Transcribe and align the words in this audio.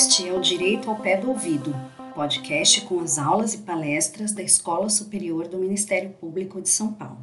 Este 0.00 0.28
é 0.28 0.32
o 0.32 0.40
Direito 0.40 0.88
ao 0.88 0.94
Pé 0.94 1.16
do 1.16 1.28
Ouvido, 1.28 1.74
podcast 2.14 2.82
com 2.82 3.00
as 3.00 3.18
aulas 3.18 3.54
e 3.54 3.58
palestras 3.58 4.30
da 4.30 4.40
Escola 4.40 4.88
Superior 4.88 5.48
do 5.48 5.58
Ministério 5.58 6.10
Público 6.10 6.62
de 6.62 6.68
São 6.68 6.92
Paulo. 6.92 7.18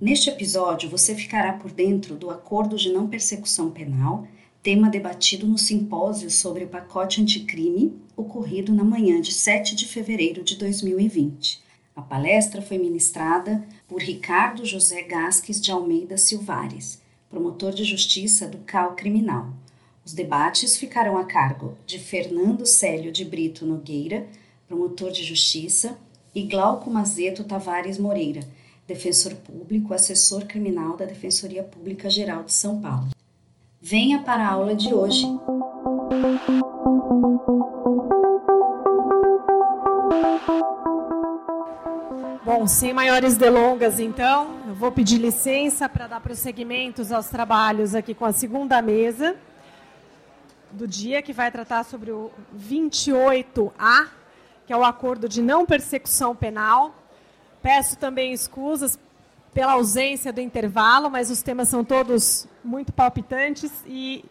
Neste 0.00 0.28
episódio, 0.28 0.90
você 0.90 1.14
ficará 1.14 1.52
por 1.52 1.70
dentro 1.70 2.16
do 2.16 2.28
Acordo 2.28 2.76
de 2.76 2.90
Não 2.90 3.06
Persecução 3.06 3.70
Penal, 3.70 4.26
tema 4.64 4.90
debatido 4.90 5.46
no 5.46 5.56
simpósio 5.56 6.28
sobre 6.28 6.64
o 6.64 6.68
pacote 6.68 7.22
anticrime, 7.22 7.96
ocorrido 8.16 8.74
na 8.74 8.82
manhã 8.82 9.20
de 9.20 9.30
7 9.30 9.76
de 9.76 9.86
fevereiro 9.86 10.42
de 10.42 10.56
2020. 10.56 11.62
A 11.94 12.02
palestra 12.02 12.60
foi 12.60 12.78
ministrada 12.78 13.64
por 13.86 14.02
Ricardo 14.02 14.66
José 14.66 15.02
Gasques 15.02 15.60
de 15.60 15.70
Almeida 15.70 16.16
Silvares, 16.16 17.00
promotor 17.30 17.72
de 17.72 17.84
justiça 17.84 18.48
do 18.48 18.58
CAL 18.58 18.96
Criminal 18.96 19.52
os 20.08 20.14
debates 20.14 20.78
ficaram 20.78 21.18
a 21.18 21.24
cargo 21.24 21.76
de 21.84 21.98
Fernando 21.98 22.64
Célio 22.64 23.12
de 23.12 23.26
Brito 23.26 23.66
Nogueira, 23.66 24.26
promotor 24.66 25.10
de 25.10 25.22
justiça, 25.22 25.98
e 26.34 26.44
Glauco 26.44 26.90
Mazeto 26.90 27.44
Tavares 27.44 27.98
Moreira, 27.98 28.40
defensor 28.86 29.34
público, 29.34 29.92
assessor 29.92 30.46
criminal 30.46 30.96
da 30.96 31.04
Defensoria 31.04 31.62
Pública 31.62 32.08
Geral 32.08 32.42
de 32.42 32.54
São 32.54 32.80
Paulo. 32.80 33.10
Venha 33.82 34.20
para 34.20 34.48
a 34.48 34.50
aula 34.50 34.74
de 34.74 34.94
hoje. 34.94 35.26
Bom, 42.46 42.66
sem 42.66 42.94
maiores 42.94 43.36
delongas, 43.36 44.00
então, 44.00 44.56
eu 44.66 44.74
vou 44.74 44.90
pedir 44.90 45.18
licença 45.18 45.86
para 45.86 46.06
dar 46.06 46.20
prosseguimentos 46.22 47.12
aos 47.12 47.26
trabalhos 47.26 47.94
aqui 47.94 48.14
com 48.14 48.24
a 48.24 48.32
segunda 48.32 48.80
mesa 48.80 49.36
do 50.72 50.86
dia, 50.86 51.22
que 51.22 51.32
vai 51.32 51.50
tratar 51.50 51.84
sobre 51.84 52.10
o 52.10 52.30
28A, 52.56 54.08
que 54.66 54.72
é 54.72 54.76
o 54.76 54.84
acordo 54.84 55.28
de 55.28 55.42
não 55.42 55.64
persecução 55.64 56.34
penal. 56.34 56.94
Peço 57.62 57.96
também 57.96 58.32
escusas 58.32 58.98
pela 59.52 59.72
ausência 59.72 60.32
do 60.32 60.40
intervalo, 60.40 61.10
mas 61.10 61.30
os 61.30 61.42
temas 61.42 61.68
são 61.68 61.84
todos 61.84 62.46
muito 62.62 62.92
palpitantes 62.92 63.72
e 63.86 64.24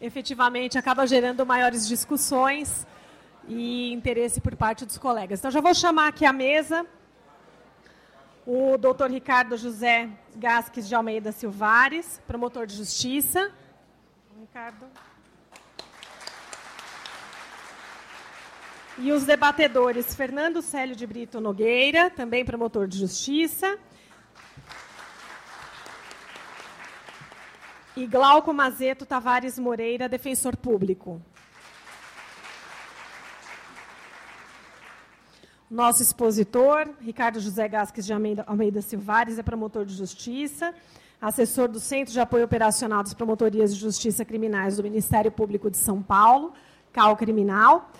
efetivamente 0.00 0.78
acaba 0.78 1.06
gerando 1.06 1.44
maiores 1.44 1.86
discussões 1.86 2.86
e 3.48 3.92
interesse 3.92 4.40
por 4.40 4.56
parte 4.56 4.86
dos 4.86 4.96
colegas. 4.96 5.40
Então 5.40 5.50
já 5.50 5.60
vou 5.60 5.74
chamar 5.74 6.08
aqui 6.08 6.24
à 6.24 6.32
mesa 6.32 6.86
o 8.46 8.78
doutor 8.78 9.10
Ricardo 9.10 9.56
José 9.56 10.08
Gasques 10.36 10.88
de 10.88 10.94
Almeida 10.94 11.32
Silvares, 11.32 12.20
promotor 12.26 12.66
de 12.66 12.76
justiça. 12.76 13.52
Ricardo. 14.40 14.86
E 19.02 19.12
os 19.12 19.24
debatedores 19.24 20.14
Fernando 20.14 20.60
Célio 20.60 20.94
de 20.94 21.06
Brito 21.06 21.40
Nogueira, 21.40 22.10
também 22.10 22.44
promotor 22.44 22.86
de 22.86 22.98
justiça. 22.98 23.78
E 27.96 28.06
Glauco 28.06 28.52
Mazeto 28.52 29.06
Tavares 29.06 29.58
Moreira, 29.58 30.06
defensor 30.06 30.54
público. 30.54 31.18
Nosso 35.70 36.02
expositor, 36.02 36.90
Ricardo 37.00 37.40
José 37.40 37.68
Gasques 37.68 38.04
de 38.04 38.12
Almeida, 38.12 38.82
Silvares, 38.82 39.38
é 39.38 39.42
promotor 39.42 39.86
de 39.86 39.94
justiça, 39.94 40.74
assessor 41.18 41.68
do 41.68 41.80
Centro 41.80 42.12
de 42.12 42.20
Apoio 42.20 42.44
Operacional 42.44 43.02
das 43.02 43.14
Promotorias 43.14 43.74
de 43.74 43.80
Justiça 43.80 44.26
Criminais 44.26 44.76
do 44.76 44.82
Ministério 44.82 45.32
Público 45.32 45.70
de 45.70 45.78
São 45.78 46.02
Paulo, 46.02 46.52
CAL 46.92 47.16
Criminal 47.16 47.90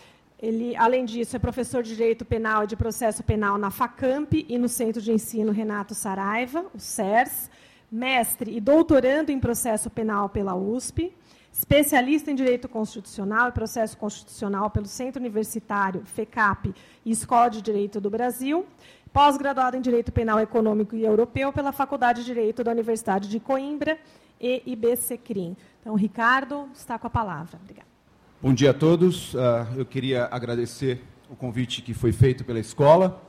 ele, 0.43 0.75
além 0.77 1.05
disso, 1.05 1.37
é 1.37 1.39
professor 1.39 1.83
de 1.83 1.95
Direito 1.95 2.25
Penal 2.25 2.65
e 2.65 2.67
de 2.67 2.75
Processo 2.75 3.23
Penal 3.23 3.59
na 3.59 3.71
FACAMP 3.71 4.47
e 4.49 4.57
no 4.57 4.69
Centro 4.69 5.03
de 5.03 5.13
Ensino 5.13 5.53
Renato 5.53 5.95
Saraiva, 5.95 6.65
o 6.75 6.79
CERS, 6.79 7.51
mestre 7.93 8.57
e 8.57 8.61
doutorando 8.61 9.31
em 9.31 9.39
Processo 9.39 9.91
Penal 9.91 10.31
pela 10.31 10.55
USP, 10.55 11.13
especialista 11.53 12.31
em 12.31 12.35
Direito 12.35 12.71
Constitucional 12.71 13.51
e 13.51 13.53
Processo 13.53 13.99
Constitucional 13.99 14.71
pelo 14.71 14.87
Centro 14.87 15.21
Universitário, 15.21 16.07
FECAP 16.07 16.75
e 17.05 17.11
Escola 17.11 17.51
de 17.51 17.61
Direito 17.61 18.01
do 18.01 18.09
Brasil, 18.09 18.65
pós-graduado 19.13 19.77
em 19.77 19.81
Direito 19.83 20.11
Penal 20.11 20.41
Econômico 20.41 20.97
e 20.97 21.05
Europeu 21.05 21.53
pela 21.53 21.71
Faculdade 21.71 22.21
de 22.21 22.27
Direito 22.27 22.65
da 22.65 22.71
Universidade 22.71 23.29
de 23.29 23.39
Coimbra 23.39 23.99
e 24.41 24.63
IBCCRIM. 24.65 25.55
Então, 25.81 25.95
Ricardo, 25.97 26.71
está 26.73 26.99
com 26.99 27.09
a 27.09 27.11
palavra. 27.11 27.59
Obrigada. 27.63 27.90
Bom 28.43 28.55
dia 28.55 28.71
a 28.71 28.75
todos. 28.75 29.35
Uh, 29.35 29.39
eu 29.77 29.85
queria 29.85 30.27
agradecer 30.31 31.05
o 31.29 31.37
convite 31.37 31.83
que 31.83 31.93
foi 31.93 32.11
feito 32.11 32.43
pela 32.43 32.59
escola 32.59 33.23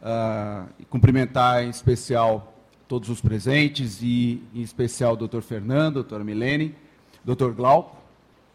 uh, 0.00 0.72
e 0.78 0.84
cumprimentar 0.84 1.64
em 1.64 1.68
especial 1.68 2.54
todos 2.86 3.08
os 3.08 3.20
presentes 3.20 4.00
e 4.00 4.40
em 4.54 4.60
especial 4.60 5.14
o 5.14 5.16
doutor 5.16 5.42
Fernando, 5.42 5.94
doutora 5.94 6.22
Milene, 6.22 6.76
doutor 7.24 7.52
Glauco. 7.54 7.96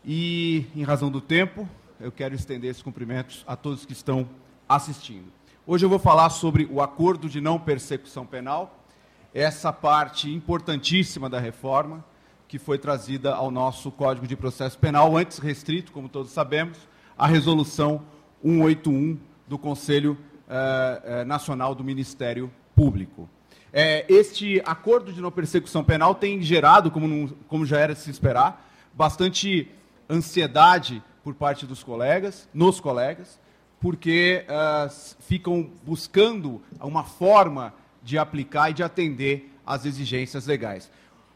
E, 0.06 0.66
em 0.74 0.82
razão 0.82 1.12
do 1.12 1.20
tempo, 1.20 1.68
eu 2.00 2.10
quero 2.10 2.34
estender 2.36 2.72
esses 2.72 2.82
cumprimentos 2.82 3.44
a 3.46 3.58
todos 3.58 3.86
que 3.86 3.92
estão 3.92 4.30
assistindo. 4.70 5.28
Hoje 5.68 5.86
eu 5.86 5.90
vou 5.90 6.00
falar 6.00 6.30
sobre 6.30 6.70
o 6.72 6.82
acordo 6.82 7.28
de 7.28 7.42
não 7.42 7.60
persecução 7.60 8.26
penal, 8.26 8.82
essa 9.34 9.74
parte 9.74 10.32
importantíssima 10.32 11.30
da 11.30 11.38
reforma, 11.38 12.02
que 12.52 12.60
foi 12.60 12.78
trazida 12.78 13.34
ao 13.34 13.50
nosso 13.50 13.90
Código 13.90 14.28
de 14.28 14.36
Processo 14.36 14.78
Penal, 14.78 15.16
antes 15.16 15.38
restrito, 15.38 15.90
como 15.94 16.10
todos 16.10 16.32
sabemos, 16.32 16.78
à 17.18 17.26
Resolução 17.26 18.02
181 18.44 19.18
do 19.48 19.58
Conselho 19.58 20.18
eh, 20.50 21.02
eh, 21.06 21.24
Nacional 21.24 21.74
do 21.74 21.82
Ministério 21.82 22.52
Público. 22.76 23.30
Eh, 23.72 24.06
este 24.10 24.62
acordo 24.66 25.14
de 25.14 25.22
não 25.22 25.32
persecução 25.32 25.82
penal 25.82 26.14
tem 26.14 26.42
gerado, 26.42 26.92
como, 26.92 27.08
não, 27.08 27.30
como 27.48 27.66
já 27.66 27.80
era 27.80 27.94
de 27.94 28.02
se 28.02 28.12
esperar, 28.12 28.70
bastante 28.94 29.72
ansiedade 30.10 31.02
por 31.24 31.34
parte 31.34 31.66
dos 31.66 31.82
colegas, 31.82 32.50
nos 32.54 32.82
colegas, 32.82 33.40
porque 33.80 34.46
ficam 35.22 35.72
buscando 35.86 36.62
uma 36.82 37.06
forma 37.06 37.74
de 38.04 38.18
aplicar 38.18 38.72
e 38.72 38.74
de 38.74 38.84
atender 38.84 39.50
às 39.66 39.86
exigências 39.86 40.46
legais. 40.48 40.92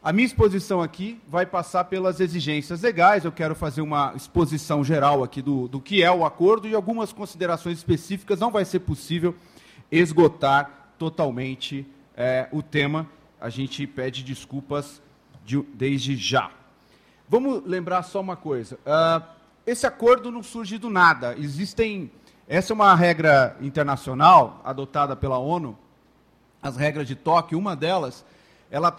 A 0.06 0.14
minha 0.14 0.28
exposição 0.28 0.84
aqui 0.84 1.20
vai 1.28 1.48
passar 1.48 1.86
pelas 1.86 2.20
exigências 2.20 2.84
legais. 2.84 3.26
Eu 3.26 3.32
quero 3.32 3.56
fazer 3.56 3.82
uma 3.82 4.14
exposição 4.16 4.84
geral 4.84 5.24
aqui 5.24 5.42
do, 5.42 5.68
do 5.68 5.82
que 5.82 6.04
é 6.04 6.12
o 6.12 6.24
acordo 6.24 6.68
e 6.68 6.76
algumas 6.76 7.12
considerações 7.12 7.80
específicas. 7.80 8.40
Não 8.40 8.52
vai 8.52 8.66
ser 8.66 8.82
possível 8.82 9.34
esgotar 9.92 10.92
totalmente 11.00 11.88
é, 12.16 12.48
o 12.52 12.62
tema. 12.62 13.10
A 13.42 13.50
gente 13.50 13.88
pede 13.88 14.22
desculpas 14.22 15.02
de, 15.44 15.60
desde 15.74 16.16
já. 16.16 16.52
Vamos 17.28 17.64
lembrar 17.66 18.04
só 18.04 18.22
uma 18.22 18.36
coisa. 18.36 18.78
Uh, 18.86 19.26
esse 19.66 19.88
acordo 19.88 20.30
não 20.30 20.44
surge 20.44 20.78
do 20.78 20.92
nada. 20.92 21.36
Existem. 21.36 22.12
Essa 22.48 22.74
é 22.74 22.76
uma 22.76 22.94
regra 22.94 23.58
internacional 23.60 24.62
adotada 24.64 25.16
pela 25.16 25.40
ONU, 25.40 25.76
as 26.62 26.78
regras 26.78 27.08
de 27.08 27.16
Tóquio. 27.16 27.58
Uma 27.58 27.76
delas, 27.76 28.24
ela 28.70 28.96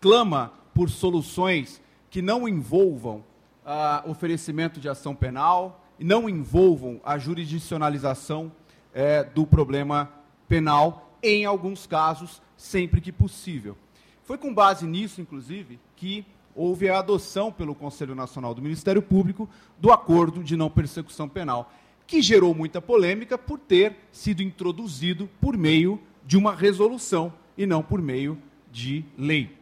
clama 0.00 0.52
por 0.74 0.90
soluções 0.90 1.80
que 2.10 2.22
não 2.22 2.48
envolvam 2.48 3.24
ah, 3.64 4.02
oferecimento 4.06 4.80
de 4.80 4.88
ação 4.88 5.14
penal 5.14 5.84
não 5.98 6.28
envolvam 6.28 7.00
a 7.04 7.18
jurisdicionalização 7.18 8.52
eh, 8.94 9.24
do 9.24 9.46
problema 9.46 10.10
penal, 10.48 11.12
em 11.22 11.44
alguns 11.44 11.86
casos, 11.86 12.40
sempre 12.56 13.00
que 13.00 13.12
possível. 13.12 13.76
Foi 14.22 14.38
com 14.38 14.54
base 14.54 14.86
nisso, 14.86 15.20
inclusive, 15.20 15.78
que 15.96 16.24
houve 16.54 16.88
a 16.88 16.98
adoção 16.98 17.52
pelo 17.52 17.74
Conselho 17.74 18.14
Nacional 18.14 18.54
do 18.54 18.62
Ministério 18.62 19.02
Público 19.02 19.48
do 19.78 19.92
acordo 19.92 20.42
de 20.42 20.56
não 20.56 20.70
persecução 20.70 21.28
penal, 21.28 21.72
que 22.06 22.22
gerou 22.22 22.54
muita 22.54 22.80
polêmica 22.80 23.36
por 23.36 23.58
ter 23.58 23.96
sido 24.10 24.42
introduzido 24.42 25.28
por 25.40 25.56
meio 25.56 26.00
de 26.24 26.36
uma 26.36 26.54
resolução 26.54 27.32
e 27.56 27.66
não 27.66 27.82
por 27.82 28.00
meio 28.00 28.38
de 28.70 29.04
lei. 29.16 29.57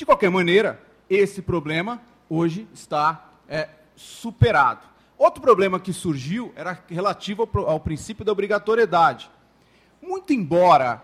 De 0.00 0.06
qualquer 0.06 0.30
maneira, 0.30 0.80
esse 1.10 1.42
problema 1.42 2.00
hoje 2.26 2.66
está 2.72 3.32
é, 3.46 3.68
superado. 3.94 4.80
Outro 5.18 5.42
problema 5.42 5.78
que 5.78 5.92
surgiu 5.92 6.54
era 6.56 6.82
relativo 6.88 7.46
ao, 7.52 7.68
ao 7.68 7.80
princípio 7.80 8.24
da 8.24 8.32
obrigatoriedade. 8.32 9.30
Muito 10.00 10.32
embora 10.32 11.02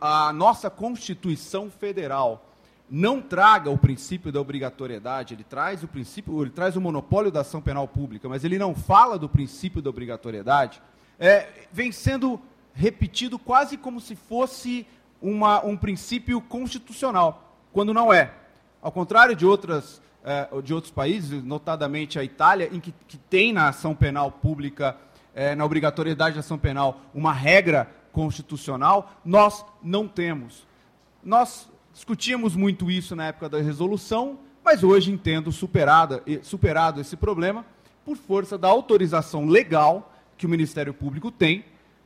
a 0.00 0.32
nossa 0.32 0.68
Constituição 0.68 1.70
Federal 1.70 2.44
não 2.90 3.22
traga 3.22 3.70
o 3.70 3.78
princípio 3.78 4.32
da 4.32 4.40
obrigatoriedade, 4.40 5.32
ele 5.32 5.44
traz 5.44 5.84
o 5.84 5.86
princípio, 5.86 6.42
ele 6.42 6.50
traz 6.50 6.74
o 6.74 6.80
monopólio 6.80 7.30
da 7.30 7.42
ação 7.42 7.62
penal 7.62 7.86
pública, 7.86 8.28
mas 8.28 8.42
ele 8.42 8.58
não 8.58 8.74
fala 8.74 9.16
do 9.16 9.28
princípio 9.28 9.80
da 9.80 9.88
obrigatoriedade, 9.88 10.82
é, 11.16 11.48
vem 11.70 11.92
sendo 11.92 12.40
repetido 12.74 13.38
quase 13.38 13.76
como 13.76 14.00
se 14.00 14.16
fosse 14.16 14.84
uma, 15.22 15.64
um 15.64 15.76
princípio 15.76 16.40
constitucional 16.40 17.45
quando 17.76 17.92
não 17.92 18.10
é. 18.10 18.32
Ao 18.80 18.90
contrário 18.90 19.36
de 19.36 19.44
outras 19.44 20.00
eh, 20.24 20.48
de 20.64 20.72
outros 20.72 20.90
países, 20.90 21.44
notadamente 21.44 22.18
a 22.18 22.24
Itália, 22.24 22.70
em 22.72 22.80
que, 22.80 22.90
que 23.06 23.18
tem 23.18 23.52
na 23.52 23.68
ação 23.68 23.94
penal 23.94 24.32
pública, 24.32 24.96
eh, 25.34 25.54
na 25.54 25.62
obrigatoriedade 25.62 26.36
da 26.36 26.40
ação 26.40 26.56
penal, 26.56 27.02
uma 27.14 27.34
regra 27.34 27.86
constitucional, 28.12 29.20
nós 29.22 29.62
não 29.82 30.08
temos. 30.08 30.66
Nós 31.22 31.68
discutíamos 31.92 32.56
muito 32.56 32.90
isso 32.90 33.14
na 33.14 33.26
época 33.26 33.50
da 33.50 33.58
resolução, 33.58 34.38
mas 34.64 34.82
hoje 34.82 35.12
entendo 35.12 35.52
superada, 35.52 36.22
superado 36.42 36.98
esse 36.98 37.14
problema 37.14 37.62
por 38.06 38.16
força 38.16 38.56
da 38.56 38.68
autorização 38.68 39.44
legal 39.44 40.16
que 40.38 40.46
o 40.46 40.48
Ministério 40.48 40.94
Público 40.94 41.30
tem 41.30 41.62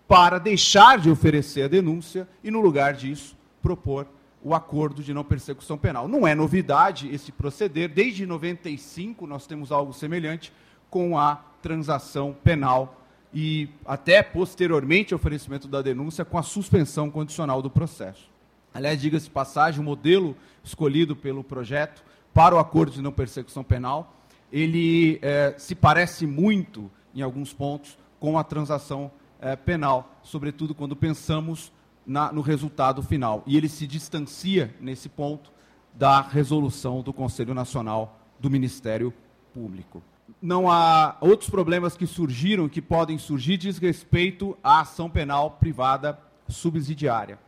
para 0.08 0.38
deixar 0.38 0.98
de 0.98 1.08
oferecer 1.08 1.62
a 1.62 1.68
denúncia 1.68 2.28
e, 2.42 2.50
no 2.50 2.60
lugar 2.60 2.92
disso, 2.92 3.36
propor 3.62 4.08
o 4.42 4.54
acordo 4.54 5.02
de 5.02 5.12
não 5.12 5.24
persecução 5.24 5.76
penal. 5.76 6.08
Não 6.08 6.26
é 6.26 6.34
novidade 6.34 7.08
esse 7.12 7.30
proceder, 7.30 7.88
desde 7.88 8.24
95 8.26 9.26
nós 9.26 9.46
temos 9.46 9.70
algo 9.70 9.92
semelhante 9.92 10.52
com 10.88 11.18
a 11.18 11.36
transação 11.62 12.34
penal 12.42 13.00
e 13.32 13.68
até 13.84 14.22
posteriormente 14.22 15.12
ao 15.12 15.18
oferecimento 15.18 15.68
da 15.68 15.82
denúncia 15.82 16.24
com 16.24 16.38
a 16.38 16.42
suspensão 16.42 17.10
condicional 17.10 17.62
do 17.62 17.70
processo. 17.70 18.28
Aliás, 18.72 19.00
diga-se 19.00 19.28
passagem, 19.28 19.80
o 19.80 19.84
modelo 19.84 20.36
escolhido 20.64 21.14
pelo 21.14 21.44
projeto 21.44 22.02
para 22.32 22.54
o 22.54 22.58
acordo 22.58 22.92
de 22.92 23.02
não 23.02 23.12
persecução 23.12 23.64
penal, 23.64 24.16
ele 24.52 25.18
é, 25.22 25.54
se 25.58 25.74
parece 25.74 26.26
muito, 26.26 26.90
em 27.14 27.22
alguns 27.22 27.52
pontos, 27.52 27.98
com 28.18 28.38
a 28.38 28.44
transação 28.44 29.10
é, 29.40 29.56
penal, 29.56 30.16
sobretudo 30.22 30.74
quando 30.74 30.94
pensamos 30.94 31.72
na, 32.10 32.32
no 32.32 32.40
resultado 32.40 33.04
final. 33.04 33.44
E 33.46 33.56
ele 33.56 33.68
se 33.68 33.86
distancia, 33.86 34.74
nesse 34.80 35.08
ponto, 35.08 35.52
da 35.94 36.20
resolução 36.20 37.02
do 37.02 37.12
Conselho 37.12 37.54
Nacional 37.54 38.18
do 38.40 38.50
Ministério 38.50 39.14
Público. 39.54 40.02
Não 40.42 40.68
há 40.68 41.16
outros 41.20 41.48
problemas 41.48 41.96
que 41.96 42.08
surgiram, 42.08 42.68
que 42.68 42.82
podem 42.82 43.16
surgir, 43.16 43.56
diz 43.56 43.78
respeito 43.78 44.58
à 44.62 44.80
ação 44.80 45.08
penal 45.08 45.52
privada 45.52 46.18
subsidiária. 46.48 47.38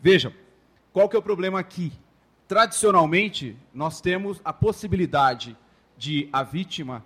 Vejam, 0.00 0.32
qual 0.90 1.06
que 1.06 1.14
é 1.14 1.18
o 1.18 1.22
problema 1.22 1.60
aqui? 1.60 1.92
Tradicionalmente, 2.46 3.58
nós 3.74 4.00
temos 4.00 4.40
a 4.42 4.54
possibilidade 4.54 5.54
de 5.98 6.30
a 6.32 6.42
vítima 6.42 7.04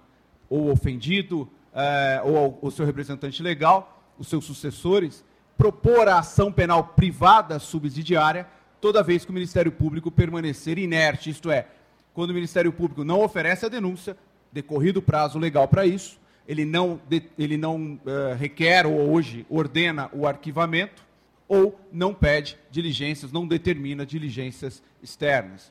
ou 0.48 0.70
ofendido 0.70 1.50
eh, 1.74 2.22
ou 2.24 2.60
o 2.62 2.70
seu 2.70 2.86
representante 2.86 3.42
legal, 3.42 4.04
os 4.16 4.28
seus 4.28 4.44
sucessores, 4.44 5.24
propor 5.56 6.08
a 6.08 6.18
ação 6.18 6.52
penal 6.52 6.84
privada 6.84 7.58
subsidiária 7.58 8.46
toda 8.82 9.02
vez 9.02 9.24
que 9.24 9.30
o 9.30 9.34
Ministério 9.34 9.70
Público 9.70 10.10
permanecer 10.10 10.76
inerte, 10.76 11.30
isto 11.30 11.52
é, 11.52 11.68
quando 12.12 12.30
o 12.30 12.34
Ministério 12.34 12.72
Público 12.72 13.04
não 13.04 13.22
oferece 13.22 13.64
a 13.64 13.68
denúncia, 13.68 14.16
decorrido 14.50 14.98
o 14.98 15.02
prazo 15.02 15.38
legal 15.38 15.68
para 15.68 15.86
isso, 15.86 16.20
ele 16.48 16.64
não, 16.64 17.00
ele 17.38 17.56
não 17.56 17.94
uh, 17.94 18.34
requer 18.36 18.84
ou 18.84 19.12
hoje 19.12 19.46
ordena 19.48 20.10
o 20.12 20.26
arquivamento, 20.26 21.04
ou 21.46 21.78
não 21.92 22.12
pede 22.12 22.58
diligências, 22.70 23.30
não 23.30 23.46
determina 23.46 24.04
diligências 24.04 24.82
externas. 25.00 25.70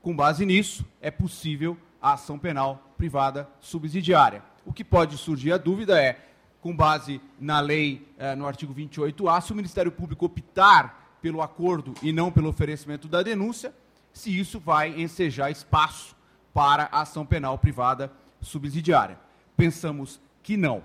Com 0.00 0.14
base 0.14 0.46
nisso, 0.46 0.84
é 1.00 1.10
possível 1.10 1.76
a 2.00 2.12
ação 2.12 2.38
penal 2.38 2.94
privada 2.96 3.48
subsidiária. 3.60 4.42
O 4.64 4.72
que 4.72 4.84
pode 4.84 5.16
surgir 5.16 5.52
a 5.52 5.56
dúvida 5.56 6.00
é, 6.00 6.18
com 6.66 6.74
base 6.74 7.20
na 7.38 7.60
lei, 7.60 8.08
eh, 8.18 8.34
no 8.34 8.44
artigo 8.44 8.74
28A, 8.74 9.40
se 9.40 9.52
o 9.52 9.54
Ministério 9.54 9.92
Público 9.92 10.26
optar 10.26 11.16
pelo 11.22 11.40
acordo 11.40 11.94
e 12.02 12.12
não 12.12 12.32
pelo 12.32 12.48
oferecimento 12.48 13.06
da 13.06 13.22
denúncia, 13.22 13.72
se 14.12 14.36
isso 14.36 14.58
vai 14.58 15.00
ensejar 15.00 15.48
espaço 15.48 16.16
para 16.52 16.88
a 16.90 17.02
ação 17.02 17.24
penal 17.24 17.56
privada 17.56 18.10
subsidiária. 18.40 19.16
Pensamos 19.56 20.20
que 20.42 20.56
não. 20.56 20.82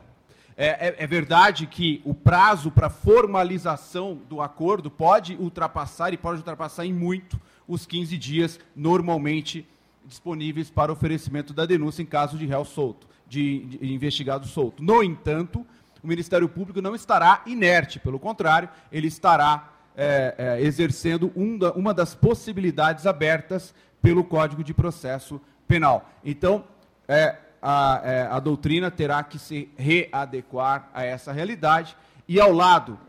É, 0.56 0.90
é, 0.90 0.96
é, 1.00 1.08
verdade 1.08 1.66
que 1.66 2.00
o 2.06 2.14
prazo 2.14 2.70
para 2.70 2.88
formalização 2.88 4.22
do 4.30 4.40
acordo 4.40 4.92
pode 4.92 5.36
ultrapassar, 5.36 6.14
e 6.14 6.18
pode 6.18 6.38
ultrapassar 6.42 6.86
em 6.86 6.94
muito, 6.94 7.42
os 7.68 7.88
15 7.88 8.20
dias 8.20 8.60
normalmente 8.76 9.68
disponíveis 10.06 10.70
para 10.70 10.92
oferecimento 10.92 11.54
da 11.54 11.66
denúncia 11.66 12.04
em 12.04 12.06
caso 12.06 12.38
de 12.38 12.46
réu 12.46 12.66
solto, 12.66 13.08
de, 13.32 13.60
de 13.66 13.94
investigado 13.94 14.46
solto. 14.46 14.84
No 14.84 15.02
entanto, 15.02 15.66
o 16.04 16.08
Ministério 16.08 16.50
Público 16.50 16.82
não 16.82 16.94
estará 16.94 17.42
inerte, 17.46 17.98
pelo 17.98 18.20
contrário, 18.20 18.68
ele 18.92 19.08
estará 19.08 19.72
é, 19.96 20.36
é, 20.38 20.62
exercendo 20.62 21.32
um 21.34 21.58
da, 21.58 21.72
uma 21.72 21.94
das 21.94 22.14
possibilidades 22.14 23.08
abertas 23.08 23.74
pelo 24.02 24.26
Código 24.26 24.66
de 24.66 24.74
Processo 24.74 25.40
Penal. 25.66 26.12
Então, 26.26 26.66
é, 27.08 27.38
a, 27.62 28.02
é, 28.04 28.22
a 28.24 28.38
doutrina 28.38 28.92
terá 28.92 29.24
que 29.24 29.40
se 29.40 29.70
readequar 29.78 30.90
a 30.94 31.06
essa 31.06 31.32
realidade 31.32 31.96
e, 32.28 32.38
ao 32.38 32.52
lado 32.52 33.00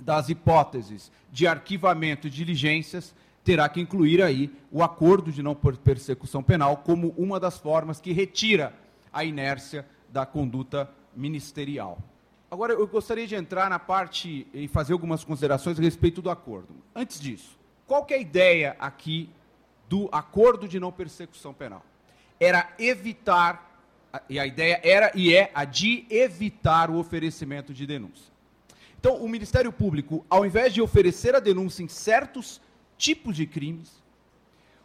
das 0.00 0.28
hipóteses 0.28 1.10
de 1.32 1.48
arquivamento 1.48 2.28
e 2.28 2.30
diligências, 2.30 3.12
terá 3.42 3.68
que 3.68 3.80
incluir 3.80 4.22
aí 4.22 4.52
o 4.70 4.84
acordo 4.84 5.32
de 5.32 5.42
não 5.42 5.56
persecução 5.56 6.44
penal 6.44 6.76
como 6.76 7.12
uma 7.16 7.40
das 7.40 7.58
formas 7.58 8.00
que 8.00 8.12
retira 8.12 8.72
a 9.12 9.24
inércia 9.24 9.86
da 10.08 10.24
conduta 10.24 10.90
ministerial. 11.14 11.98
Agora, 12.50 12.72
eu 12.72 12.86
gostaria 12.86 13.26
de 13.26 13.34
entrar 13.34 13.70
na 13.70 13.78
parte 13.78 14.46
e 14.52 14.68
fazer 14.68 14.92
algumas 14.92 15.24
considerações 15.24 15.78
a 15.78 15.82
respeito 15.82 16.20
do 16.20 16.30
acordo. 16.30 16.74
Antes 16.94 17.18
disso, 17.18 17.58
qual 17.86 18.04
que 18.04 18.14
é 18.14 18.18
a 18.18 18.20
ideia 18.20 18.76
aqui 18.78 19.30
do 19.88 20.08
acordo 20.12 20.68
de 20.68 20.78
não 20.78 20.92
persecução 20.92 21.54
penal? 21.54 21.82
era 22.42 22.74
evitar, 22.76 23.86
e 24.28 24.36
a 24.36 24.44
ideia 24.44 24.80
era 24.82 25.12
e 25.14 25.32
é 25.32 25.52
a 25.54 25.64
de 25.64 26.04
evitar 26.10 26.90
o 26.90 26.98
oferecimento 26.98 27.72
de 27.72 27.86
denúncia. 27.86 28.32
Então, 28.98 29.16
o 29.16 29.28
Ministério 29.28 29.72
Público, 29.72 30.26
ao 30.28 30.44
invés 30.44 30.74
de 30.74 30.82
oferecer 30.82 31.36
a 31.36 31.40
denúncia 31.40 31.84
em 31.84 31.88
certos 31.88 32.60
tipos 32.98 33.36
de 33.36 33.46
crimes, 33.46 34.02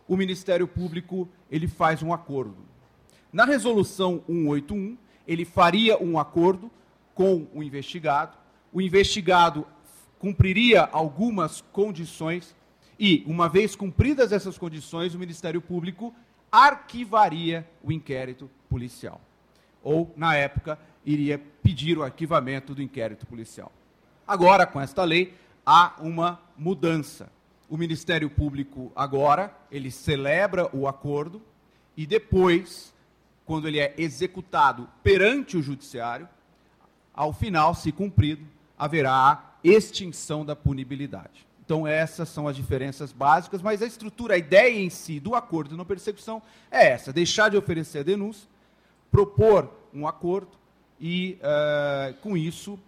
o 0.07 0.15
Ministério 0.15 0.67
Público 0.67 1.27
ele 1.49 1.67
faz 1.67 2.03
um 2.03 2.13
acordo. 2.13 2.57
Na 3.31 3.45
resolução 3.45 4.23
181, 4.27 4.97
ele 5.27 5.45
faria 5.45 6.01
um 6.01 6.17
acordo 6.17 6.71
com 7.13 7.47
o 7.53 7.63
investigado, 7.63 8.37
o 8.71 8.81
investigado 8.81 9.65
cumpriria 10.19 10.87
algumas 10.91 11.61
condições 11.71 12.55
e, 12.99 13.23
uma 13.27 13.47
vez 13.47 13.75
cumpridas 13.75 14.31
essas 14.31 14.57
condições, 14.57 15.13
o 15.13 15.19
Ministério 15.19 15.61
Público 15.61 16.13
arquivaria 16.51 17.67
o 17.83 17.91
inquérito 17.91 18.49
policial. 18.69 19.21
Ou, 19.83 20.11
na 20.15 20.35
época, 20.35 20.79
iria 21.05 21.39
pedir 21.61 21.97
o 21.97 22.03
arquivamento 22.03 22.73
do 22.73 22.81
inquérito 22.81 23.25
policial. 23.25 23.71
Agora, 24.27 24.65
com 24.65 24.81
esta 24.81 25.03
lei, 25.03 25.33
há 25.65 25.95
uma 25.99 26.39
mudança. 26.57 27.31
O 27.69 27.77
Ministério 27.77 28.29
Público, 28.29 28.91
agora, 28.95 29.55
ele 29.71 29.91
celebra 29.91 30.69
o 30.75 30.87
acordo 30.87 31.41
e 31.95 32.05
depois, 32.05 32.93
quando 33.47 33.67
ele 33.67 33.79
é 33.79 33.95
executado 33.97 34.89
perante 35.01 35.55
o 35.55 35.63
Judiciário, 35.63 36.27
ao 37.13 37.31
final, 37.31 37.73
se 37.73 37.93
cumprido, 37.93 38.45
haverá 38.77 39.55
extinção 39.63 40.45
da 40.45 40.55
punibilidade. 40.55 41.47
Então, 41.65 41.87
essas 41.87 42.29
são 42.29 42.47
as 42.47 42.55
diferenças 42.55 43.11
básicas, 43.11 43.61
mas 43.61 43.81
a 43.81 43.85
estrutura, 43.85 44.35
a 44.35 44.37
ideia 44.37 44.77
em 44.77 44.89
si 44.89 45.19
do 45.19 45.33
acordo 45.33 45.71
de 45.71 45.75
não 45.77 45.85
persecução 45.85 46.41
é 46.69 46.89
essa: 46.89 47.11
deixar 47.13 47.49
de 47.49 47.57
oferecer 47.57 47.99
a 47.99 48.03
denúncia, 48.03 48.47
propor 49.09 49.73
um 49.93 50.05
acordo 50.05 50.51
e, 50.99 51.39
uh, 51.41 52.13
com 52.21 52.35
isso, 52.35 52.73
uh, 52.73 52.79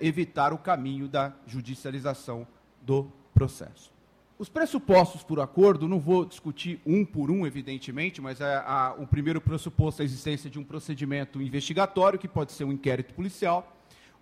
evitar 0.00 0.52
o 0.52 0.58
caminho 0.58 1.08
da 1.08 1.32
judicialização 1.46 2.46
do 2.82 3.10
processo. 3.34 3.93
Os 4.36 4.48
pressupostos 4.48 5.22
por 5.22 5.38
acordo, 5.38 5.86
não 5.86 6.00
vou 6.00 6.24
discutir 6.24 6.80
um 6.84 7.04
por 7.04 7.30
um, 7.30 7.46
evidentemente, 7.46 8.20
mas 8.20 8.40
é 8.40 8.56
a, 8.56 8.96
o 8.98 9.06
primeiro 9.06 9.40
pressuposto 9.40 10.02
é 10.02 10.04
a 10.04 10.06
existência 10.06 10.50
de 10.50 10.58
um 10.58 10.64
procedimento 10.64 11.40
investigatório, 11.40 12.18
que 12.18 12.26
pode 12.26 12.50
ser 12.50 12.64
um 12.64 12.72
inquérito 12.72 13.14
policial 13.14 13.70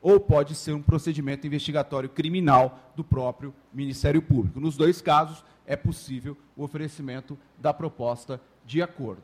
ou 0.02 0.19
pode 0.19 0.54
ser 0.54 0.73
um 0.73 0.83
procedimento 0.83 1.47
investigatório 1.47 2.09
criminal 2.09 2.92
do 2.97 3.04
próprio 3.04 3.54
Ministério 3.73 4.21
Público. 4.21 4.61
Nos 4.61 4.76
dois 4.76 5.00
casos, 5.00 5.45
é 5.64 5.76
possível 5.76 6.37
o 6.57 6.64
oferecimento 6.64 7.38
da 7.57 7.73
proposta 7.73 8.40
de 8.66 8.83
acordo. 8.83 9.23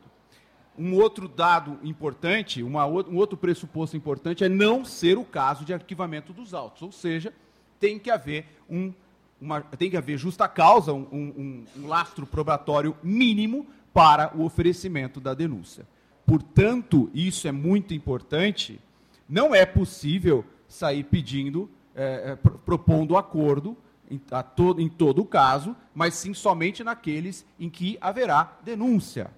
Um 0.77 0.95
outro 0.95 1.27
dado 1.27 1.77
importante, 1.83 2.63
uma, 2.63 2.85
um 2.87 3.17
outro 3.17 3.37
pressuposto 3.37 3.97
importante 3.97 4.43
é 4.43 4.49
não 4.49 4.85
ser 4.85 5.17
o 5.17 5.25
caso 5.25 5.65
de 5.65 5.73
arquivamento 5.73 6.31
dos 6.31 6.53
autos, 6.53 6.81
ou 6.81 6.91
seja, 6.91 7.33
tem 7.77 7.99
que 7.99 8.09
haver 8.09 8.45
um, 8.69 8.93
uma, 9.41 9.61
tem 9.61 9.89
que 9.89 9.97
haver 9.97 10.17
justa 10.17 10.47
causa, 10.47 10.93
um, 10.93 11.07
um, 11.11 11.65
um 11.77 11.87
lastro 11.87 12.25
probatório 12.25 12.95
mínimo 13.01 13.65
para 13.93 14.35
o 14.35 14.43
oferecimento 14.43 15.19
da 15.19 15.33
denúncia. 15.33 15.87
Portanto, 16.25 17.09
isso 17.13 17.47
é 17.47 17.51
muito 17.51 17.93
importante. 17.93 18.79
Não 19.27 19.55
é 19.55 19.65
possível 19.65 20.45
sair 20.67 21.03
pedindo, 21.03 21.69
é, 21.95 22.31
é, 22.31 22.35
propondo 22.35 23.17
acordo 23.17 23.75
em, 24.09 24.17
to, 24.17 24.75
em 24.79 24.87
todo 24.87 25.21
o 25.21 25.25
caso, 25.25 25.75
mas 25.93 26.13
sim 26.15 26.33
somente 26.33 26.83
naqueles 26.83 27.45
em 27.59 27.69
que 27.69 27.97
haverá 27.99 28.57
denúncia. 28.63 29.31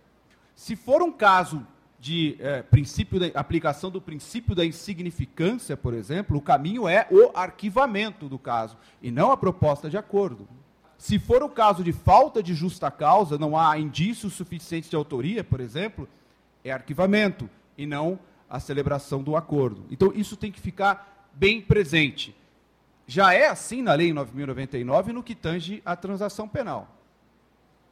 Se 0.55 0.75
for 0.75 1.01
um 1.01 1.12
caso 1.12 1.65
de 2.01 2.36
é, 2.39 2.63
princípio 2.63 3.20
da 3.20 3.39
aplicação 3.39 3.91
do 3.91 4.01
princípio 4.01 4.55
da 4.55 4.65
insignificância, 4.65 5.77
por 5.77 5.93
exemplo, 5.93 6.36
o 6.36 6.41
caminho 6.41 6.88
é 6.88 7.08
o 7.12 7.29
arquivamento 7.38 8.27
do 8.27 8.39
caso 8.39 8.75
e 9.03 9.12
não 9.12 9.31
a 9.31 9.38
proposta 9.38 9.88
de 9.88 9.98
acordo. 9.98 10.48
Se 10.98 11.20
for 11.20 11.43
o 11.43 11.50
caso 11.50 11.84
de 11.84 11.93
falta 11.93 12.41
de 12.41 12.55
justa 12.55 12.89
causa, 12.89 13.38
não 13.38 13.55
há 13.55 13.77
indícios 13.77 14.34
suficientes 14.34 14.89
de 14.89 14.96
autoria, 14.96 15.43
por 15.43 15.60
exemplo, 15.60 16.10
é 16.63 16.72
arquivamento 16.72 17.48
e 17.77 17.86
não 17.86 18.17
a 18.50 18.60
celebração 18.60 19.22
do 19.22 19.36
acordo. 19.36 19.86
Então, 19.91 20.12
isso 20.15 20.36
tem 20.36 20.51
que 20.51 20.60
ficar 20.60 21.29
bem 21.34 21.62
presente. 21.62 22.36
Já 23.05 23.31
é 23.31 23.48
assim 23.48 23.84
na 23.84 23.93
Lei 23.93 24.12
9.099 24.12 25.08
no 25.08 25.22
que 25.22 25.36
tange 25.36 25.84
à 25.86 25.96
transação 25.96 26.48
penal. 26.48 26.88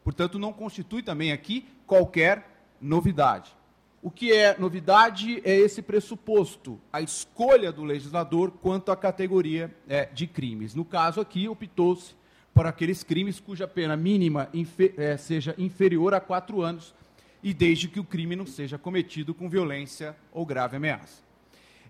Portanto, 0.03 0.39
não 0.39 0.51
constitui 0.51 1.03
também 1.03 1.31
aqui 1.31 1.67
qualquer 1.85 2.49
novidade. 2.81 3.58
O 4.01 4.09
que 4.09 4.31
é 4.31 4.57
novidade 4.57 5.41
é 5.43 5.55
esse 5.55 5.81
pressuposto, 5.81 6.79
a 6.91 7.01
escolha 7.01 7.71
do 7.71 7.83
legislador 7.83 8.51
quanto 8.51 8.91
à 8.91 8.95
categoria 8.95 9.75
é, 9.87 10.05
de 10.05 10.25
crimes. 10.25 10.73
No 10.73 10.85
caso 10.85 11.19
aqui, 11.19 11.49
optou-se 11.49 12.15
por 12.53 12.65
aqueles 12.65 13.03
crimes 13.03 13.39
cuja 13.39 13.67
pena 13.67 13.97
mínima 13.97 14.49
é, 14.97 15.17
seja 15.17 15.53
inferior 15.57 16.13
a 16.13 16.21
quatro 16.21 16.61
anos 16.61 16.95
e 17.43 17.53
desde 17.53 17.87
que 17.87 17.99
o 17.99 18.03
crime 18.03 18.35
não 18.35 18.45
seja 18.45 18.77
cometido 18.77 19.33
com 19.33 19.49
violência 19.49 20.15
ou 20.31 20.45
grave 20.45 20.77
ameaça. 20.77 21.21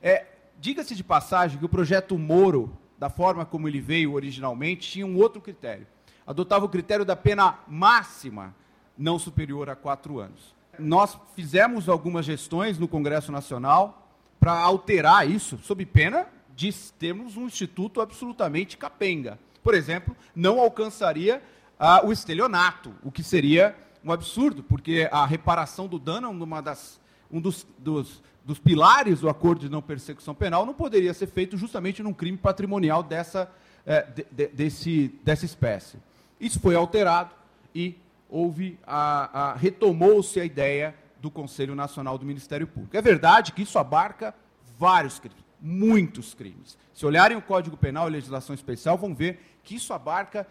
É, 0.02 0.26
Diga-se 0.62 0.94
de 0.94 1.06
passagem 1.06 1.58
que 1.58 1.64
o 1.64 1.70
projeto 1.70 2.18
Moro, 2.18 2.78
da 2.98 3.10
forma 3.10 3.46
como 3.46 3.66
ele 3.66 3.80
veio 3.80 4.14
originalmente, 4.14 4.90
tinha 4.90 5.06
um 5.06 5.16
outro 5.16 5.40
critério. 5.40 5.88
Adotava 6.28 6.66
o 6.66 6.70
critério 6.70 7.06
da 7.06 7.16
pena 7.16 7.60
máxima, 7.66 8.54
não 8.98 9.18
superior 9.18 9.70
a 9.70 9.76
quatro 9.76 10.20
anos. 10.20 10.54
Nós 10.80 11.18
fizemos 11.36 11.88
algumas 11.90 12.26
gestões 12.26 12.80
no 12.80 12.88
Congresso 12.88 13.32
Nacional 13.32 14.08
para 14.40 14.54
alterar 14.54 15.30
isso, 15.30 15.60
sob 15.60 15.86
pena 15.86 16.28
de 16.56 16.74
termos 16.98 17.38
um 17.38 17.46
instituto 17.46 18.02
absolutamente 18.02 18.78
capenga 18.78 19.38
por 19.64 19.74
exemplo, 19.74 20.16
não 20.36 20.60
alcançaria 20.60 21.42
ah, 21.78 22.06
o 22.06 22.12
estelionato, 22.12 22.94
o 23.04 23.12
que 23.12 23.24
seria 23.24 23.76
um 24.04 24.12
absurdo, 24.12 24.64
porque 24.64 25.08
a 25.12 25.26
reparação 25.26 25.88
do 25.88 26.00
dano 26.00 26.28
é 26.28 26.30
uma 26.30 26.62
das, 26.62 27.00
um 27.32 27.40
dos, 27.42 27.68
dos, 27.78 28.22
dos 28.44 28.60
pilares 28.60 29.20
do 29.20 29.30
acordo 29.30 29.62
de 29.62 29.70
não 29.70 29.82
persecução 29.82 30.34
penal, 30.34 30.66
não 30.66 30.74
poderia 30.74 31.14
ser 31.14 31.28
feito 31.28 31.58
justamente 31.58 32.02
num 32.02 32.14
crime 32.14 32.38
patrimonial 32.38 33.04
dessa, 33.04 33.52
é, 33.86 34.04
de, 34.04 34.26
de, 34.32 34.48
desse, 34.48 35.10
dessa 35.24 35.46
espécie. 35.46 35.98
Isso 36.40 36.60
foi 36.60 36.76
alterado 36.76 37.36
e 37.76 37.96
houve 38.30 38.78
a, 38.86 39.50
a 39.52 39.54
retomou-se 39.56 40.40
a 40.40 40.46
ideia 40.46 40.96
do 41.20 41.30
Conselho 41.32 41.76
Nacional 41.76 42.18
do 42.18 42.26
Ministério 42.26 42.68
Público. 42.68 42.96
É 42.96 43.02
verdade 43.02 43.52
que 43.52 43.64
isso 43.64 43.78
abarca 43.78 44.34
vários 44.78 45.20
crimes, 45.20 45.44
muitos 45.60 46.34
crimes. 46.34 46.78
Se 46.94 47.06
olharem 47.06 47.36
o 47.38 47.42
Código 47.42 47.76
Penal 47.76 48.08
e 48.08 48.12
legislação 48.12 48.54
especial, 48.54 48.98
vão 48.98 49.14
ver 49.14 49.60
que 49.64 49.76
isso 49.76 49.94
abarca 49.94 50.48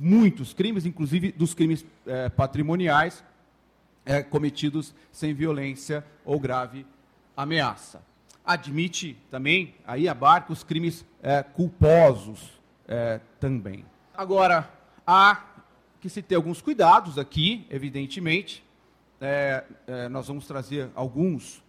muitos 0.00 0.52
crimes, 0.54 0.86
inclusive 0.86 1.32
dos 1.32 1.52
crimes 1.52 1.84
é, 2.06 2.28
patrimoniais 2.28 3.22
é, 4.06 4.22
cometidos 4.22 4.94
sem 5.10 5.34
violência 5.34 6.04
ou 6.24 6.38
grave 6.38 6.86
ameaça. 7.36 8.02
Admite 8.44 9.16
também, 9.30 9.74
aí 9.86 10.08
abarca 10.08 10.52
os 10.52 10.62
crimes 10.62 11.04
é, 11.22 11.42
culposos 11.42 12.54
também. 13.40 13.82
Agora, 14.14 14.68
há 15.06 15.42
que 16.04 16.10
se 16.10 16.20
ter 16.20 16.34
alguns 16.34 16.60
cuidados 16.60 17.18
aqui, 17.18 17.66
evidentemente. 17.70 18.62
nós 20.10 20.28
vamos 20.28 20.46
trazer 20.46 20.90
alguns 20.94 21.62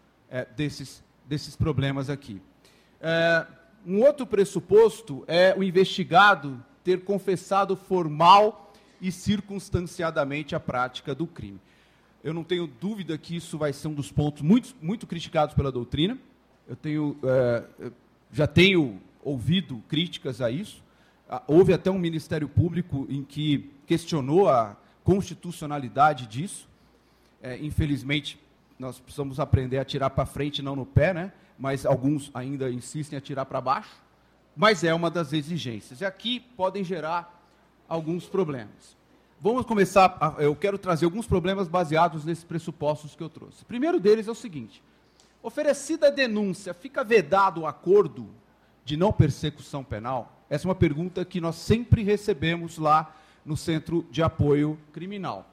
desses, 0.57 1.01
desses 1.25 1.55
problemas 1.55 2.09
aqui. 2.09 2.41
Um 3.85 4.01
outro 4.01 4.27
pressuposto 4.27 5.23
é 5.25 5.55
o 5.57 5.63
investigado 5.63 6.61
ter 6.83 7.05
confessado 7.05 7.77
formal 7.77 8.73
e 8.99 9.09
circunstanciadamente 9.09 10.53
a 10.53 10.59
prática 10.59 11.15
do 11.15 11.25
crime. 11.25 11.61
Eu 12.21 12.33
não 12.33 12.43
tenho 12.43 12.67
dúvida 12.67 13.17
que 13.17 13.37
isso 13.37 13.57
vai 13.57 13.71
ser 13.71 13.87
um 13.87 13.93
dos 13.93 14.11
pontos 14.11 14.41
muito, 14.41 14.75
muito 14.81 15.07
criticados 15.07 15.55
pela 15.55 15.71
doutrina. 15.71 16.17
Eu 16.67 16.75
tenho, 16.75 17.17
é, 17.23 17.63
já 18.33 18.47
tenho 18.47 19.01
ouvido 19.23 19.81
críticas 19.87 20.41
a 20.41 20.51
isso. 20.51 20.83
Ah, 21.29 21.41
houve 21.47 21.71
até 21.71 21.89
um 21.89 21.97
Ministério 21.97 22.49
Público 22.49 23.07
em 23.09 23.23
que 23.23 23.73
questionou 23.85 24.49
a 24.49 24.75
constitucionalidade 25.03 26.27
disso. 26.27 26.67
É, 27.41 27.57
infelizmente, 27.57 28.39
nós 28.77 28.99
precisamos 28.99 29.39
aprender 29.39 29.77
a 29.77 29.85
tirar 29.85 30.09
para 30.09 30.25
frente, 30.25 30.61
não 30.61 30.75
no 30.75 30.85
pé, 30.85 31.13
né? 31.13 31.31
mas 31.57 31.85
alguns 31.85 32.29
ainda 32.33 32.69
insistem 32.69 33.17
a 33.17 33.21
tirar 33.21 33.45
para 33.45 33.61
baixo, 33.61 33.95
mas 34.55 34.83
é 34.83 34.93
uma 34.93 35.09
das 35.09 35.33
exigências. 35.33 36.01
E 36.01 36.05
aqui 36.05 36.39
podem 36.39 36.83
gerar 36.83 37.43
alguns 37.87 38.27
problemas. 38.27 38.95
Vamos 39.39 39.65
começar, 39.65 40.17
a, 40.19 40.41
eu 40.41 40.55
quero 40.55 40.77
trazer 40.77 41.05
alguns 41.05 41.27
problemas 41.27 41.67
baseados 41.67 42.25
nesses 42.25 42.43
pressupostos 42.43 43.15
que 43.15 43.23
eu 43.23 43.29
trouxe. 43.29 43.63
O 43.63 43.65
primeiro 43.65 43.99
deles 43.99 44.27
é 44.27 44.31
o 44.31 44.35
seguinte: 44.35 44.81
oferecida 45.43 46.07
a 46.07 46.11
denúncia, 46.11 46.73
fica 46.73 47.03
vedado 47.03 47.61
o 47.61 47.67
acordo 47.67 48.29
de 48.83 48.97
não 48.97 49.11
persecução 49.11 49.83
penal? 49.83 50.41
Essa 50.49 50.67
é 50.67 50.69
uma 50.69 50.75
pergunta 50.75 51.23
que 51.25 51.41
nós 51.41 51.55
sempre 51.55 52.03
recebemos 52.03 52.77
lá 52.77 53.13
no 53.45 53.55
Centro 53.55 54.03
de 54.09 54.23
Apoio 54.23 54.79
Criminal. 54.91 55.45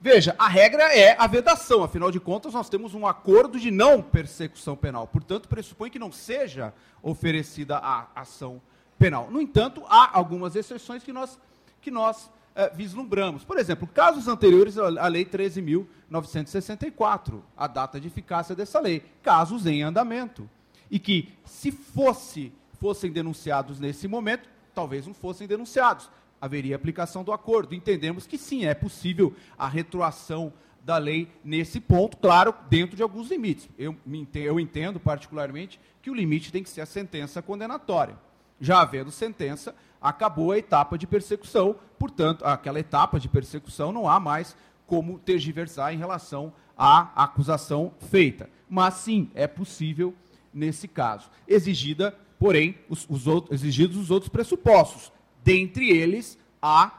Veja, 0.00 0.36
a 0.38 0.46
regra 0.46 0.96
é 0.96 1.16
a 1.18 1.26
vedação, 1.26 1.82
afinal 1.82 2.12
de 2.12 2.20
contas, 2.20 2.54
nós 2.54 2.68
temos 2.68 2.94
um 2.94 3.04
acordo 3.04 3.58
de 3.58 3.68
não 3.70 4.00
persecução 4.00 4.76
penal. 4.76 5.08
Portanto, 5.08 5.48
pressupõe 5.48 5.90
que 5.90 5.98
não 5.98 6.12
seja 6.12 6.72
oferecida 7.02 7.78
a 7.78 8.06
ação 8.14 8.62
penal. 8.96 9.28
No 9.28 9.42
entanto, 9.42 9.82
há 9.88 10.16
algumas 10.16 10.54
exceções 10.54 11.02
que 11.02 11.12
nós, 11.12 11.36
que 11.80 11.90
nós 11.90 12.30
é, 12.54 12.70
vislumbramos. 12.70 13.42
Por 13.44 13.58
exemplo, 13.58 13.88
casos 13.88 14.28
anteriores 14.28 14.78
à 14.78 15.08
Lei 15.08 15.24
13.964, 15.24 17.42
a 17.56 17.66
data 17.66 18.00
de 18.00 18.06
eficácia 18.06 18.54
dessa 18.54 18.78
lei, 18.78 19.04
casos 19.22 19.66
em 19.66 19.82
andamento. 19.82 20.48
E 20.88 21.00
que, 21.00 21.34
se 21.44 21.72
fosse, 21.72 22.52
fossem 22.80 23.10
denunciados 23.10 23.80
nesse 23.80 24.06
momento, 24.06 24.48
talvez 24.74 25.06
não 25.06 25.14
fossem 25.14 25.48
denunciados 25.48 26.08
haveria 26.40 26.76
aplicação 26.76 27.24
do 27.24 27.32
acordo. 27.32 27.74
Entendemos 27.74 28.26
que 28.26 28.38
sim, 28.38 28.64
é 28.64 28.74
possível 28.74 29.34
a 29.56 29.68
retroação 29.68 30.52
da 30.84 30.96
lei 30.96 31.28
nesse 31.44 31.80
ponto, 31.80 32.16
claro, 32.16 32.54
dentro 32.70 32.96
de 32.96 33.02
alguns 33.02 33.30
limites. 33.30 33.68
Eu, 33.78 33.94
eu 34.34 34.58
entendo 34.58 34.98
particularmente 34.98 35.78
que 36.00 36.10
o 36.10 36.14
limite 36.14 36.50
tem 36.50 36.62
que 36.62 36.70
ser 36.70 36.80
a 36.80 36.86
sentença 36.86 37.42
condenatória. 37.42 38.16
Já 38.60 38.80
havendo 38.80 39.10
sentença, 39.10 39.74
acabou 40.00 40.52
a 40.52 40.58
etapa 40.58 40.96
de 40.96 41.06
persecução, 41.06 41.76
portanto, 41.98 42.44
aquela 42.44 42.80
etapa 42.80 43.20
de 43.20 43.28
persecução 43.28 43.92
não 43.92 44.08
há 44.08 44.18
mais 44.18 44.56
como 44.86 45.18
tergiversar 45.18 45.92
em 45.92 45.98
relação 45.98 46.52
à 46.76 47.22
acusação 47.22 47.92
feita. 48.10 48.48
Mas 48.68 48.94
sim, 48.94 49.30
é 49.34 49.46
possível 49.46 50.14
nesse 50.54 50.88
caso. 50.88 51.30
Exigida, 51.46 52.16
porém, 52.38 52.76
os, 52.88 53.06
os 53.10 53.26
outros, 53.26 53.60
exigidos 53.60 53.98
os 53.98 54.10
outros 54.10 54.30
pressupostos 54.30 55.12
dentre 55.42 55.90
eles 55.90 56.38
a 56.60 56.92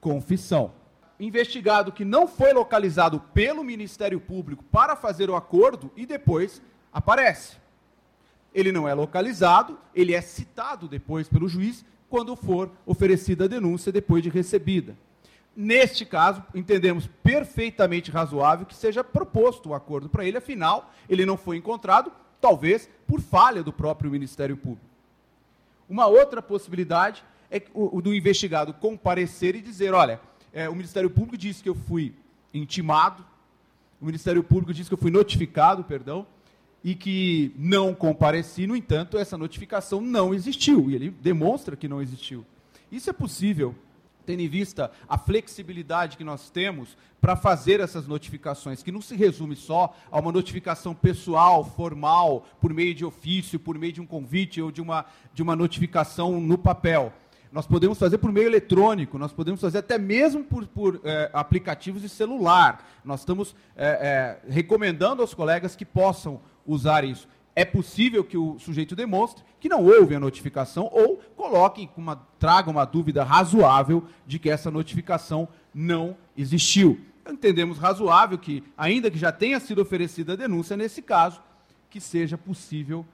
confissão. 0.00 0.72
Investigado 1.20 1.90
que 1.90 2.04
não 2.04 2.28
foi 2.28 2.52
localizado 2.52 3.20
pelo 3.34 3.64
Ministério 3.64 4.20
Público 4.20 4.64
para 4.64 4.94
fazer 4.94 5.28
o 5.28 5.36
acordo 5.36 5.90
e 5.96 6.06
depois 6.06 6.62
aparece. 6.92 7.56
Ele 8.54 8.72
não 8.72 8.88
é 8.88 8.94
localizado, 8.94 9.78
ele 9.94 10.14
é 10.14 10.20
citado 10.20 10.88
depois 10.88 11.28
pelo 11.28 11.48
juiz 11.48 11.84
quando 12.08 12.34
for 12.36 12.70
oferecida 12.86 13.44
a 13.44 13.48
denúncia 13.48 13.92
depois 13.92 14.22
de 14.22 14.28
recebida. 14.28 14.96
Neste 15.54 16.06
caso, 16.06 16.42
entendemos 16.54 17.08
perfeitamente 17.22 18.10
razoável 18.10 18.64
que 18.64 18.76
seja 18.76 19.02
proposto 19.02 19.70
o 19.70 19.74
acordo 19.74 20.08
para 20.08 20.24
ele, 20.24 20.38
afinal, 20.38 20.92
ele 21.08 21.26
não 21.26 21.36
foi 21.36 21.56
encontrado, 21.56 22.12
talvez 22.40 22.88
por 23.08 23.20
falha 23.20 23.62
do 23.62 23.72
próprio 23.72 24.10
Ministério 24.10 24.56
Público. 24.56 24.86
Uma 25.88 26.06
outra 26.06 26.40
possibilidade 26.40 27.24
é 27.50 27.62
o, 27.72 27.98
o 27.98 28.02
do 28.02 28.14
investigado 28.14 28.72
comparecer 28.74 29.54
e 29.54 29.60
dizer, 29.60 29.94
olha, 29.94 30.20
é, 30.52 30.68
o 30.68 30.74
Ministério 30.74 31.10
Público 31.10 31.36
disse 31.36 31.62
que 31.62 31.68
eu 31.68 31.74
fui 31.74 32.14
intimado, 32.52 33.24
o 34.00 34.06
Ministério 34.06 34.42
Público 34.42 34.72
disse 34.72 34.88
que 34.88 34.94
eu 34.94 34.98
fui 34.98 35.10
notificado, 35.10 35.82
perdão, 35.84 36.26
e 36.84 36.94
que 36.94 37.52
não 37.56 37.94
compareci, 37.94 38.66
no 38.66 38.76
entanto, 38.76 39.18
essa 39.18 39.36
notificação 39.36 40.00
não 40.00 40.32
existiu, 40.32 40.88
e 40.90 40.94
ele 40.94 41.10
demonstra 41.10 41.76
que 41.76 41.88
não 41.88 42.00
existiu. 42.00 42.46
Isso 42.90 43.10
é 43.10 43.12
possível, 43.12 43.74
tendo 44.24 44.40
em 44.40 44.48
vista 44.48 44.90
a 45.08 45.18
flexibilidade 45.18 46.16
que 46.16 46.22
nós 46.22 46.48
temos 46.48 46.96
para 47.20 47.34
fazer 47.34 47.80
essas 47.80 48.06
notificações, 48.06 48.82
que 48.82 48.92
não 48.92 49.02
se 49.02 49.16
resume 49.16 49.56
só 49.56 49.94
a 50.10 50.20
uma 50.20 50.30
notificação 50.30 50.94
pessoal, 50.94 51.64
formal, 51.64 52.46
por 52.60 52.72
meio 52.72 52.94
de 52.94 53.04
ofício, 53.04 53.58
por 53.58 53.76
meio 53.76 53.92
de 53.92 54.00
um 54.00 54.06
convite 54.06 54.62
ou 54.62 54.70
de 54.70 54.80
uma, 54.80 55.04
de 55.34 55.42
uma 55.42 55.56
notificação 55.56 56.40
no 56.40 56.56
papel 56.56 57.12
nós 57.50 57.66
podemos 57.66 57.98
fazer 57.98 58.18
por 58.18 58.30
meio 58.30 58.46
eletrônico, 58.46 59.18
nós 59.18 59.32
podemos 59.32 59.60
fazer 59.60 59.78
até 59.78 59.98
mesmo 59.98 60.44
por, 60.44 60.66
por 60.66 61.00
é, 61.04 61.30
aplicativos 61.32 62.02
de 62.02 62.08
celular. 62.08 62.86
Nós 63.04 63.20
estamos 63.20 63.54
é, 63.76 64.38
é, 64.46 64.52
recomendando 64.52 65.22
aos 65.22 65.34
colegas 65.34 65.74
que 65.74 65.84
possam 65.84 66.40
usar 66.66 67.04
isso. 67.04 67.26
É 67.56 67.64
possível 67.64 68.22
que 68.22 68.36
o 68.36 68.58
sujeito 68.58 68.94
demonstre 68.94 69.42
que 69.58 69.68
não 69.68 69.84
houve 69.84 70.14
a 70.14 70.20
notificação 70.20 70.88
ou 70.92 71.16
coloque 71.36 71.90
uma, 71.96 72.16
traga 72.38 72.70
uma 72.70 72.84
dúvida 72.84 73.24
razoável 73.24 74.04
de 74.26 74.38
que 74.38 74.48
essa 74.48 74.70
notificação 74.70 75.48
não 75.74 76.16
existiu. 76.36 77.00
Entendemos 77.28 77.78
razoável 77.78 78.38
que, 78.38 78.62
ainda 78.76 79.10
que 79.10 79.18
já 79.18 79.32
tenha 79.32 79.58
sido 79.58 79.82
oferecida 79.82 80.34
a 80.34 80.36
denúncia, 80.36 80.76
nesse 80.76 81.02
caso, 81.02 81.42
que 81.90 82.00
seja 82.00 82.38
possível 82.38 83.04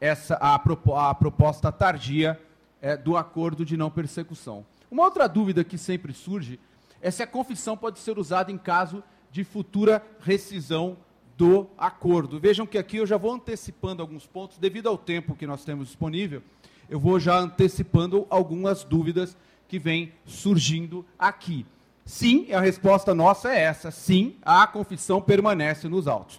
essa 0.00 0.34
a, 0.34 0.54
a 0.54 1.14
proposta 1.14 1.72
tardia 1.72 2.38
é, 2.84 2.98
do 2.98 3.16
acordo 3.16 3.64
de 3.64 3.78
não 3.78 3.90
persecução. 3.90 4.62
Uma 4.90 5.04
outra 5.04 5.26
dúvida 5.26 5.64
que 5.64 5.78
sempre 5.78 6.12
surge 6.12 6.60
é 7.00 7.10
se 7.10 7.22
a 7.22 7.26
confissão 7.26 7.78
pode 7.78 7.98
ser 7.98 8.18
usada 8.18 8.52
em 8.52 8.58
caso 8.58 9.02
de 9.32 9.42
futura 9.42 10.04
rescisão 10.20 10.98
do 11.34 11.66
acordo. 11.78 12.38
Vejam 12.38 12.66
que 12.66 12.76
aqui 12.76 12.98
eu 12.98 13.06
já 13.06 13.16
vou 13.16 13.32
antecipando 13.32 14.02
alguns 14.02 14.26
pontos, 14.26 14.58
devido 14.58 14.86
ao 14.86 14.98
tempo 14.98 15.34
que 15.34 15.46
nós 15.46 15.64
temos 15.64 15.86
disponível, 15.86 16.42
eu 16.86 17.00
vou 17.00 17.18
já 17.18 17.38
antecipando 17.38 18.26
algumas 18.28 18.84
dúvidas 18.84 19.34
que 19.66 19.78
vêm 19.78 20.12
surgindo 20.26 21.06
aqui. 21.18 21.64
Sim, 22.04 22.52
a 22.52 22.60
resposta 22.60 23.14
nossa 23.14 23.50
é 23.50 23.60
essa. 23.60 23.90
Sim, 23.90 24.36
a 24.42 24.66
confissão 24.66 25.22
permanece 25.22 25.88
nos 25.88 26.06
autos. 26.06 26.38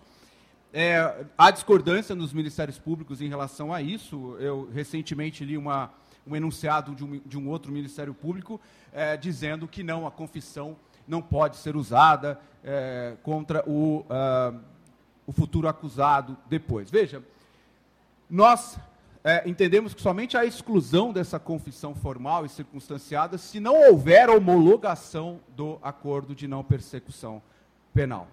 É, 0.72 1.26
há 1.36 1.50
discordância 1.50 2.14
nos 2.14 2.32
ministérios 2.34 2.78
públicos 2.78 3.20
em 3.20 3.30
relação 3.30 3.74
a 3.74 3.82
isso. 3.82 4.38
Eu 4.40 4.70
recentemente 4.72 5.44
li 5.44 5.58
uma, 5.58 5.92
um 6.28 6.36
enunciado 6.36 6.96
de 6.96 7.04
um, 7.04 7.22
de 7.26 7.38
um 7.38 7.48
outro 7.50 7.72
Ministério 7.72 8.14
Público 8.14 8.60
é, 8.92 9.16
dizendo 9.16 9.68
que 9.68 9.84
não, 9.84 10.08
a 10.08 10.12
confissão 10.12 10.76
não 11.08 11.22
pode 11.22 11.58
ser 11.58 11.76
usada 11.76 12.40
é, 12.64 13.16
contra 13.22 13.64
o, 13.70 14.00
uh, 14.00 14.60
o 15.28 15.32
futuro 15.32 15.68
acusado 15.68 16.38
depois. 16.50 16.90
Veja, 16.90 17.24
nós 18.30 18.80
é, 19.24 19.48
entendemos 19.48 19.94
que 19.94 20.02
somente 20.02 20.38
a 20.38 20.46
exclusão 20.46 21.12
dessa 21.14 21.40
confissão 21.40 21.94
formal 21.94 22.46
e 22.46 22.50
circunstanciada 22.50 23.38
se 23.38 23.60
não 23.60 23.90
houver 23.90 24.30
homologação 24.30 25.40
do 25.56 25.80
acordo 25.82 26.34
de 26.34 26.48
não 26.48 26.64
persecução 26.64 27.42
penal. 27.94 28.28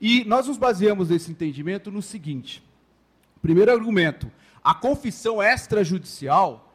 E 0.00 0.24
nós 0.24 0.46
nos 0.46 0.56
baseamos 0.56 1.10
nesse 1.10 1.30
entendimento 1.30 1.90
no 1.90 2.02
seguinte: 2.02 2.62
primeiro 3.42 3.72
argumento, 3.72 4.30
a 4.62 4.74
confissão 4.74 5.42
extrajudicial 5.42 6.67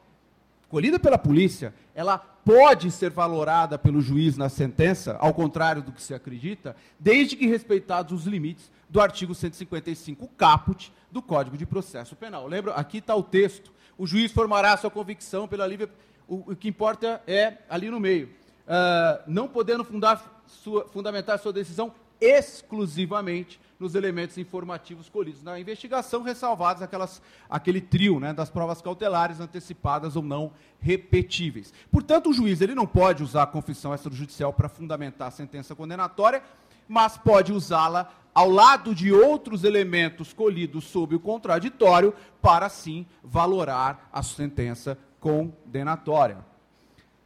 colhida 0.73 0.97
pela 0.97 1.19
polícia, 1.19 1.71
ela 1.93 2.17
pode 2.17 2.89
ser 2.89 3.11
valorada 3.11 3.77
pelo 3.77 4.01
juiz 4.01 4.35
na 4.35 4.49
sentença, 4.49 5.15
ao 5.19 5.31
contrário 5.31 5.83
do 5.83 5.91
que 5.91 6.01
se 6.01 6.15
acredita, 6.15 6.75
desde 6.99 7.35
que 7.35 7.45
respeitados 7.45 8.21
os 8.21 8.25
limites 8.25 8.71
do 8.89 8.99
artigo 8.99 9.35
155 9.35 10.27
caput 10.29 10.91
do 11.11 11.21
Código 11.21 11.55
de 11.55 11.67
Processo 11.67 12.15
Penal. 12.15 12.47
Lembra? 12.47 12.73
Aqui 12.73 12.97
está 12.97 13.15
o 13.15 13.21
texto. 13.21 13.71
O 13.99 14.07
juiz 14.07 14.31
formará 14.31 14.75
sua 14.75 14.89
convicção 14.89 15.47
pela 15.47 15.67
livre. 15.67 15.89
O, 16.27 16.53
o 16.53 16.55
que 16.55 16.69
importa 16.69 17.21
é 17.27 17.59
ali 17.69 17.91
no 17.91 17.99
meio. 17.99 18.29
Uh, 18.65 19.21
não 19.27 19.47
podendo 19.47 19.83
fundar 19.83 20.43
sua, 20.47 20.87
fundamentar 20.87 21.37
sua 21.37 21.53
decisão 21.53 21.93
exclusivamente 22.19 23.59
nos 23.83 23.95
elementos 23.95 24.37
informativos 24.37 25.09
colhidos 25.09 25.43
na 25.43 25.59
investigação, 25.59 26.23
ressalvados 26.23 26.81
aquelas, 26.81 27.21
aquele 27.49 27.81
trio 27.81 28.19
né, 28.19 28.33
das 28.33 28.49
provas 28.49 28.81
cautelares 28.81 29.39
antecipadas 29.39 30.15
ou 30.15 30.23
não 30.23 30.51
repetíveis. 30.79 31.73
Portanto, 31.91 32.29
o 32.29 32.33
juiz 32.33 32.61
ele 32.61 32.73
não 32.73 32.87
pode 32.87 33.21
usar 33.21 33.43
a 33.43 33.47
confissão 33.47 33.93
extrajudicial 33.93 34.53
para 34.53 34.69
fundamentar 34.69 35.27
a 35.27 35.31
sentença 35.31 35.75
condenatória, 35.75 36.41
mas 36.87 37.17
pode 37.17 37.51
usá-la 37.51 38.11
ao 38.33 38.49
lado 38.49 38.95
de 38.95 39.11
outros 39.11 39.63
elementos 39.63 40.33
colhidos 40.33 40.85
sob 40.85 41.15
o 41.15 41.19
contraditório 41.19 42.13
para, 42.41 42.69
sim, 42.69 43.05
valorar 43.21 44.09
a 44.11 44.23
sentença 44.23 44.97
condenatória. 45.19 46.37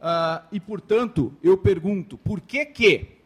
Uh, 0.00 0.44
e, 0.52 0.60
portanto, 0.60 1.32
eu 1.42 1.56
pergunto, 1.56 2.18
por 2.18 2.40
que 2.40 2.66
que 2.66 3.18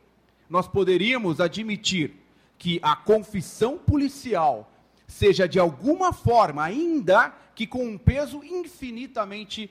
nós 0.49 0.69
poderíamos 0.69 1.41
admitir 1.41 2.22
que 2.63 2.79
a 2.81 2.95
confissão 2.95 3.77
policial 3.77 4.71
seja 5.05 5.49
de 5.49 5.59
alguma 5.59 6.13
forma, 6.13 6.63
ainda 6.63 7.35
que 7.57 7.67
com 7.67 7.85
um 7.85 7.99
peso 7.99 8.41
infinitamente 8.45 9.69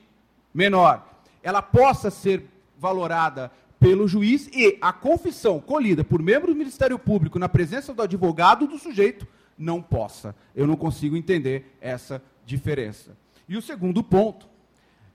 menor, 0.52 1.24
ela 1.42 1.62
possa 1.62 2.10
ser 2.10 2.44
valorada 2.78 3.50
pelo 3.80 4.06
juiz 4.06 4.46
e 4.52 4.76
a 4.78 4.92
confissão 4.92 5.58
colhida 5.58 6.04
por 6.04 6.20
membro 6.20 6.52
do 6.52 6.58
Ministério 6.58 6.98
Público 6.98 7.38
na 7.38 7.48
presença 7.48 7.94
do 7.94 8.02
advogado 8.02 8.66
do 8.66 8.78
sujeito 8.78 9.26
não 9.56 9.80
possa. 9.80 10.36
Eu 10.54 10.66
não 10.66 10.76
consigo 10.76 11.16
entender 11.16 11.74
essa 11.80 12.22
diferença. 12.44 13.16
E 13.48 13.56
o 13.56 13.62
segundo 13.62 14.02
ponto, 14.02 14.46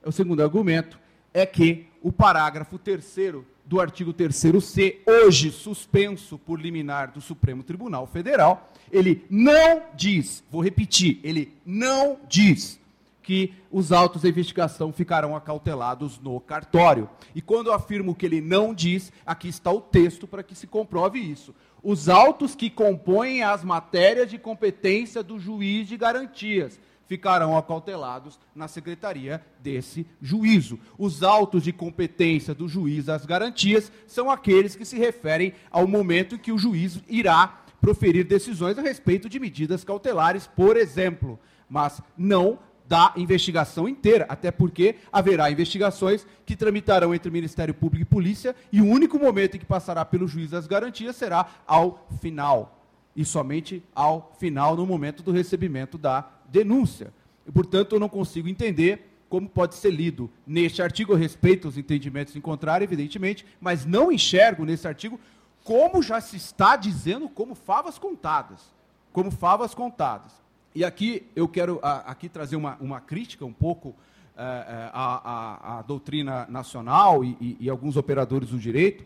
o 0.04 0.10
segundo 0.10 0.42
argumento, 0.42 0.98
é 1.38 1.46
que 1.46 1.86
o 2.02 2.12
parágrafo 2.12 2.78
terceiro 2.78 3.46
do 3.64 3.80
artigo 3.80 4.14
3C, 4.14 4.96
hoje 5.06 5.50
suspenso 5.50 6.38
por 6.38 6.60
liminar 6.60 7.12
do 7.12 7.20
Supremo 7.20 7.62
Tribunal 7.62 8.06
Federal, 8.06 8.70
ele 8.90 9.26
não 9.28 9.82
diz, 9.94 10.42
vou 10.50 10.62
repetir, 10.62 11.20
ele 11.22 11.52
não 11.66 12.18
diz 12.28 12.80
que 13.22 13.52
os 13.70 13.92
autos 13.92 14.22
da 14.22 14.28
investigação 14.30 14.90
ficarão 14.90 15.36
acautelados 15.36 16.18
no 16.18 16.40
cartório. 16.40 17.10
E 17.34 17.42
quando 17.42 17.66
eu 17.66 17.74
afirmo 17.74 18.14
que 18.14 18.24
ele 18.24 18.40
não 18.40 18.72
diz, 18.72 19.12
aqui 19.26 19.48
está 19.48 19.70
o 19.70 19.82
texto 19.82 20.26
para 20.26 20.42
que 20.42 20.54
se 20.54 20.66
comprove 20.66 21.18
isso. 21.18 21.54
Os 21.82 22.08
autos 22.08 22.54
que 22.54 22.70
compõem 22.70 23.42
as 23.42 23.62
matérias 23.62 24.30
de 24.30 24.38
competência 24.38 25.22
do 25.22 25.38
juiz 25.38 25.86
de 25.86 25.98
garantias 25.98 26.80
ficarão 27.08 27.56
acautelados 27.56 28.38
na 28.54 28.68
secretaria 28.68 29.42
desse 29.60 30.06
juízo. 30.20 30.78
Os 30.98 31.22
autos 31.22 31.62
de 31.64 31.72
competência 31.72 32.54
do 32.54 32.68
juiz 32.68 33.08
às 33.08 33.24
garantias 33.24 33.90
são 34.06 34.30
aqueles 34.30 34.76
que 34.76 34.84
se 34.84 34.98
referem 34.98 35.54
ao 35.70 35.88
momento 35.88 36.34
em 36.34 36.38
que 36.38 36.52
o 36.52 36.58
juiz 36.58 37.00
irá 37.08 37.64
proferir 37.80 38.24
decisões 38.24 38.78
a 38.78 38.82
respeito 38.82 39.28
de 39.28 39.40
medidas 39.40 39.82
cautelares, 39.82 40.46
por 40.46 40.76
exemplo, 40.76 41.38
mas 41.68 42.02
não 42.16 42.58
da 42.86 43.12
investigação 43.16 43.88
inteira, 43.88 44.26
até 44.28 44.50
porque 44.50 44.96
haverá 45.12 45.50
investigações 45.50 46.26
que 46.44 46.56
tramitarão 46.56 47.14
entre 47.14 47.30
Ministério 47.30 47.74
Público 47.74 48.02
e 48.02 48.06
Polícia 48.06 48.56
e 48.72 48.80
o 48.80 48.86
único 48.86 49.18
momento 49.18 49.56
em 49.56 49.60
que 49.60 49.66
passará 49.66 50.04
pelo 50.04 50.26
juiz 50.26 50.50
das 50.50 50.66
garantias 50.66 51.16
será 51.16 51.46
ao 51.66 52.06
final. 52.20 52.78
E 53.14 53.24
somente 53.24 53.82
ao 53.94 54.32
final, 54.38 54.76
no 54.76 54.86
momento 54.86 55.22
do 55.22 55.32
recebimento 55.32 55.98
da 55.98 56.37
denúncia. 56.48 57.12
E, 57.46 57.52
portanto, 57.52 57.94
eu 57.94 58.00
não 58.00 58.08
consigo 58.08 58.48
entender 58.48 59.04
como 59.28 59.48
pode 59.48 59.74
ser 59.74 59.90
lido 59.90 60.30
neste 60.46 60.82
artigo. 60.82 61.12
Eu 61.12 61.16
respeito 61.16 61.68
os 61.68 61.78
entendimentos 61.78 62.34
em 62.34 62.40
contrário, 62.40 62.84
evidentemente, 62.84 63.46
mas 63.60 63.84
não 63.84 64.10
enxergo 64.10 64.64
nesse 64.64 64.88
artigo 64.88 65.20
como 65.64 66.02
já 66.02 66.20
se 66.20 66.36
está 66.36 66.76
dizendo 66.76 67.28
como 67.28 67.54
favas 67.54 67.98
contadas. 67.98 68.72
Como 69.12 69.30
favas 69.30 69.74
contadas. 69.74 70.32
E 70.74 70.84
aqui 70.84 71.26
eu 71.36 71.48
quero 71.48 71.78
a, 71.82 72.10
aqui 72.10 72.28
trazer 72.28 72.56
uma, 72.56 72.76
uma 72.80 73.00
crítica 73.00 73.44
um 73.44 73.52
pouco 73.52 73.94
à, 74.38 75.78
à, 75.78 75.82
doutrina 75.82 76.46
nacional 76.48 77.24
e, 77.24 77.36
e, 77.40 77.56
e, 77.60 77.68
alguns 77.68 77.96
operadores 77.96 78.50
do 78.50 78.58
direito, 78.58 79.04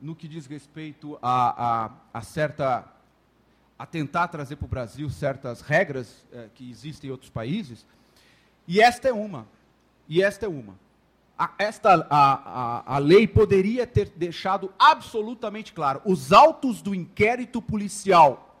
no 0.00 0.16
que 0.16 0.26
diz 0.26 0.46
respeito 0.46 1.18
a, 1.20 1.84
a, 1.84 1.90
a 2.14 2.22
certa 2.22 2.84
a 3.82 3.86
tentar 3.86 4.28
trazer 4.28 4.54
para 4.54 4.64
o 4.64 4.68
Brasil 4.68 5.10
certas 5.10 5.60
regras 5.60 6.24
eh, 6.32 6.48
que 6.54 6.70
existem 6.70 7.08
em 7.08 7.10
outros 7.10 7.28
países. 7.28 7.84
E 8.68 8.80
esta 8.80 9.08
é 9.08 9.12
uma. 9.12 9.44
E 10.08 10.22
esta 10.22 10.46
é 10.46 10.48
uma. 10.48 10.78
A, 11.36 11.50
esta, 11.58 12.06
a, 12.08 12.84
a, 12.88 12.94
a 12.94 12.98
lei 12.98 13.26
poderia 13.26 13.84
ter 13.84 14.10
deixado 14.10 14.72
absolutamente 14.78 15.72
claro: 15.72 16.00
os 16.04 16.32
autos 16.32 16.80
do 16.80 16.94
inquérito 16.94 17.60
policial 17.60 18.56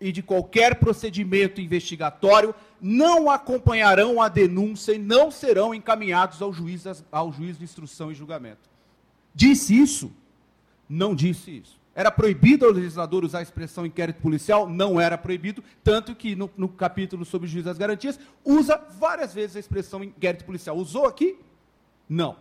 e 0.00 0.12
de 0.12 0.22
qualquer 0.22 0.76
procedimento 0.76 1.60
investigatório 1.60 2.54
não 2.80 3.28
acompanharão 3.28 4.22
a 4.22 4.28
denúncia 4.28 4.92
e 4.92 4.98
não 4.98 5.32
serão 5.32 5.74
encaminhados 5.74 6.40
ao 6.40 6.52
juiz, 6.52 6.84
ao 7.10 7.32
juiz 7.32 7.58
de 7.58 7.64
instrução 7.64 8.12
e 8.12 8.14
julgamento. 8.14 8.70
Disse 9.34 9.76
isso? 9.76 10.12
Não 10.88 11.12
disse 11.12 11.58
isso. 11.58 11.79
Era 11.94 12.10
proibido 12.10 12.66
ao 12.66 12.72
legislador 12.72 13.24
usar 13.24 13.40
a 13.40 13.42
expressão 13.42 13.84
inquérito 13.84 14.20
policial? 14.20 14.68
Não 14.68 15.00
era 15.00 15.18
proibido, 15.18 15.62
tanto 15.82 16.14
que 16.14 16.36
no, 16.36 16.48
no 16.56 16.68
capítulo 16.68 17.24
sobre 17.24 17.48
o 17.48 17.50
juiz 17.50 17.64
das 17.64 17.78
garantias 17.78 18.18
usa 18.44 18.80
várias 18.98 19.34
vezes 19.34 19.56
a 19.56 19.60
expressão 19.60 20.04
inquérito 20.04 20.44
policial. 20.44 20.76
Usou 20.76 21.06
aqui? 21.06 21.38
Não, 22.08 22.36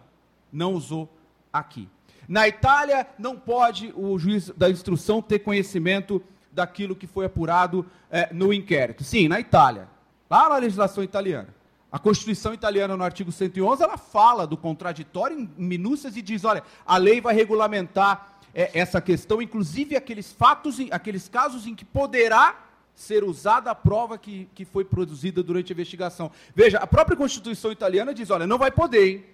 não 0.51 0.73
usou 0.73 1.12
aqui. 1.51 1.89
Na 2.27 2.47
Itália, 2.47 3.07
não 3.17 3.35
pode 3.35 3.91
o 3.95 4.17
juiz 4.19 4.51
da 4.55 4.69
instrução 4.69 5.19
ter 5.19 5.39
conhecimento 5.39 6.21
daquilo 6.51 6.95
que 6.95 7.07
foi 7.07 7.25
apurado 7.25 7.85
é, 8.12 8.31
no 8.31 8.53
inquérito. 8.53 9.03
Sim, 9.03 9.27
na 9.27 9.39
Itália, 9.39 9.88
lá 10.29 10.47
na 10.47 10.57
legislação 10.57 11.03
italiana. 11.03 11.55
A 11.91 11.97
Constituição 11.97 12.53
italiana, 12.53 12.95
no 12.95 13.03
artigo 13.03 13.31
111, 13.31 13.81
ela 13.81 13.97
fala 13.97 14.45
do 14.45 14.55
contraditório 14.55 15.39
em 15.39 15.49
minúcias 15.57 16.15
e 16.15 16.21
diz: 16.21 16.45
olha, 16.45 16.62
a 16.85 16.97
lei 16.97 17.19
vai 17.19 17.33
regulamentar 17.33 18.38
é, 18.53 18.77
essa 18.79 18.99
questão, 19.01 19.41
inclusive 19.41 19.95
aqueles 19.95 20.31
fatos, 20.31 20.77
aqueles 20.91 21.27
casos 21.27 21.67
em 21.67 21.75
que 21.75 21.85
poderá 21.85 22.65
ser 22.95 23.23
usada 23.23 23.71
a 23.71 23.75
prova 23.75 24.17
que, 24.17 24.49
que 24.53 24.65
foi 24.65 24.83
produzida 24.83 25.41
durante 25.41 25.71
a 25.71 25.75
investigação. 25.75 26.31
Veja, 26.53 26.77
a 26.79 26.88
própria 26.88 27.15
Constituição 27.15 27.71
italiana 27.71 28.13
diz: 28.13 28.29
olha, 28.29 28.45
não 28.45 28.57
vai 28.57 28.71
poder, 28.71 29.07
hein? 29.07 29.25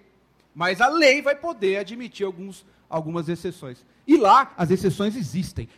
mas 0.54 0.80
a 0.80 0.88
lei 0.88 1.20
vai 1.20 1.34
poder 1.34 1.78
admitir 1.78 2.24
alguns, 2.24 2.64
algumas 2.88 3.28
exceções. 3.28 3.84
E 4.06 4.16
lá, 4.16 4.54
as 4.56 4.70
exceções 4.70 5.16
existem. 5.16 5.68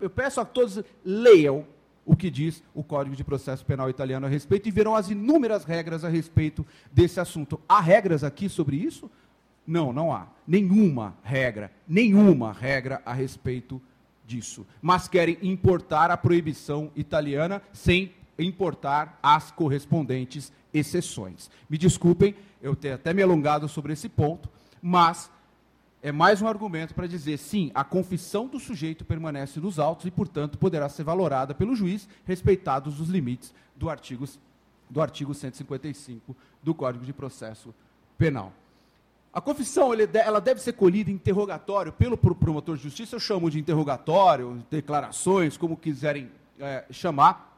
Eu 0.00 0.10
peço 0.10 0.40
a 0.40 0.44
todos, 0.44 0.82
leiam 1.04 1.64
o 2.04 2.16
que 2.16 2.28
diz 2.28 2.62
o 2.74 2.82
Código 2.82 3.14
de 3.14 3.22
Processo 3.22 3.64
Penal 3.64 3.88
italiano 3.88 4.26
a 4.26 4.28
respeito 4.28 4.68
e 4.68 4.72
verão 4.72 4.96
as 4.96 5.08
inúmeras 5.10 5.64
regras 5.64 6.04
a 6.04 6.08
respeito 6.08 6.66
desse 6.90 7.20
assunto. 7.20 7.60
Há 7.68 7.80
regras 7.80 8.24
aqui 8.24 8.48
sobre 8.48 8.76
isso? 8.76 9.08
Não, 9.66 9.92
não 9.92 10.12
há. 10.12 10.26
Nenhuma 10.46 11.16
regra, 11.22 11.72
nenhuma 11.86 12.52
regra 12.52 13.02
a 13.04 13.12
respeito 13.12 13.80
disso. 14.26 14.66
Mas 14.80 15.08
querem 15.08 15.38
importar 15.42 16.10
a 16.10 16.16
proibição 16.16 16.90
italiana 16.94 17.62
sem 17.72 18.12
importar 18.38 19.18
as 19.22 19.50
correspondentes 19.50 20.52
exceções. 20.72 21.50
Me 21.68 21.76
desculpem, 21.76 22.34
eu 22.62 22.74
tenho 22.74 22.94
até 22.94 23.12
me 23.12 23.22
alongado 23.22 23.68
sobre 23.68 23.92
esse 23.92 24.08
ponto, 24.08 24.48
mas 24.80 25.30
é 26.02 26.10
mais 26.10 26.40
um 26.40 26.48
argumento 26.48 26.94
para 26.94 27.06
dizer, 27.06 27.36
sim, 27.36 27.70
a 27.74 27.84
confissão 27.84 28.46
do 28.46 28.58
sujeito 28.58 29.04
permanece 29.04 29.60
nos 29.60 29.78
autos 29.78 30.06
e, 30.06 30.10
portanto, 30.10 30.56
poderá 30.56 30.88
ser 30.88 31.04
valorada 31.04 31.54
pelo 31.54 31.76
juiz, 31.76 32.08
respeitados 32.24 33.00
os 33.00 33.08
limites 33.08 33.52
do 33.76 33.90
artigo, 33.90 34.26
do 34.88 35.02
artigo 35.02 35.34
155 35.34 36.34
do 36.62 36.74
Código 36.74 37.04
de 37.04 37.12
Processo 37.12 37.74
Penal. 38.16 38.52
A 39.32 39.40
confissão 39.40 39.92
ela 39.94 40.40
deve 40.40 40.60
ser 40.60 40.72
colhida 40.72 41.10
em 41.10 41.14
interrogatório 41.14 41.92
pelo 41.92 42.16
promotor 42.16 42.76
de 42.76 42.82
justiça, 42.82 43.14
eu 43.14 43.20
chamo 43.20 43.48
de 43.48 43.60
interrogatório, 43.60 44.60
declarações, 44.68 45.56
como 45.56 45.76
quiserem 45.76 46.30
é, 46.58 46.84
chamar, 46.90 47.56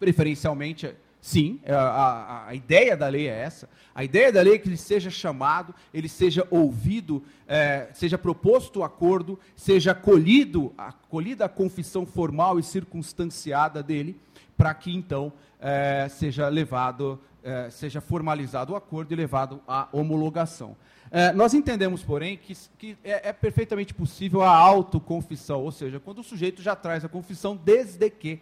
preferencialmente 0.00 0.94
Sim, 1.22 1.60
é, 1.62 1.72
a, 1.72 2.46
a, 2.48 2.54
ideia 2.56 2.96
da 2.96 3.06
lei 3.06 3.28
é 3.28 3.42
essa. 3.42 3.68
A 3.94 4.02
ideia 4.02 4.32
da 4.32 4.42
lei 4.42 4.54
é 4.54 4.58
que 4.58 4.68
ele 4.68 4.76
seja 4.76 5.08
chamado, 5.08 5.72
ele 5.94 6.08
seja 6.08 6.44
ouvido, 6.50 7.22
é, 7.46 7.90
seja 7.94 8.18
proposto 8.18 8.80
o 8.80 8.82
acordo, 8.82 9.38
seja 9.54 9.92
acolhido, 9.92 10.74
acolhida 10.76 11.44
a 11.44 11.48
confissão 11.48 12.04
formal 12.04 12.58
e 12.58 12.62
circunstanciada 12.64 13.84
dele, 13.84 14.18
para 14.56 14.74
que 14.74 14.92
então 14.92 15.32
é, 15.60 16.08
seja 16.10 16.48
levado, 16.48 17.20
é, 17.40 17.70
seja 17.70 18.00
formalizado 18.00 18.72
o 18.72 18.76
acordo 18.76 19.12
e 19.12 19.16
levado 19.16 19.62
à 19.68 19.88
homologação. 19.92 20.76
É, 21.14 21.30
nós 21.32 21.52
entendemos, 21.52 22.02
porém, 22.02 22.38
que, 22.38 22.56
que 22.78 22.96
é, 23.04 23.28
é 23.28 23.32
perfeitamente 23.32 23.92
possível 23.92 24.40
a 24.40 24.48
autoconfissão, 24.48 25.62
ou 25.62 25.70
seja, 25.70 26.00
quando 26.00 26.20
o 26.20 26.24
sujeito 26.24 26.62
já 26.62 26.74
traz 26.74 27.04
a 27.04 27.08
confissão 27.08 27.54
desde 27.54 28.08
que 28.08 28.40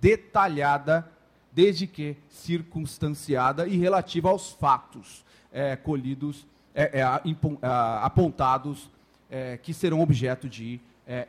detalhada 0.00 1.10
desde 1.52 1.86
que 1.86 2.16
circunstanciada 2.28 3.66
e 3.66 3.76
relativa 3.76 4.30
aos 4.30 4.52
fatos 4.52 5.24
é, 5.52 5.76
colhidos, 5.76 6.46
é, 6.74 7.00
é, 7.00 7.02
apontados, 8.00 8.90
é, 9.30 9.58
que 9.58 9.74
serão 9.74 10.00
objeto 10.00 10.48
de, 10.48 10.80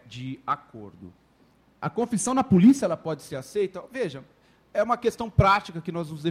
de 0.08 0.40
acordo. 0.48 1.12
A 1.82 1.90
confissão 1.90 2.34
na 2.34 2.44
polícia 2.44 2.86
ela 2.86 2.96
pode 2.96 3.22
ser 3.22 3.36
aceita? 3.36 3.84
Veja, 3.92 4.24
é 4.74 4.82
uma 4.82 4.98
questão 4.98 5.30
prática 5.30 5.80
que 5.82 5.92
nós, 5.92 6.10
nos 6.10 6.24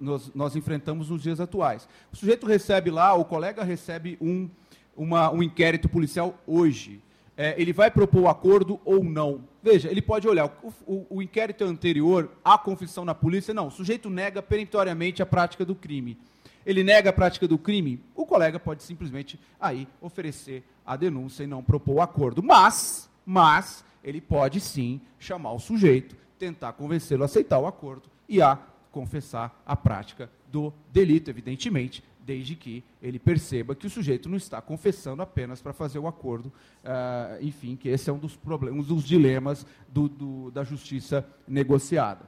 nós, 0.00 0.34
nós 0.34 0.56
enfrentamos 0.56 1.10
nos 1.10 1.22
dias 1.22 1.40
atuais. 1.40 1.88
O 2.12 2.16
sujeito 2.16 2.46
recebe 2.46 2.90
lá, 2.90 3.14
o 3.14 3.24
colega 3.24 3.62
recebe 3.62 4.18
um, 4.20 4.48
uma, 4.96 5.30
um 5.30 5.42
inquérito 5.42 5.88
policial 5.88 6.34
hoje 6.46 7.00
é, 7.36 7.54
ele 7.60 7.72
vai 7.72 7.90
propor 7.90 8.22
o 8.22 8.28
acordo 8.28 8.80
ou 8.84 9.04
não. 9.04 9.44
Veja, 9.62 9.90
ele 9.90 10.00
pode 10.00 10.26
olhar 10.26 10.46
o, 10.62 10.72
o, 10.86 11.06
o, 11.16 11.22
inquérito 11.22 11.64
anterior, 11.64 12.30
a 12.42 12.56
confissão 12.56 13.04
na 13.04 13.14
polícia, 13.14 13.52
não, 13.52 13.66
o 13.66 13.70
sujeito 13.70 14.08
nega 14.08 14.40
peremptoriamente 14.40 15.22
a 15.22 15.26
prática 15.26 15.64
do 15.64 15.74
crime. 15.74 16.16
Ele 16.64 16.82
nega 16.82 17.10
a 17.10 17.12
prática 17.12 17.46
do 17.46 17.58
crime, 17.58 18.00
o 18.14 18.24
colega 18.24 18.58
pode 18.58 18.82
simplesmente 18.82 19.38
aí 19.60 19.86
oferecer 20.00 20.64
a 20.84 20.96
denúncia 20.96 21.44
e 21.44 21.46
não 21.46 21.62
propor 21.62 21.96
o 21.96 22.00
acordo. 22.00 22.42
Mas, 22.42 23.08
mas, 23.24 23.84
ele 24.02 24.20
pode 24.20 24.60
sim 24.60 25.00
chamar 25.18 25.52
o 25.52 25.58
sujeito, 25.58 26.16
tentar 26.38 26.72
convencê-lo 26.72 27.22
a 27.22 27.26
aceitar 27.26 27.58
o 27.58 27.66
acordo 27.66 28.08
e 28.28 28.40
a 28.40 28.58
confessar 28.90 29.62
a 29.66 29.76
prática 29.76 30.30
do 30.50 30.72
delito, 30.92 31.28
evidentemente, 31.30 32.02
desde 32.26 32.56
que 32.56 32.82
ele 33.00 33.18
perceba 33.18 33.74
que 33.74 33.86
o 33.86 33.90
sujeito 33.90 34.28
não 34.28 34.36
está 34.36 34.60
confessando 34.60 35.22
apenas 35.22 35.62
para 35.62 35.72
fazer 35.72 35.98
o 35.98 36.08
acordo, 36.08 36.46
uh, 36.46 37.40
enfim, 37.40 37.76
que 37.76 37.88
esse 37.88 38.10
é 38.10 38.12
um 38.12 38.18
dos 38.18 38.36
problemas, 38.36 38.90
um 38.90 38.94
dos 38.94 39.04
dilemas 39.04 39.64
do, 39.88 40.08
do, 40.08 40.50
da 40.50 40.64
justiça 40.64 41.24
negociada. 41.46 42.24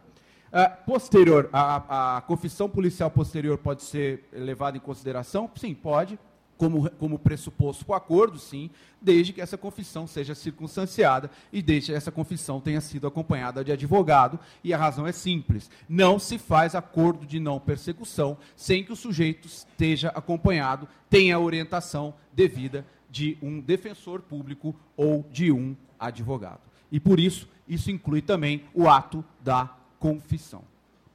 Uh, 0.49 0.85
posterior, 0.85 1.51
a, 1.53 2.16
a 2.16 2.21
confissão 2.23 2.68
policial 2.68 3.11
posterior 3.11 3.59
pode 3.59 3.83
ser 3.83 4.29
levada 4.33 4.77
em 4.77 4.81
consideração? 4.81 5.51
Sim, 5.57 5.75
pode 5.75 6.18
como, 6.59 6.90
como 6.90 7.18
pressuposto 7.18 7.87
para 7.87 7.94
o 7.94 7.97
acordo, 7.97 8.38
sim, 8.38 8.68
desde 9.01 9.33
que 9.33 9.40
essa 9.40 9.57
confissão 9.57 10.07
seja 10.07 10.35
circunstanciada 10.35 11.31
e 11.53 11.62
desde 11.62 11.92
que 11.92 11.97
essa 11.97 12.11
confissão 12.11 12.61
tenha 12.61 12.81
sido 12.81 13.07
acompanhada 13.07 13.64
de 13.64 13.73
advogado. 13.73 14.38
E 14.62 14.75
a 14.75 14.77
razão 14.77 15.07
é 15.07 15.12
simples: 15.12 15.71
não 15.88 16.18
se 16.18 16.37
faz 16.37 16.75
acordo 16.75 17.25
de 17.25 17.38
não 17.38 17.61
persecução 17.61 18.37
sem 18.57 18.85
que 18.85 18.92
o 18.92 18.97
sujeito 18.97 19.47
esteja 19.47 20.09
acompanhado, 20.09 20.88
tenha 21.09 21.37
a 21.37 21.40
orientação 21.40 22.12
devida 22.33 22.85
de 23.09 23.38
um 23.40 23.61
defensor 23.61 24.21
público 24.21 24.75
ou 24.97 25.25
de 25.31 25.51
um 25.53 25.77
advogado. 25.99 26.61
E 26.90 26.99
por 26.99 27.21
isso, 27.21 27.49
isso 27.68 27.90
inclui 27.90 28.21
também 28.21 28.64
o 28.75 28.88
ato 28.88 29.25
da 29.40 29.75
confissão. 29.99 30.62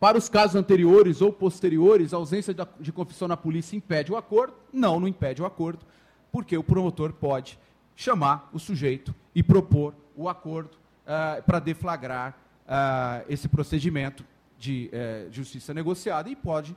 Para 0.03 0.17
os 0.17 0.27
casos 0.27 0.57
anteriores 0.57 1.21
ou 1.21 1.31
posteriores, 1.31 2.13
a 2.13 2.17
ausência 2.17 2.53
de 2.77 2.91
confissão 2.91 3.25
na 3.25 3.37
polícia 3.37 3.77
impede 3.77 4.11
o 4.11 4.17
acordo? 4.17 4.53
Não, 4.73 4.99
não 4.99 5.07
impede 5.07 5.41
o 5.41 5.45
acordo, 5.45 5.85
porque 6.29 6.57
o 6.57 6.61
promotor 6.61 7.13
pode 7.13 7.57
chamar 7.95 8.49
o 8.51 8.59
sujeito 8.59 9.15
e 9.33 9.41
propor 9.41 9.95
o 10.13 10.27
acordo 10.27 10.71
uh, 10.75 11.41
para 11.43 11.57
deflagrar 11.59 12.37
uh, 12.67 13.23
esse 13.29 13.47
procedimento 13.47 14.25
de 14.59 14.91
uh, 14.91 15.31
justiça 15.31 15.73
negociada 15.73 16.29
e 16.29 16.35
pode 16.35 16.75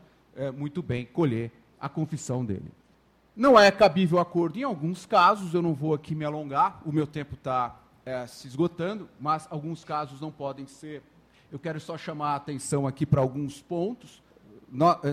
muito 0.57 0.81
bem 0.81 1.05
colher 1.05 1.51
a 1.81 1.89
confissão 1.89 2.45
dele. 2.45 2.71
Não 3.35 3.59
é 3.59 3.73
cabível 3.73 4.21
acordo 4.21 4.57
em 4.57 4.63
alguns 4.63 5.05
casos, 5.05 5.53
eu 5.53 5.63
não 5.63 5.75
vou 5.75 5.95
aqui 5.95 6.15
me 6.15 6.25
alongar, 6.25 6.81
o 6.87 6.93
meu 6.93 7.09
tempo 7.09 7.35
está 7.35 7.75
se 8.29 8.47
esgotando, 8.47 9.09
mas 9.19 9.49
alguns 9.51 9.83
casos 9.83 10.21
não 10.21 10.31
podem 10.31 10.65
ser 10.67 11.03
eu 11.51 11.59
quero 11.59 11.81
só 11.81 11.97
chamar 11.97 12.33
a 12.33 12.37
atenção 12.37 12.87
aqui 12.87 13.07
para 13.07 13.21
alguns 13.21 13.61
pontos. 13.61 14.23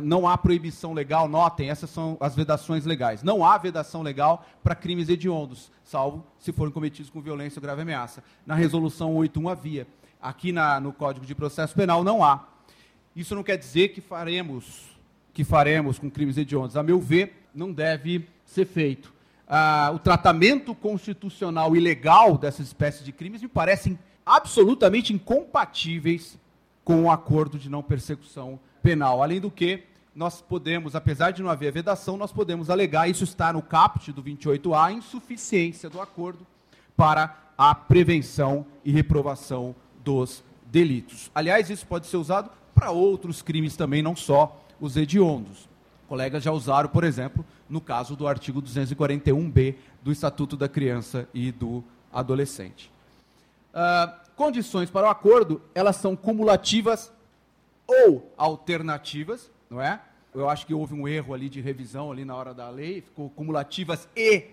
Não 0.01 0.27
há 0.27 0.37
proibição 0.37 0.93
legal, 0.93 1.29
notem, 1.29 1.69
essas 1.69 1.89
são 1.89 2.17
as 2.19 2.35
vedações 2.35 2.85
legais. 2.85 3.21
Não 3.21 3.45
há 3.45 3.57
vedação 3.57 4.01
legal 4.01 4.45
para 4.63 4.73
crimes 4.73 5.09
hediondos, 5.09 5.71
salvo 5.83 6.25
se 6.39 6.51
forem 6.51 6.73
cometidos 6.73 7.11
com 7.11 7.21
violência 7.21 7.59
ou 7.59 7.61
grave 7.61 7.83
ameaça. 7.83 8.23
Na 8.45 8.55
resolução 8.55 9.15
81 9.15 9.49
havia. 9.49 9.87
Aqui 10.19 10.51
na, 10.51 10.79
no 10.79 10.91
Código 10.91 11.25
de 11.25 11.35
Processo 11.35 11.75
Penal 11.75 12.03
não 12.03 12.23
há. 12.23 12.47
Isso 13.15 13.35
não 13.35 13.43
quer 13.43 13.57
dizer 13.57 13.89
que 13.89 14.01
faremos, 14.01 14.89
que 15.33 15.43
faremos 15.43 15.99
com 15.99 16.09
crimes 16.09 16.37
hediondos. 16.37 16.75
A 16.75 16.81
meu 16.81 16.99
ver, 16.99 17.47
não 17.53 17.71
deve 17.71 18.27
ser 18.43 18.65
feito. 18.65 19.13
Ah, 19.47 19.91
o 19.93 19.99
tratamento 19.99 20.73
constitucional 20.73 21.75
e 21.75 21.79
legal 21.79 22.37
dessas 22.37 22.67
espécies 22.67 23.05
de 23.05 23.11
crimes 23.11 23.41
me 23.41 23.47
parecem 23.47 23.99
absolutamente 24.25 25.13
incompatíveis 25.13 26.37
com 26.83 27.03
o 27.03 27.11
acordo 27.11 27.57
de 27.57 27.69
não 27.69 27.81
persecução 27.81 28.59
penal. 28.81 29.23
Além 29.23 29.39
do 29.39 29.49
que, 29.49 29.83
nós 30.15 30.41
podemos, 30.41 30.95
apesar 30.95 31.31
de 31.31 31.41
não 31.41 31.49
haver 31.49 31.71
vedação, 31.71 32.17
nós 32.17 32.31
podemos 32.31 32.69
alegar, 32.69 33.09
isso 33.09 33.23
está 33.23 33.51
no 33.51 33.61
caput 33.61 34.11
do 34.11 34.21
28A, 34.21 34.85
a 34.85 34.91
insuficiência 34.91 35.89
do 35.89 35.99
acordo 35.99 36.45
para 36.95 37.35
a 37.57 37.73
prevenção 37.73 38.65
e 38.83 38.91
reprovação 38.91 39.75
dos 40.03 40.43
delitos. 40.65 41.31
Aliás, 41.33 41.69
isso 41.69 41.85
pode 41.85 42.07
ser 42.07 42.17
usado 42.17 42.49
para 42.75 42.91
outros 42.91 43.41
crimes 43.41 43.75
também, 43.75 44.01
não 44.01 44.15
só 44.15 44.63
os 44.79 44.97
hediondos. 44.97 45.69
Colegas 46.07 46.43
já 46.43 46.51
usaram, 46.51 46.89
por 46.89 47.03
exemplo, 47.03 47.45
no 47.69 47.81
caso 47.81 48.15
do 48.15 48.27
artigo 48.27 48.61
241b 48.61 49.75
do 50.03 50.11
Estatuto 50.11 50.57
da 50.57 50.67
Criança 50.67 51.27
e 51.33 51.51
do 51.51 51.83
Adolescente. 52.11 52.92
Uh, 53.73 54.23
condições 54.35 54.89
para 54.89 55.07
o 55.07 55.09
acordo, 55.09 55.61
elas 55.73 55.95
são 55.95 56.15
cumulativas 56.15 57.11
ou 57.87 58.31
alternativas, 58.37 59.51
não 59.69 59.81
é? 59.81 59.99
Eu 60.33 60.49
acho 60.49 60.65
que 60.65 60.73
houve 60.73 60.93
um 60.93 61.07
erro 61.07 61.33
ali 61.33 61.49
de 61.49 61.61
revisão 61.61 62.11
ali 62.11 62.25
na 62.25 62.35
hora 62.35 62.53
da 62.53 62.69
lei, 62.69 63.01
ficou 63.01 63.29
cumulativas 63.29 64.07
e 64.15 64.45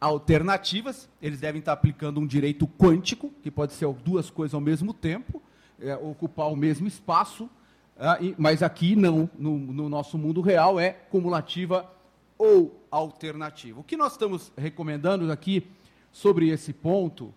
alternativas. 0.00 1.08
Eles 1.20 1.40
devem 1.40 1.58
estar 1.58 1.72
aplicando 1.72 2.20
um 2.20 2.26
direito 2.26 2.66
quântico, 2.66 3.32
que 3.42 3.50
pode 3.50 3.72
ser 3.72 3.92
duas 3.94 4.30
coisas 4.30 4.54
ao 4.54 4.60
mesmo 4.60 4.94
tempo, 4.94 5.42
é, 5.80 5.96
ocupar 5.96 6.50
o 6.50 6.56
mesmo 6.56 6.86
espaço. 6.86 7.50
Ah, 7.98 8.18
mas 8.38 8.62
aqui 8.62 8.94
não, 8.94 9.28
no, 9.38 9.58
no 9.58 9.88
nosso 9.88 10.18
mundo 10.18 10.40
real 10.40 10.78
é 10.78 10.90
cumulativa 10.90 11.90
ou 12.38 12.86
alternativa. 12.90 13.80
O 13.80 13.84
que 13.84 13.96
nós 13.96 14.12
estamos 14.12 14.52
recomendando 14.56 15.30
aqui 15.32 15.66
sobre 16.12 16.50
esse 16.50 16.72
ponto 16.72 17.34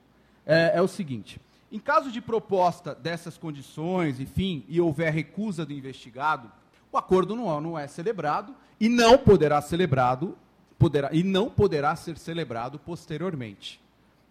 é, 0.50 0.78
é, 0.78 0.82
o 0.82 0.88
seguinte: 0.88 1.40
em 1.72 1.80
caso 1.80 2.12
de 2.12 2.20
proposta 2.20 2.96
dessas 2.96 3.38
condições, 3.38 4.20
enfim, 4.20 4.66
e 4.68 4.82
houver 4.82 5.14
recusa 5.14 5.66
do 5.66 5.74
investigado, 5.74 6.52
o 6.92 6.98
acordo 6.98 7.36
não, 7.36 7.62
não 7.62 7.78
é 7.78 7.88
celebrado 7.88 8.56
e 8.80 8.90
não 8.90 9.18
poderá 9.18 9.62
celebrado 9.62 10.36
poderá, 10.80 11.10
e 11.14 11.24
não 11.24 11.50
poderá 11.50 11.96
ser 11.96 12.18
celebrado 12.18 12.80
posteriormente. 12.80 13.80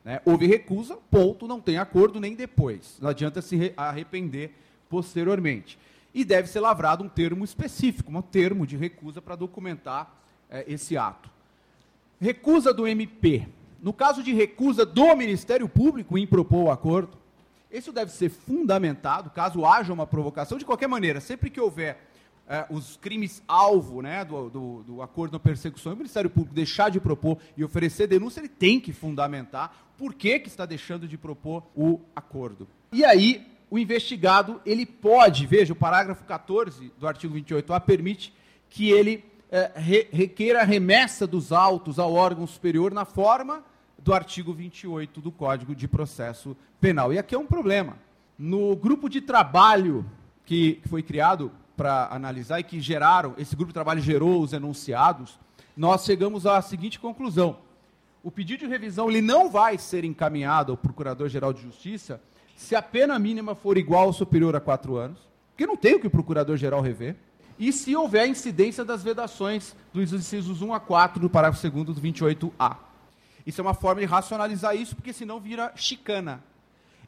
Né? 0.04 0.20
Houve 0.24 0.46
recusa, 0.46 0.96
ponto, 1.10 1.46
não 1.46 1.60
tem 1.60 1.78
acordo 1.78 2.18
nem 2.18 2.34
depois. 2.34 2.98
Não 3.00 3.10
adianta 3.10 3.42
se 3.42 3.72
arrepender 3.76 4.52
posteriormente 4.88 5.78
e 6.14 6.24
deve 6.24 6.48
ser 6.48 6.60
lavrado 6.60 7.04
um 7.04 7.08
termo 7.08 7.44
específico, 7.44 8.10
um 8.10 8.22
termo 8.22 8.66
de 8.66 8.76
recusa 8.76 9.20
para 9.20 9.36
documentar 9.36 10.18
é, 10.50 10.64
esse 10.66 10.96
ato. 10.96 11.30
Recusa 12.20 12.72
do 12.72 12.88
MP. 12.88 13.46
No 13.80 13.92
caso 13.92 14.22
de 14.22 14.32
recusa 14.32 14.84
do 14.84 15.14
Ministério 15.14 15.68
Público 15.68 16.18
em 16.18 16.26
propor 16.26 16.64
o 16.64 16.70
acordo, 16.70 17.16
isso 17.70 17.92
deve 17.92 18.10
ser 18.10 18.30
fundamentado, 18.30 19.30
caso 19.30 19.64
haja 19.64 19.92
uma 19.92 20.06
provocação, 20.06 20.58
de 20.58 20.64
qualquer 20.64 20.88
maneira, 20.88 21.20
sempre 21.20 21.50
que 21.50 21.60
houver 21.60 22.08
é, 22.48 22.66
os 22.70 22.96
crimes 22.96 23.42
alvo 23.46 24.00
né, 24.00 24.24
do, 24.24 24.48
do, 24.48 24.82
do 24.82 25.02
acordo 25.02 25.36
de 25.36 25.42
persecução, 25.42 25.92
o 25.92 25.96
Ministério 25.96 26.30
Público 26.30 26.54
deixar 26.54 26.90
de 26.90 26.98
propor 26.98 27.38
e 27.56 27.62
oferecer 27.62 28.06
denúncia, 28.06 28.40
ele 28.40 28.48
tem 28.48 28.80
que 28.80 28.92
fundamentar 28.92 29.76
por 29.98 30.14
que, 30.14 30.38
que 30.38 30.48
está 30.48 30.64
deixando 30.64 31.06
de 31.06 31.18
propor 31.18 31.62
o 31.76 32.00
acordo. 32.16 32.66
E 32.90 33.04
aí, 33.04 33.46
o 33.70 33.78
investigado 33.78 34.60
ele 34.64 34.86
pode, 34.86 35.46
veja, 35.46 35.74
o 35.74 35.76
parágrafo 35.76 36.24
14 36.24 36.90
do 36.98 37.06
artigo 37.06 37.34
28A 37.34 37.80
permite 37.80 38.32
que 38.70 38.90
ele 38.90 39.24
é, 39.50 39.72
re, 39.74 40.08
requeira 40.12 40.60
a 40.60 40.64
remessa 40.64 41.26
dos 41.26 41.52
autos 41.52 41.98
ao 41.98 42.12
órgão 42.12 42.46
superior 42.46 42.92
na 42.92 43.04
forma 43.04 43.64
do 43.98 44.12
artigo 44.14 44.52
28 44.52 45.20
do 45.20 45.32
Código 45.32 45.74
de 45.74 45.88
Processo 45.88 46.56
Penal. 46.80 47.12
E 47.12 47.18
aqui 47.18 47.34
é 47.34 47.38
um 47.38 47.46
problema. 47.46 47.96
No 48.38 48.76
grupo 48.76 49.08
de 49.08 49.20
trabalho 49.20 50.06
que, 50.44 50.74
que 50.74 50.88
foi 50.88 51.02
criado 51.02 51.50
para 51.76 52.08
analisar 52.10 52.60
e 52.60 52.64
que 52.64 52.80
geraram, 52.80 53.34
esse 53.38 53.54
grupo 53.54 53.70
de 53.70 53.74
trabalho 53.74 54.00
gerou 54.00 54.42
os 54.42 54.52
enunciados, 54.52 55.38
nós 55.76 56.04
chegamos 56.04 56.46
à 56.46 56.60
seguinte 56.60 56.98
conclusão. 56.98 57.58
O 58.22 58.30
pedido 58.30 58.60
de 58.60 58.66
revisão 58.66 59.08
ele 59.08 59.22
não 59.22 59.50
vai 59.50 59.78
ser 59.78 60.04
encaminhado 60.04 60.72
ao 60.72 60.76
Procurador-Geral 60.78 61.52
de 61.52 61.62
Justiça 61.62 62.20
se 62.56 62.74
a 62.74 62.82
pena 62.82 63.18
mínima 63.18 63.54
for 63.54 63.78
igual 63.78 64.06
ou 64.06 64.12
superior 64.12 64.56
a 64.56 64.60
quatro 64.60 64.96
anos, 64.96 65.20
porque 65.50 65.66
não 65.66 65.76
tem 65.76 65.94
o 65.94 66.00
que 66.00 66.08
o 66.08 66.10
procurador-geral 66.10 66.80
rever, 66.80 67.16
e 67.58 67.72
se 67.72 67.94
houver 67.96 68.28
incidência 68.28 68.84
das 68.84 69.02
vedações 69.02 69.74
dos 69.92 70.12
incisos 70.12 70.62
1 70.62 70.72
a 70.72 70.80
4 70.80 71.20
do 71.20 71.28
parágrafo 71.28 71.68
2 71.68 71.86
do 71.86 71.94
28A. 71.94 72.76
Isso 73.46 73.60
é 73.60 73.64
uma 73.64 73.74
forma 73.74 74.00
de 74.00 74.06
racionalizar 74.06 74.76
isso, 74.76 74.94
porque 74.94 75.12
senão 75.12 75.40
vira 75.40 75.72
chicana. 75.74 76.42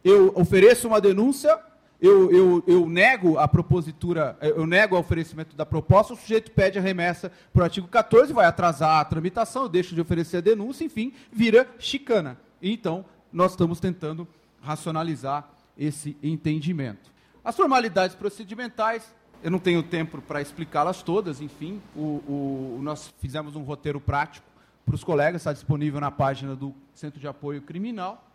Eu 0.03 0.33
ofereço 0.35 0.89
uma 0.89 1.01
denúncia, 1.01 1.61
eu, 2.01 2.31
eu, 2.33 2.65
eu 2.67 2.89
nego 2.89 3.39
a 3.39 3.47
propositura, 3.47 4.37
eu 4.41 4.67
nego 4.67 4.97
o 4.97 4.99
oferecimento 4.99 5.55
da 5.55 5.67
proposta, 5.67 6.15
o 6.15 6.17
sujeito 6.17 6.51
pede 6.51 6.79
a 6.79 6.83
remessa 6.83 7.31
para 7.53 7.61
o 7.61 7.65
artigo 7.65 7.87
14, 7.87 8.33
vai 8.33 8.47
atrasar 8.47 9.01
a 9.01 9.05
tramitação, 9.05 9.65
eu 9.65 9.69
deixo 9.69 9.95
de 9.95 10.01
oferecer 10.01 10.39
a 10.39 10.41
denúncia, 10.41 10.83
enfim, 10.83 11.13
vira 11.31 11.69
chicana. 11.79 12.39
Então, 12.63 13.05
nós 13.31 13.53
estamos 13.53 13.79
tentando 13.79 14.27
racionalizar 14.63 15.49
esse 15.77 16.17
entendimento. 16.23 17.11
As 17.45 17.57
formalidades 17.57 18.17
procedimentais, 18.17 19.15
eu 19.43 19.51
não 19.51 19.59
tenho 19.59 19.83
tempo 19.83 20.21
para 20.21 20.41
explicá-las 20.41 21.03
todas, 21.03 21.41
enfim, 21.41 21.81
o, 21.97 22.01
o, 22.29 22.81
nós 22.83 23.13
fizemos 23.21 23.57
um 23.57 23.63
roteiro 23.63 24.01
prático 24.01 24.47
para 24.85 24.95
os 24.95 25.05
colegas, 25.05 25.43
está 25.43 25.53
disponível 25.53 26.01
na 26.01 26.11
página 26.11 26.55
do 26.55 26.75
Centro 26.95 27.19
de 27.19 27.27
Apoio 27.27 27.63
Criminal. 27.63 28.27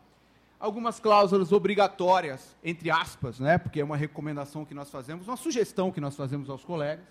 Algumas 0.59 0.99
cláusulas 0.99 1.51
obrigatórias, 1.51 2.55
entre 2.63 2.89
aspas, 2.89 3.39
né, 3.39 3.57
porque 3.57 3.79
é 3.79 3.83
uma 3.83 3.97
recomendação 3.97 4.65
que 4.65 4.73
nós 4.73 4.89
fazemos, 4.89 5.27
uma 5.27 5.37
sugestão 5.37 5.91
que 5.91 6.01
nós 6.01 6.15
fazemos 6.15 6.49
aos 6.49 6.63
colegas, 6.63 7.05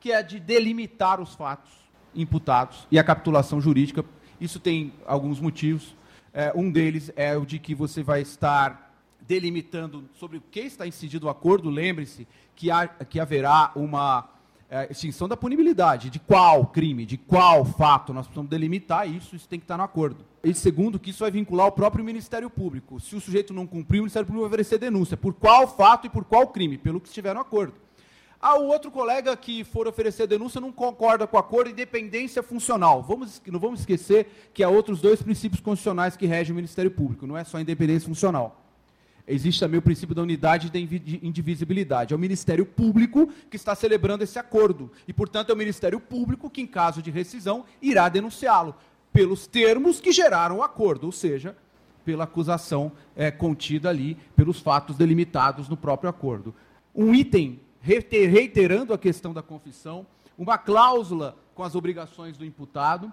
que 0.00 0.10
é 0.10 0.22
de 0.22 0.40
delimitar 0.40 1.20
os 1.20 1.34
fatos 1.34 1.70
imputados 2.14 2.86
e 2.90 2.98
a 2.98 3.04
capitulação 3.04 3.60
jurídica. 3.60 4.04
Isso 4.40 4.58
tem 4.58 4.92
alguns 5.06 5.40
motivos. 5.40 5.94
É, 6.32 6.52
um 6.54 6.70
deles 6.70 7.12
é 7.14 7.36
o 7.36 7.44
de 7.44 7.58
que 7.58 7.74
você 7.74 8.02
vai 8.02 8.20
estar 8.22 8.87
delimitando 9.28 10.08
sobre 10.14 10.38
o 10.38 10.40
que 10.40 10.60
está 10.60 10.86
incidido 10.86 11.26
o 11.26 11.28
acordo. 11.28 11.68
Lembre-se 11.68 12.26
que, 12.56 12.70
há, 12.70 12.88
que 12.88 13.20
haverá 13.20 13.70
uma 13.76 14.26
é, 14.70 14.90
extinção 14.90 15.28
da 15.28 15.36
punibilidade. 15.36 16.08
De 16.08 16.18
qual 16.18 16.66
crime, 16.66 17.04
de 17.04 17.18
qual 17.18 17.64
fato. 17.64 18.14
Nós 18.14 18.26
precisamos 18.26 18.50
delimitar 18.50 19.06
isso, 19.06 19.36
isso 19.36 19.46
tem 19.46 19.58
que 19.58 19.64
estar 19.64 19.76
no 19.76 19.82
acordo. 19.84 20.24
E 20.42 20.54
segundo, 20.54 20.98
que 20.98 21.10
isso 21.10 21.20
vai 21.20 21.30
vincular 21.30 21.66
o 21.66 21.72
próprio 21.72 22.02
Ministério 22.02 22.48
Público. 22.48 22.98
Se 22.98 23.14
o 23.14 23.20
sujeito 23.20 23.52
não 23.52 23.66
cumprir, 23.66 23.98
o 23.98 24.04
Ministério 24.04 24.26
Público 24.26 24.42
vai 24.42 24.48
oferecer 24.48 24.78
denúncia. 24.78 25.16
Por 25.16 25.34
qual 25.34 25.68
fato 25.68 26.06
e 26.06 26.10
por 26.10 26.24
qual 26.24 26.48
crime? 26.48 26.78
Pelo 26.78 26.98
que 26.98 27.08
estiver 27.08 27.34
no 27.34 27.40
acordo. 27.40 27.74
Ah, 28.40 28.56
o 28.56 28.68
outro 28.68 28.88
colega 28.90 29.36
que 29.36 29.64
for 29.64 29.88
oferecer 29.88 30.26
denúncia 30.28 30.60
não 30.60 30.70
concorda 30.70 31.26
com 31.26 31.36
o 31.36 31.40
acordo, 31.40 31.70
independência 31.70 32.40
funcional. 32.40 33.02
Vamos, 33.02 33.42
não 33.46 33.58
vamos 33.58 33.80
esquecer 33.80 34.50
que 34.54 34.62
há 34.62 34.68
outros 34.68 35.00
dois 35.00 35.20
princípios 35.20 35.60
constitucionais 35.60 36.16
que 36.16 36.24
regem 36.24 36.52
o 36.52 36.54
Ministério 36.54 36.90
Público, 36.90 37.26
não 37.26 37.36
é 37.36 37.42
só 37.42 37.58
independência 37.58 38.08
funcional. 38.08 38.67
Existe 39.28 39.60
também 39.60 39.78
o 39.78 39.82
princípio 39.82 40.14
da 40.14 40.22
unidade 40.22 40.68
e 40.68 40.70
da 40.70 40.78
indivisibilidade. 40.78 42.14
É 42.14 42.16
o 42.16 42.18
Ministério 42.18 42.64
Público 42.64 43.30
que 43.50 43.56
está 43.56 43.74
celebrando 43.74 44.24
esse 44.24 44.38
acordo. 44.38 44.90
E, 45.06 45.12
portanto, 45.12 45.50
é 45.50 45.52
o 45.52 45.56
Ministério 45.56 46.00
Público 46.00 46.48
que, 46.48 46.62
em 46.62 46.66
caso 46.66 47.02
de 47.02 47.10
rescisão, 47.10 47.64
irá 47.82 48.08
denunciá-lo 48.08 48.74
pelos 49.12 49.46
termos 49.46 50.00
que 50.00 50.12
geraram 50.12 50.58
o 50.58 50.62
acordo, 50.62 51.04
ou 51.04 51.12
seja, 51.12 51.56
pela 52.04 52.24
acusação 52.24 52.90
é, 53.14 53.30
contida 53.30 53.90
ali, 53.90 54.16
pelos 54.34 54.60
fatos 54.60 54.96
delimitados 54.96 55.68
no 55.68 55.76
próprio 55.76 56.08
acordo. 56.08 56.54
Um 56.94 57.14
item 57.14 57.60
reiterando 57.80 58.94
a 58.94 58.98
questão 58.98 59.34
da 59.34 59.42
confissão, 59.42 60.06
uma 60.36 60.56
cláusula 60.56 61.36
com 61.54 61.62
as 61.62 61.74
obrigações 61.74 62.36
do 62.38 62.44
imputado 62.44 63.12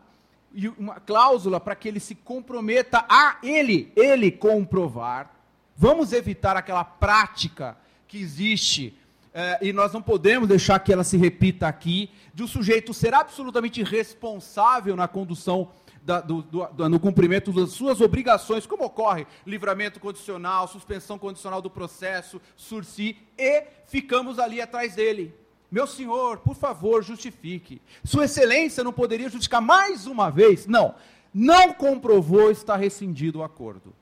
e 0.54 0.70
uma 0.70 1.00
cláusula 1.00 1.60
para 1.60 1.76
que 1.76 1.88
ele 1.88 2.00
se 2.00 2.16
comprometa 2.16 3.06
a 3.10 3.38
ele, 3.44 3.92
ele 3.96 4.32
comprovar. 4.32 5.35
Vamos 5.76 6.14
evitar 6.14 6.56
aquela 6.56 6.84
prática 6.84 7.78
que 8.08 8.18
existe 8.18 8.98
eh, 9.34 9.60
e 9.62 9.74
nós 9.74 9.92
não 9.92 10.02
podemos 10.02 10.48
deixar 10.48 10.80
que 10.80 10.94
ela 10.94 11.04
se 11.04 11.18
repita 11.18 11.68
aqui, 11.68 12.10
de 12.34 12.42
um 12.44 12.48
sujeito 12.48 12.94
ser 12.94 13.14
absolutamente 13.14 13.84
responsável 13.84 14.96
na 14.96 15.10
condução 15.10 15.70
da, 16.02 16.22
do, 16.22 16.42
do, 16.44 16.90
no 16.90 17.00
cumprimento 17.00 17.52
das 17.52 17.72
suas 17.72 18.00
obrigações, 18.00 18.66
como 18.66 18.86
ocorre 18.86 19.28
livramento 19.46 20.00
condicional, 20.00 20.68
suspensão 20.68 21.18
condicional 21.18 21.62
do 21.62 21.70
processo, 21.70 22.40
sursi, 22.56 23.18
e 23.38 23.64
ficamos 23.88 24.40
ali 24.40 24.62
atrás 24.62 24.96
dele. 24.96 25.36
Meu 25.70 25.88
senhor, 25.88 26.38
por 26.38 26.56
favor, 26.56 27.04
justifique. 27.04 27.82
Sua 28.06 28.26
excelência 28.26 28.84
não 28.84 28.94
poderia 28.94 29.30
justificar 29.30 29.62
mais 29.62 30.08
uma 30.08 30.30
vez? 30.30 30.66
Não. 30.66 30.96
Não 31.34 31.74
comprovou, 31.74 32.50
está 32.50 32.78
rescindido 32.78 33.40
o 33.40 33.44
acordo. 33.44 33.94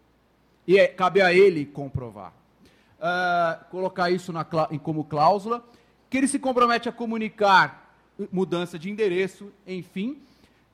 E 0.67 0.77
é, 0.77 0.87
cabe 0.87 1.21
a 1.21 1.33
ele 1.33 1.65
comprovar. 1.65 2.33
Uh, 2.99 3.65
colocar 3.69 4.09
isso 4.09 4.31
na, 4.31 4.45
como 4.45 5.03
cláusula, 5.03 5.63
que 6.09 6.17
ele 6.17 6.27
se 6.27 6.39
compromete 6.39 6.87
a 6.87 6.91
comunicar 6.91 7.95
mudança 8.31 8.79
de 8.79 8.89
endereço, 8.89 9.51
enfim, 9.67 10.21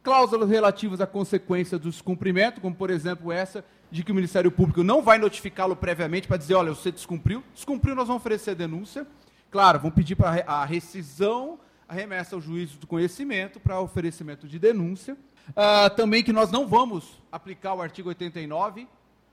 cláusulas 0.04 0.50
relativas 0.50 1.02
à 1.02 1.08
consequência 1.08 1.80
do 1.80 1.90
descumprimento, 1.90 2.62
como 2.62 2.76
por 2.76 2.90
exemplo 2.90 3.32
essa 3.32 3.64
de 3.92 4.04
que 4.04 4.12
o 4.12 4.16
Ministério 4.16 4.52
Público 4.52 4.84
não 4.84 5.02
vai 5.02 5.18
notificá-lo 5.18 5.76
previamente 5.76 6.28
para 6.28 6.38
dizer, 6.38 6.54
olha, 6.54 6.74
você 6.74 6.92
descumpriu, 6.92 7.44
descumpriu, 7.54 7.96
nós 7.96 8.08
vamos 8.08 8.22
oferecer 8.22 8.54
denúncia. 8.54 9.08
Claro, 9.50 9.80
vão 9.80 9.90
pedir 9.90 10.16
para 10.16 10.44
a 10.46 10.64
rescisão, 10.64 11.60
a 11.88 11.94
remessa 11.94 12.36
ao 12.36 12.42
juízo 12.42 12.78
do 12.78 12.86
conhecimento 12.86 13.60
para 13.60 13.80
oferecimento 13.80 14.48
de 14.48 14.60
denúncia. 14.60 15.18
Uh, 15.50 15.90
também 15.96 16.24
que 16.24 16.32
nós 16.32 16.52
não 16.52 16.68
vamos 16.68 17.20
aplicar 17.32 17.74
o 17.74 17.82
artigo 17.82 18.10
89 18.10 18.88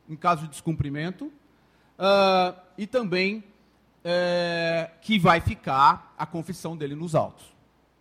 em 0.09 0.17
caso 0.17 0.43
de 0.43 0.49
descumprimento. 0.49 1.27
Uh, 1.99 2.55
e 2.77 2.87
também 2.87 3.39
uh, 3.39 4.91
que 5.01 5.19
vai 5.19 5.41
ficar 5.41 6.15
a 6.19 6.27
confissão 6.27 6.77
dele 6.77 6.95
nos 6.95 7.15
autos. 7.15 7.45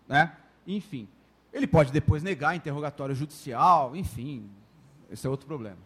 Né? 0.08 0.36
Enfim, 0.68 1.08
ele 1.54 1.68
pode 1.68 1.92
depois 1.92 2.22
negar 2.22 2.56
interrogatório 2.56 3.16
judicial, 3.16 3.96
enfim, 3.96 4.50
esse 5.10 5.26
é 5.26 5.30
outro 5.30 5.48
problema. 5.48 5.78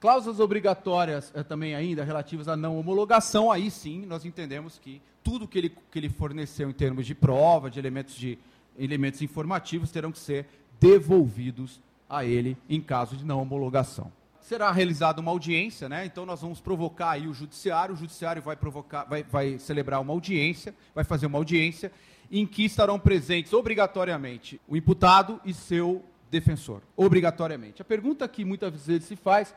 Cláusulas 0.00 0.38
obrigatórias 0.38 1.32
é, 1.34 1.42
também 1.42 1.74
ainda 1.74 2.04
relativas 2.04 2.48
à 2.48 2.56
não 2.56 2.78
homologação, 2.78 3.50
aí 3.50 3.70
sim 3.70 4.06
nós 4.06 4.24
entendemos 4.24 4.78
que 4.78 5.02
tudo 5.22 5.48
que 5.48 5.58
ele, 5.58 5.76
que 5.90 5.98
ele 5.98 6.08
forneceu 6.08 6.70
em 6.70 6.72
termos 6.72 7.04
de 7.04 7.14
prova, 7.14 7.68
de 7.68 7.78
elementos, 7.78 8.14
de 8.14 8.38
elementos 8.78 9.20
informativos, 9.20 9.90
terão 9.90 10.12
que 10.12 10.18
ser 10.18 10.46
devolvidos 10.80 11.80
a 12.08 12.24
ele 12.24 12.56
em 12.68 12.80
caso 12.80 13.16
de 13.16 13.24
não 13.24 13.42
homologação. 13.42 14.10
Será 14.48 14.72
realizada 14.72 15.20
uma 15.20 15.30
audiência, 15.30 15.90
né? 15.90 16.06
Então 16.06 16.24
nós 16.24 16.40
vamos 16.40 16.58
provocar 16.58 17.10
aí 17.10 17.28
o 17.28 17.34
judiciário, 17.34 17.94
o 17.94 17.98
judiciário 17.98 18.40
vai 18.40 18.56
provocar, 18.56 19.04
vai, 19.04 19.22
vai 19.22 19.58
celebrar 19.58 20.00
uma 20.00 20.14
audiência, 20.14 20.74
vai 20.94 21.04
fazer 21.04 21.26
uma 21.26 21.36
audiência 21.36 21.92
em 22.30 22.46
que 22.46 22.64
estarão 22.64 22.98
presentes 22.98 23.52
obrigatoriamente 23.52 24.58
o 24.66 24.74
imputado 24.74 25.38
e 25.44 25.52
seu 25.52 26.02
defensor, 26.30 26.82
obrigatoriamente. 26.96 27.82
A 27.82 27.84
pergunta 27.84 28.28
que 28.28 28.44
muitas 28.44 28.86
vezes 28.86 29.04
se 29.04 29.16
faz 29.16 29.54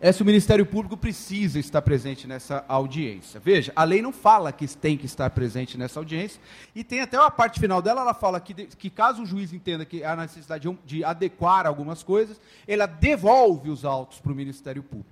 é 0.00 0.12
se 0.12 0.22
o 0.22 0.24
Ministério 0.24 0.66
Público 0.66 0.96
precisa 0.96 1.58
estar 1.58 1.82
presente 1.82 2.26
nessa 2.26 2.64
audiência. 2.68 3.40
Veja, 3.40 3.72
a 3.74 3.84
lei 3.84 4.02
não 4.02 4.12
fala 4.12 4.52
que 4.52 4.66
tem 4.68 4.96
que 4.96 5.06
estar 5.06 5.30
presente 5.30 5.78
nessa 5.78 6.00
audiência, 6.00 6.40
e 6.74 6.82
tem 6.84 7.00
até 7.00 7.18
uma 7.18 7.30
parte 7.30 7.60
final 7.60 7.80
dela, 7.80 8.02
ela 8.02 8.14
fala 8.14 8.40
que, 8.40 8.54
que 8.54 8.90
caso 8.90 9.22
o 9.22 9.26
juiz 9.26 9.52
entenda 9.52 9.84
que 9.84 10.04
há 10.04 10.16
necessidade 10.16 10.68
de, 10.68 10.78
de 10.84 11.04
adequar 11.04 11.66
algumas 11.66 12.02
coisas, 12.02 12.40
ela 12.66 12.86
devolve 12.86 13.70
os 13.70 13.84
autos 13.84 14.20
para 14.20 14.32
o 14.32 14.34
Ministério 14.34 14.82
Público. 14.82 15.10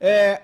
É, 0.00 0.42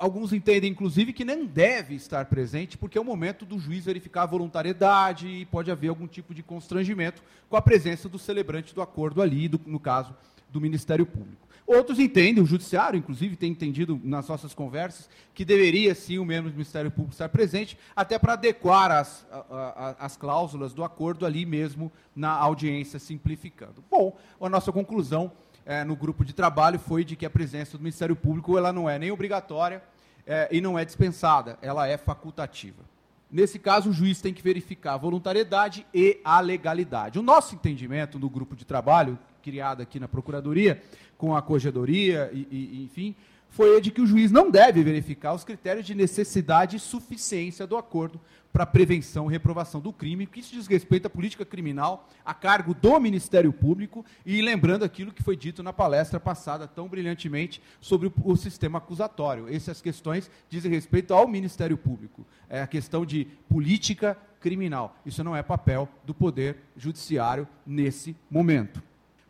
alguns 0.00 0.32
entendem, 0.32 0.70
inclusive, 0.70 1.12
que 1.12 1.26
nem 1.26 1.44
deve 1.44 1.94
estar 1.94 2.24
presente, 2.24 2.78
porque 2.78 2.96
é 2.96 3.00
o 3.00 3.04
momento 3.04 3.44
do 3.44 3.58
juiz 3.58 3.84
verificar 3.84 4.22
a 4.22 4.26
voluntariedade 4.26 5.28
e 5.28 5.44
pode 5.44 5.70
haver 5.70 5.88
algum 5.88 6.06
tipo 6.06 6.32
de 6.34 6.42
constrangimento 6.42 7.22
com 7.50 7.56
a 7.56 7.60
presença 7.62 8.08
do 8.08 8.18
celebrante 8.18 8.74
do 8.74 8.80
acordo 8.80 9.20
ali, 9.20 9.46
do, 9.46 9.60
no 9.66 9.78
caso 9.78 10.16
do 10.48 10.58
Ministério 10.58 11.04
Público. 11.04 11.46
Outros 11.66 11.98
entendem, 11.98 12.42
o 12.42 12.46
Judiciário, 12.46 12.98
inclusive, 12.98 13.36
tem 13.36 13.52
entendido 13.52 14.00
nas 14.02 14.26
nossas 14.26 14.54
conversas, 14.54 15.08
que 15.34 15.44
deveria 15.44 15.94
sim 15.94 16.18
o 16.18 16.24
membro 16.24 16.50
do 16.50 16.54
Ministério 16.54 16.90
Público 16.90 17.12
estar 17.12 17.28
presente, 17.28 17.78
até 17.94 18.18
para 18.18 18.32
adequar 18.32 18.90
as, 18.90 19.26
a, 19.30 19.94
a, 20.00 20.06
as 20.06 20.16
cláusulas 20.16 20.72
do 20.72 20.82
acordo 20.82 21.26
ali 21.26 21.44
mesmo 21.44 21.92
na 22.16 22.30
audiência, 22.30 22.98
simplificando. 22.98 23.84
Bom, 23.88 24.18
a 24.40 24.48
nossa 24.48 24.72
conclusão 24.72 25.30
é, 25.64 25.84
no 25.84 25.94
grupo 25.94 26.24
de 26.24 26.32
trabalho 26.32 26.78
foi 26.78 27.04
de 27.04 27.16
que 27.16 27.26
a 27.26 27.30
presença 27.30 27.76
do 27.76 27.82
Ministério 27.82 28.16
Público 28.16 28.56
ela 28.56 28.72
não 28.72 28.88
é 28.88 28.98
nem 28.98 29.10
obrigatória 29.10 29.82
é, 30.26 30.48
e 30.50 30.60
não 30.60 30.78
é 30.78 30.84
dispensada, 30.84 31.58
ela 31.62 31.86
é 31.86 31.96
facultativa. 31.96 32.82
Nesse 33.30 33.58
caso, 33.58 33.90
o 33.90 33.92
juiz 33.92 34.20
tem 34.20 34.34
que 34.34 34.42
verificar 34.42 34.94
a 34.94 34.96
voluntariedade 34.96 35.86
e 35.94 36.20
a 36.24 36.40
legalidade. 36.40 37.18
O 37.18 37.22
nosso 37.22 37.54
entendimento 37.54 38.18
no 38.18 38.28
grupo 38.28 38.56
de 38.56 38.64
trabalho, 38.64 39.16
criado 39.40 39.80
aqui 39.80 40.00
na 40.00 40.08
Procuradoria, 40.08 40.82
com 41.16 41.36
a 41.36 41.40
Corregedoria, 41.40 42.28
e, 42.32 42.48
e, 42.50 42.84
enfim, 42.84 43.14
foi 43.48 43.80
de 43.80 43.92
que 43.92 44.00
o 44.00 44.06
juiz 44.06 44.32
não 44.32 44.50
deve 44.50 44.82
verificar 44.82 45.32
os 45.32 45.44
critérios 45.44 45.86
de 45.86 45.94
necessidade 45.94 46.76
e 46.76 46.80
suficiência 46.80 47.66
do 47.66 47.76
acordo 47.76 48.20
para 48.52 48.66
prevenção 48.66 49.28
e 49.28 49.32
reprovação 49.32 49.80
do 49.80 49.92
crime, 49.92 50.26
que 50.26 50.40
isso 50.40 50.54
diz 50.54 50.66
respeito 50.66 51.06
à 51.06 51.10
política 51.10 51.44
criminal 51.44 52.08
a 52.24 52.34
cargo 52.34 52.74
do 52.74 52.98
Ministério 52.98 53.52
Público, 53.52 54.04
e 54.26 54.42
lembrando 54.42 54.84
aquilo 54.84 55.12
que 55.12 55.22
foi 55.22 55.36
dito 55.36 55.62
na 55.62 55.72
palestra 55.72 56.18
passada 56.18 56.66
tão 56.66 56.88
brilhantemente 56.88 57.62
sobre 57.80 58.08
o, 58.08 58.12
o 58.24 58.36
sistema 58.36 58.78
acusatório. 58.78 59.48
Essas 59.48 59.80
questões 59.80 60.30
dizem 60.48 60.70
respeito 60.70 61.14
ao 61.14 61.28
Ministério 61.28 61.76
Público. 61.76 62.26
É 62.48 62.60
a 62.60 62.66
questão 62.66 63.06
de 63.06 63.26
política 63.48 64.16
criminal. 64.40 64.96
Isso 65.06 65.22
não 65.22 65.36
é 65.36 65.42
papel 65.42 65.88
do 66.04 66.14
Poder 66.14 66.56
Judiciário 66.76 67.46
nesse 67.64 68.16
momento. 68.30 68.82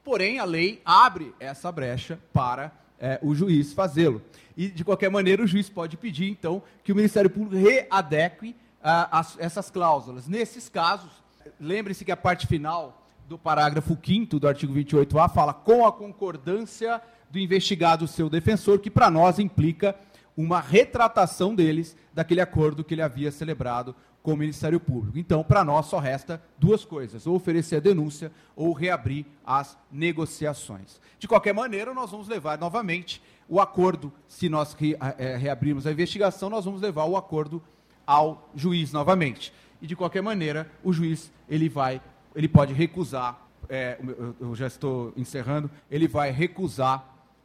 Porém, 0.02 0.38
a 0.38 0.44
lei 0.44 0.80
abre 0.84 1.34
essa 1.38 1.70
brecha 1.70 2.18
para 2.32 2.72
é, 2.98 3.18
o 3.22 3.34
juiz 3.34 3.72
fazê-lo. 3.72 4.22
E, 4.56 4.68
de 4.68 4.84
qualquer 4.84 5.10
maneira, 5.10 5.42
o 5.42 5.46
juiz 5.46 5.68
pode 5.68 5.96
pedir, 5.96 6.30
então, 6.30 6.62
que 6.82 6.92
o 6.92 6.96
Ministério 6.96 7.30
Público 7.30 7.56
readeque 7.56 8.54
ah, 8.82 9.18
as, 9.18 9.36
essas 9.38 9.70
cláusulas. 9.70 10.26
Nesses 10.26 10.68
casos, 10.68 11.10
lembre-se 11.58 12.04
que 12.04 12.12
a 12.12 12.16
parte 12.16 12.46
final 12.46 13.06
do 13.28 13.38
parágrafo 13.38 13.96
5 14.02 14.40
do 14.40 14.48
artigo 14.48 14.74
28A 14.74 15.30
fala 15.30 15.54
com 15.54 15.86
a 15.86 15.92
concordância 15.92 17.00
do 17.30 17.38
investigado 17.38 18.08
seu 18.08 18.28
defensor, 18.28 18.80
que 18.80 18.90
para 18.90 19.10
nós 19.10 19.38
implica 19.38 19.94
uma 20.36 20.60
retratação 20.60 21.54
deles 21.54 21.96
daquele 22.12 22.40
acordo 22.40 22.82
que 22.82 22.94
ele 22.94 23.02
havia 23.02 23.30
celebrado 23.30 23.94
com 24.22 24.32
o 24.32 24.36
Ministério 24.36 24.80
Público. 24.80 25.18
Então, 25.18 25.42
para 25.42 25.64
nós 25.64 25.86
só 25.86 25.98
resta 25.98 26.42
duas 26.58 26.84
coisas: 26.84 27.26
ou 27.26 27.36
oferecer 27.36 27.76
a 27.76 27.80
denúncia 27.80 28.32
ou 28.54 28.72
reabrir 28.72 29.26
as 29.44 29.78
negociações. 29.90 31.00
De 31.18 31.28
qualquer 31.28 31.54
maneira, 31.54 31.94
nós 31.94 32.10
vamos 32.10 32.28
levar 32.28 32.58
novamente 32.58 33.22
o 33.48 33.60
acordo, 33.60 34.12
se 34.28 34.48
nós 34.48 34.76
é, 35.18 35.36
reabrirmos 35.36 35.86
a 35.86 35.92
investigação, 35.92 36.48
nós 36.48 36.64
vamos 36.64 36.80
levar 36.80 37.04
o 37.04 37.16
acordo 37.16 37.62
ao 38.10 38.50
juiz 38.56 38.92
novamente. 38.92 39.52
E 39.80 39.86
de 39.86 39.94
qualquer 39.94 40.20
maneira, 40.20 40.68
o 40.82 40.92
juiz 40.92 41.30
ele 41.48 41.68
vai, 41.68 42.02
ele 42.34 42.48
pode 42.48 42.72
recusar. 42.72 43.40
É, 43.68 44.00
eu 44.40 44.52
já 44.56 44.66
estou 44.66 45.12
encerrando. 45.16 45.70
Ele 45.88 46.08
vai 46.08 46.32
recusar 46.32 47.04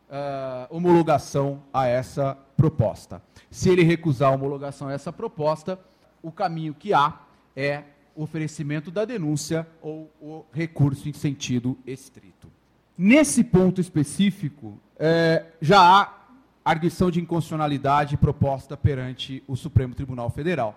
uh, 0.10 0.75
homologação 0.75 1.62
a 1.71 1.86
essa 1.86 2.36
proposta. 2.58 3.21
Se 3.51 3.69
ele 3.69 3.84
recusar 3.84 4.34
homologação 4.34 4.88
a 4.88 4.93
essa 4.93 5.13
proposta, 5.13 5.80
o 6.23 6.32
caminho 6.32 6.73
que 6.73 6.95
há 6.95 7.13
é 7.56 7.84
o 8.15 8.23
oferecimento 8.23 8.89
da 8.89 9.06
denúncia 9.06 9.67
ou 9.84 10.12
o 10.19 10.45
recurso 10.51 11.08
em 11.08 11.13
sentido 11.13 11.78
estrito. 11.86 12.49
Nesse 12.97 13.43
ponto 13.43 13.80
específico, 13.80 14.80
é, 14.97 15.45
já 15.62 15.80
há 15.80 16.25
arguição 16.65 17.12
de 17.12 17.21
inconstitucionalidade 17.21 18.17
proposta 18.17 18.75
perante 18.75 19.43
o 19.47 19.56
Supremo 19.56 19.93
Tribunal 19.93 20.32
Federal. 20.32 20.75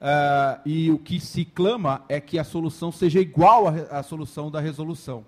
Uh, 0.00 0.60
e 0.64 0.90
o 0.90 0.98
que 0.98 1.20
se 1.20 1.44
clama 1.44 2.02
é 2.08 2.18
que 2.18 2.38
a 2.38 2.44
solução 2.44 2.90
seja 2.90 3.20
igual 3.20 3.68
à, 3.68 3.98
à, 3.98 4.02
solução 4.02 4.50
da 4.50 4.58
resolução. 4.58 5.26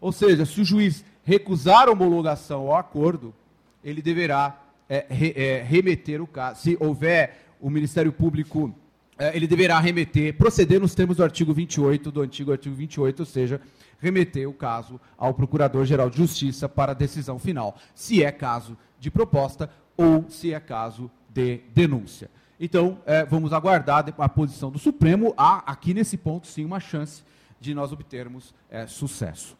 Ou 0.00 0.12
seja, 0.12 0.46
se 0.46 0.60
o 0.60 0.64
juiz 0.64 1.04
recusar 1.24 1.88
homologação 1.88 2.68
ao 2.68 2.76
acordo, 2.76 3.34
ele 3.82 4.00
deverá 4.00 4.60
é, 4.88 5.06
re, 5.08 5.32
é, 5.34 5.62
remeter 5.62 6.22
o 6.22 6.26
caso. 6.26 6.60
Se 6.60 6.76
houver 6.78 7.56
o 7.60 7.68
Ministério 7.70 8.12
Público 8.12 8.72
é, 9.18 9.36
ele 9.36 9.46
deverá 9.46 9.78
remeter, 9.78 10.34
proceder 10.36 10.80
nos 10.80 10.94
termos 10.94 11.18
do 11.18 11.24
artigo 11.24 11.52
28, 11.52 12.10
do 12.10 12.22
antigo 12.22 12.50
artigo 12.50 12.74
28, 12.74 13.20
ou 13.20 13.26
seja, 13.26 13.60
remeter 14.00 14.48
o 14.48 14.52
caso 14.52 15.00
ao 15.16 15.32
Procurador-Geral 15.32 16.10
de 16.10 16.16
Justiça 16.16 16.68
para 16.68 16.92
decisão 16.92 17.38
final, 17.38 17.76
se 17.94 18.24
é 18.24 18.32
caso 18.32 18.76
de 19.02 19.10
proposta 19.10 19.68
ou 19.96 20.30
se 20.30 20.54
é 20.54 20.60
caso 20.60 21.10
de 21.28 21.58
denúncia. 21.74 22.30
Então, 22.58 22.98
é, 23.04 23.24
vamos 23.24 23.52
aguardar 23.52 24.06
a 24.16 24.28
posição 24.28 24.70
do 24.70 24.78
Supremo. 24.78 25.34
Há 25.36 25.58
aqui 25.70 25.92
nesse 25.92 26.16
ponto, 26.16 26.46
sim, 26.46 26.64
uma 26.64 26.78
chance 26.78 27.24
de 27.60 27.74
nós 27.74 27.90
obtermos 27.90 28.54
é, 28.70 28.86
sucesso. 28.86 29.56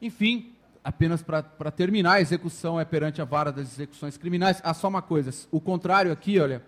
Enfim, 0.00 0.52
apenas 0.84 1.22
para 1.22 1.70
terminar, 1.72 2.14
a 2.14 2.20
execução 2.20 2.78
é 2.78 2.84
perante 2.84 3.20
a 3.20 3.24
vara 3.24 3.50
das 3.50 3.72
execuções 3.72 4.16
criminais. 4.16 4.60
Há 4.62 4.72
só 4.72 4.86
uma 4.86 5.02
coisa: 5.02 5.32
o 5.50 5.60
contrário 5.60 6.12
aqui, 6.12 6.38
olha 6.38 6.62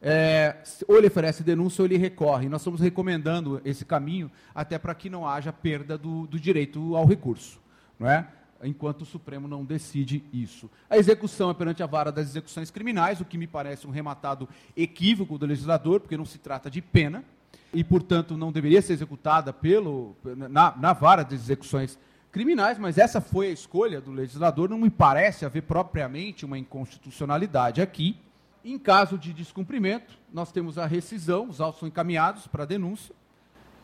é, 0.00 0.56
ou 0.86 0.96
ele 0.96 1.08
oferece 1.08 1.42
denúncia 1.42 1.82
ou 1.82 1.86
ele 1.86 1.96
recorre. 1.96 2.48
Nós 2.48 2.60
estamos 2.60 2.80
recomendando 2.80 3.60
esse 3.64 3.84
caminho 3.84 4.30
até 4.54 4.78
para 4.78 4.94
que 4.94 5.10
não 5.10 5.26
haja 5.26 5.52
perda 5.52 5.98
do, 5.98 6.26
do, 6.26 6.38
direito 6.38 6.96
ao 6.96 7.04
recurso, 7.04 7.60
não 7.98 8.08
é? 8.08 8.26
Enquanto 8.62 9.02
o 9.02 9.06
Supremo 9.06 9.46
não 9.46 9.64
decide 9.64 10.24
isso. 10.32 10.70
A 10.88 10.96
execução 10.96 11.50
é 11.50 11.54
perante 11.54 11.82
a 11.82 11.86
vara 11.86 12.10
das 12.10 12.28
execuções 12.28 12.70
criminais, 12.70 13.20
o 13.20 13.24
que 13.24 13.38
me 13.38 13.46
parece 13.46 13.86
um 13.86 13.90
rematado 13.90 14.48
equívoco 14.76 15.38
do 15.38 15.46
legislador, 15.46 16.00
porque 16.00 16.16
não 16.16 16.24
se 16.24 16.38
trata 16.38 16.70
de 16.70 16.82
pena, 16.82 17.24
e, 17.72 17.84
portanto, 17.84 18.36
não 18.36 18.50
deveria 18.50 18.80
ser 18.80 18.94
executada 18.94 19.52
pelo, 19.52 20.16
na, 20.24 20.74
na 20.76 20.92
vara 20.92 21.22
das 21.22 21.34
execuções 21.34 21.98
criminais, 22.30 22.78
mas 22.78 22.98
essa 22.98 23.20
foi 23.20 23.48
a 23.48 23.52
escolha 23.52 24.00
do 24.00 24.10
legislador, 24.10 24.68
não 24.68 24.78
me 24.78 24.90
parece 24.90 25.44
haver 25.44 25.62
propriamente 25.62 26.44
uma 26.44 26.58
inconstitucionalidade 26.58 27.80
aqui. 27.80 28.16
Em 28.64 28.78
caso 28.78 29.16
de 29.16 29.32
descumprimento, 29.32 30.18
nós 30.32 30.52
temos 30.52 30.78
a 30.78 30.86
rescisão, 30.86 31.48
os 31.48 31.60
autos 31.60 31.80
são 31.80 31.88
encaminhados 31.88 32.46
para 32.46 32.64
a 32.64 32.66
denúncia, 32.66 33.14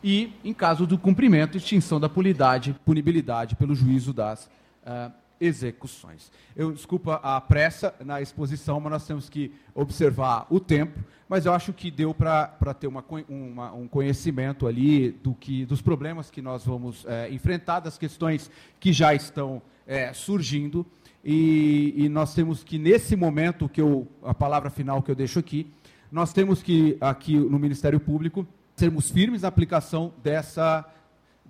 e, 0.03 0.33
em 0.43 0.53
caso 0.53 0.85
do 0.85 0.97
cumprimento, 0.97 1.57
extinção 1.57 1.99
da 1.99 2.07
punibilidade, 2.07 2.75
punibilidade 2.85 3.55
pelo 3.55 3.73
juízo 3.73 4.13
das 4.13 4.49
uh, 4.85 5.11
execuções. 5.39 6.31
Eu 6.55 6.71
desculpa 6.71 7.15
a 7.15 7.39
pressa 7.41 7.93
na 8.03 8.21
exposição, 8.21 8.79
mas 8.79 8.91
nós 8.91 9.07
temos 9.07 9.29
que 9.29 9.51
observar 9.73 10.47
o 10.49 10.59
tempo, 10.59 10.99
mas 11.27 11.45
eu 11.45 11.53
acho 11.53 11.73
que 11.73 11.91
deu 11.91 12.13
para 12.13 12.73
ter 12.79 12.87
uma, 12.87 13.03
uma, 13.27 13.73
um 13.73 13.87
conhecimento 13.87 14.67
ali 14.67 15.11
do 15.11 15.33
que, 15.33 15.65
dos 15.65 15.81
problemas 15.81 16.29
que 16.29 16.41
nós 16.41 16.65
vamos 16.65 17.05
é, 17.05 17.29
enfrentar, 17.31 17.79
das 17.79 17.97
questões 17.97 18.49
que 18.79 18.93
já 18.93 19.13
estão 19.13 19.61
é, 19.85 20.13
surgindo. 20.13 20.85
E, 21.23 21.93
e, 21.97 22.09
nós 22.09 22.35
temos 22.35 22.63
que, 22.63 22.77
nesse 22.77 23.15
momento, 23.15 23.67
que 23.67 23.81
eu, 23.81 24.07
a 24.23 24.33
palavra 24.33 24.69
final 24.69 25.01
que 25.01 25.09
eu 25.09 25.15
deixo 25.15 25.39
aqui, 25.39 25.71
nós 26.11 26.31
temos 26.31 26.61
que, 26.61 26.97
aqui 27.01 27.35
no 27.35 27.57
Ministério 27.57 27.99
Público, 27.99 28.47
sermos 28.75 29.09
firmes 29.09 29.41
na 29.41 29.47
aplicação 29.47 30.13
dessa 30.21 30.85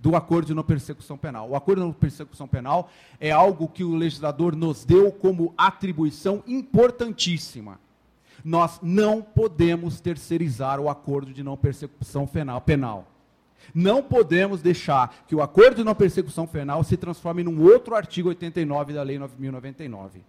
do 0.06 0.16
acordo 0.16 0.46
de 0.46 0.54
não 0.54 0.64
persecução 0.64 1.18
penal. 1.18 1.50
O 1.50 1.56
acordo 1.56 1.80
de 1.80 1.88
não 1.88 1.92
persecução 1.92 2.48
penal 2.48 2.92
é 3.20 3.32
algo 3.32 3.68
que 3.68 3.84
o 3.84 3.96
legislador 3.96 4.56
nos 4.56 4.86
deu 4.86 5.12
como 5.12 5.52
atribuição 5.58 6.44
importantíssima. 6.46 7.80
Nós 8.44 8.80
não 8.84 9.24
podemos 9.24 10.00
terceirizar 10.00 10.80
o 10.80 10.90
acordo 10.90 11.34
de 11.34 11.42
não 11.42 11.58
persecução 11.58 12.28
penal. 12.28 13.08
Não 13.74 14.04
podemos 14.04 14.62
deixar 14.62 15.26
que 15.28 15.34
o 15.34 15.42
acordo 15.42 15.78
de 15.78 15.84
não 15.84 15.96
persecução 15.96 16.46
penal 16.46 16.84
se 16.84 16.96
transforme 16.96 17.44
num 17.44 17.64
outro 17.64 17.96
artigo 17.96 18.30
89 18.30 18.94
da 18.94 19.02
Lei 19.02 19.18
9099. 19.18 20.22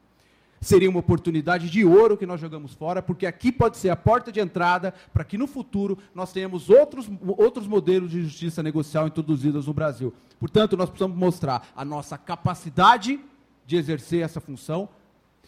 Seria 0.61 0.89
uma 0.89 1.01
oportunidade 1.01 1.71
de 1.71 1.85
ouro 1.85 2.17
que 2.17 2.27
nós 2.27 2.41
jogamos 2.41 2.73
fora, 2.73 3.03
porque 3.03 3.27
aqui 3.27 3.53
pode 3.53 3.77
ser 3.77 3.91
a 3.91 3.97
porta 3.97 4.33
de 4.33 4.41
entrada 4.41 4.95
para 5.13 5.25
que 5.25 5.37
no 5.37 5.47
futuro 5.47 5.99
nós 6.15 6.33
tenhamos 6.33 6.71
outros, 6.71 7.09
outros 7.37 7.67
modelos 7.67 8.11
de 8.11 8.23
justiça 8.23 8.63
negocial 8.63 9.07
introduzidos 9.07 9.67
no 9.67 9.75
Brasil. 9.75 10.13
Portanto, 10.41 10.77
nós 10.77 10.89
precisamos 10.89 11.17
mostrar 11.17 11.69
a 11.77 11.85
nossa 11.85 12.17
capacidade 12.17 13.21
de 13.67 13.77
exercer 13.77 14.23
essa 14.23 14.41
função 14.41 14.89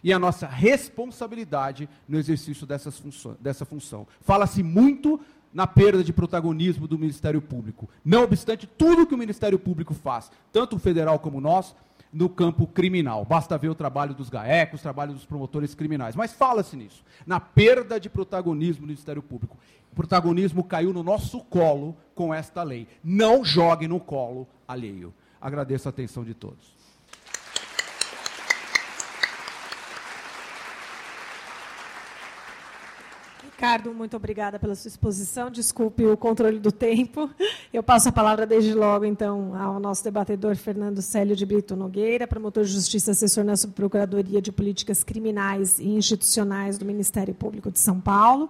e 0.03 0.13
a 0.13 0.19
nossa 0.19 0.47
responsabilidade 0.47 1.89
no 2.09 2.19
exercício 2.19 2.67
dessas 2.67 3.03
dessa 3.41 3.65
função. 3.65 4.07
Fala-se 4.21 4.63
muito 4.63 5.21
na 5.53 5.67
perda 5.67 6.05
de 6.05 6.13
protagonismo 6.13 6.87
do 6.87 6.99
Ministério 6.99 7.41
Público. 7.41 7.89
Não 8.05 8.23
obstante 8.23 8.67
tudo 8.67 9.07
que 9.07 9.15
o 9.15 9.19
Ministério 9.19 9.59
Público 9.59 9.95
faz, 9.95 10.31
tanto 10.53 10.77
o 10.77 10.79
federal 10.79 11.19
como 11.19 11.41
nós, 11.41 11.75
no 12.13 12.29
campo 12.29 12.67
criminal. 12.67 13.25
Basta 13.25 13.59
ver 13.59 13.69
o 13.69 13.75
trabalho 13.75 14.15
dos 14.15 14.29
GAECos, 14.29 14.81
o 14.81 14.83
trabalho 14.83 15.13
dos 15.13 15.25
promotores 15.25 15.75
criminais. 15.75 16.17
Mas 16.17 16.33
fala-se 16.33 16.77
nisso, 16.77 17.05
na 17.27 17.41
perda 17.41 17.99
de 17.99 18.09
protagonismo 18.09 18.83
do 18.83 18.89
Ministério 18.89 19.23
Público. 19.23 19.57
O 19.93 19.95
protagonismo 19.95 20.63
caiu 20.63 20.93
no 20.93 21.03
nosso 21.03 21.41
colo 21.41 21.97
com 22.15 22.33
esta 22.33 22.63
lei. 22.63 22.87
Não 23.03 23.45
jogue 23.45 23.89
no 23.89 23.99
colo 23.99 24.47
alheio. 24.67 25.13
Agradeço 25.41 25.89
a 25.89 25.91
atenção 25.91 26.25
de 26.25 26.35
todos. 26.35 26.78
Ricardo, 33.59 33.93
muito 33.93 34.17
obrigada 34.17 34.57
pela 34.57 34.73
sua 34.77 34.89
exposição. 34.89 35.51
Desculpe 35.51 36.07
o 36.07 36.17
controle 36.17 36.61
do 36.61 36.71
tempo. 36.71 37.29
Eu 37.75 37.83
passo 37.83 38.09
a 38.09 38.13
palavra 38.13 38.47
desde 38.47 38.73
logo, 38.73 39.05
então, 39.05 39.53
ao 39.61 39.81
nosso 39.81 40.05
debatedor 40.05 40.55
Fernando 40.55 41.03
Célio 41.03 41.35
de 41.35 41.45
Brito 41.45 41.75
Nogueira, 41.75 42.25
promotor 42.25 42.63
de 42.63 42.71
justiça, 42.71 43.11
assessor 43.11 43.43
na 43.43 43.57
Subprocuradoria 43.57 44.41
de 44.41 44.53
Políticas 44.53 45.03
Criminais 45.03 45.81
e 45.81 45.89
Institucionais 45.89 46.79
do 46.79 46.85
Ministério 46.85 47.35
Público 47.35 47.69
de 47.69 47.81
São 47.81 48.01
Paulo. 48.01 48.49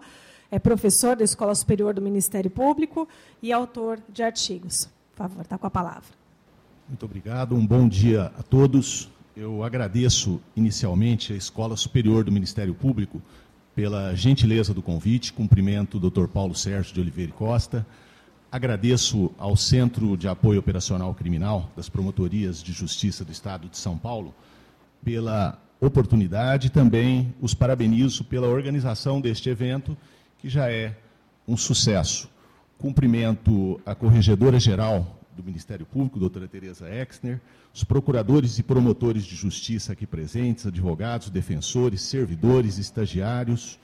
É 0.51 0.59
professor 0.59 1.17
da 1.17 1.25
Escola 1.25 1.55
Superior 1.55 1.95
do 1.95 2.03
Ministério 2.03 2.51
Público 2.51 3.09
e 3.43 3.51
autor 3.51 3.99
de 4.11 4.23
artigos. 4.23 4.91
Por 5.13 5.23
favor, 5.23 5.41
está 5.41 5.57
com 5.57 5.67
a 5.67 5.71
palavra. 5.71 6.11
Muito 6.87 7.07
obrigado. 7.07 7.55
Um 7.55 7.67
bom 7.67 7.89
dia 7.89 8.31
a 8.39 8.43
todos. 8.43 9.11
Eu 9.35 9.65
agradeço 9.65 10.39
inicialmente 10.55 11.33
a 11.33 11.37
Escola 11.37 11.79
Superior 11.79 12.25
do 12.25 12.31
Ministério 12.31 12.75
Público 12.75 13.23
pela 13.79 14.13
gentileza 14.13 14.75
do 14.75 14.83
convite, 14.83 15.33
cumprimento 15.33 15.99
o 15.99 16.11
Dr. 16.11 16.27
Paulo 16.27 16.53
Sérgio 16.53 16.93
de 16.93 17.01
Oliveira 17.01 17.31
Costa, 17.31 17.87
agradeço 18.51 19.31
ao 19.39 19.55
Centro 19.55 20.17
de 20.17 20.27
Apoio 20.27 20.59
Operacional 20.59 21.15
Criminal 21.15 21.71
das 21.77 21.89
Promotorias 21.89 22.61
de 22.61 22.73
Justiça 22.73 23.25
do 23.25 23.31
Estado 23.31 23.69
de 23.69 23.79
São 23.79 23.97
Paulo 23.97 24.35
pela 25.05 25.63
oportunidade 25.81 26.67
e 26.67 26.71
também 26.71 27.33
os 27.41 27.55
parabenizo 27.55 28.25
pela 28.25 28.49
organização 28.49 29.21
deste 29.21 29.49
evento, 29.49 29.97
que 30.41 30.49
já 30.49 30.69
é 30.69 30.97
um 31.47 31.57
sucesso. 31.57 32.29
Cumprimento 32.79 33.81
a 33.87 33.95
Corregedora-Geral 33.95 35.18
do 35.39 35.45
Ministério 35.45 35.87
Público, 35.87 36.19
doutora 36.19 36.49
Tereza 36.49 36.89
Exner, 36.91 37.41
os 37.73 37.85
procuradores 37.85 38.59
e 38.59 38.63
promotores 38.63 39.23
de 39.23 39.37
justiça 39.37 39.93
aqui 39.93 40.05
presentes, 40.05 40.67
advogados, 40.67 41.31
defensores, 41.31 42.03
servidores, 42.03 42.77
estagiários. 42.77 43.79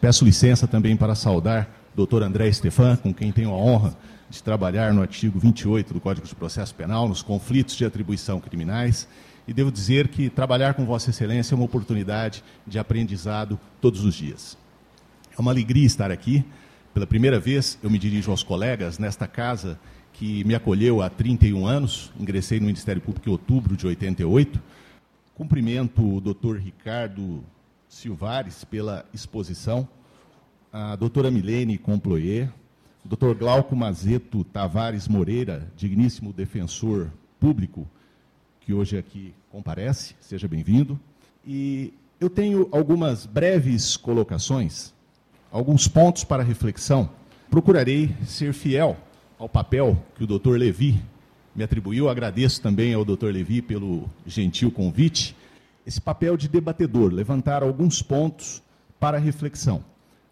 Peço 0.00 0.24
licença 0.24 0.66
também 0.66 0.96
para 0.96 1.14
saudar 1.14 1.70
doutor 1.94 2.24
André 2.24 2.50
Stefan, 2.52 2.96
com 2.96 3.14
quem 3.14 3.30
tenho 3.30 3.50
a 3.50 3.56
honra 3.56 3.96
de 4.28 4.42
trabalhar 4.42 4.92
no 4.92 5.00
artigo 5.00 5.38
28 5.38 5.94
do 5.94 6.00
Código 6.00 6.26
de 6.26 6.34
Processo 6.34 6.74
Penal, 6.74 7.08
nos 7.08 7.22
conflitos 7.22 7.76
de 7.76 7.84
atribuição 7.84 8.40
criminais. 8.40 9.06
E 9.46 9.54
devo 9.54 9.70
dizer 9.70 10.08
que 10.08 10.28
trabalhar 10.28 10.74
com 10.74 10.84
Vossa 10.84 11.10
Excelência 11.10 11.54
é 11.54 11.56
uma 11.56 11.64
oportunidade 11.64 12.42
de 12.66 12.80
aprendizado 12.80 13.60
todos 13.80 14.04
os 14.04 14.16
dias. 14.16 14.58
É 15.38 15.40
uma 15.40 15.52
alegria 15.52 15.86
estar 15.86 16.10
aqui. 16.10 16.44
Pela 16.92 17.06
primeira 17.06 17.38
vez, 17.38 17.78
eu 17.80 17.88
me 17.88 17.98
dirijo 17.98 18.32
aos 18.32 18.42
colegas 18.42 18.98
nesta 18.98 19.28
casa 19.28 19.78
que 20.18 20.44
me 20.44 20.54
acolheu 20.54 21.02
há 21.02 21.10
31 21.10 21.66
anos, 21.66 22.10
ingressei 22.18 22.58
no 22.58 22.66
Ministério 22.66 23.02
Público 23.02 23.28
em 23.28 23.32
outubro 23.32 23.76
de 23.76 23.86
88. 23.86 24.60
Cumprimento 25.34 26.16
o 26.16 26.20
doutor 26.20 26.58
Ricardo 26.58 27.44
Silvares 27.86 28.64
pela 28.64 29.04
exposição, 29.12 29.86
a 30.72 30.96
doutora 30.96 31.30
Milene 31.30 31.76
Comployer, 31.76 32.50
o 33.04 33.08
doutor 33.08 33.34
Glauco 33.34 33.76
Mazeto 33.76 34.42
Tavares 34.44 35.06
Moreira, 35.06 35.70
digníssimo 35.76 36.32
defensor 36.32 37.10
público, 37.38 37.86
que 38.60 38.72
hoje 38.72 38.96
aqui 38.96 39.34
comparece, 39.50 40.14
seja 40.18 40.48
bem-vindo. 40.48 40.98
E 41.46 41.92
eu 42.18 42.30
tenho 42.30 42.68
algumas 42.72 43.26
breves 43.26 43.98
colocações, 43.98 44.94
alguns 45.52 45.86
pontos 45.86 46.24
para 46.24 46.42
reflexão. 46.42 47.10
Procurarei 47.50 48.16
ser 48.24 48.54
fiel 48.54 48.96
ao 49.38 49.48
papel 49.48 50.02
que 50.14 50.24
o 50.24 50.26
doutor 50.26 50.58
Levi 50.58 51.00
me 51.54 51.62
atribuiu, 51.62 52.08
agradeço 52.08 52.60
também 52.60 52.94
ao 52.94 53.04
doutor 53.04 53.32
Levi 53.32 53.62
pelo 53.62 54.08
gentil 54.26 54.70
convite, 54.70 55.36
esse 55.86 56.00
papel 56.00 56.36
de 56.36 56.48
debatedor, 56.48 57.12
levantar 57.12 57.62
alguns 57.62 58.02
pontos 58.02 58.62
para 58.98 59.18
reflexão. 59.18 59.84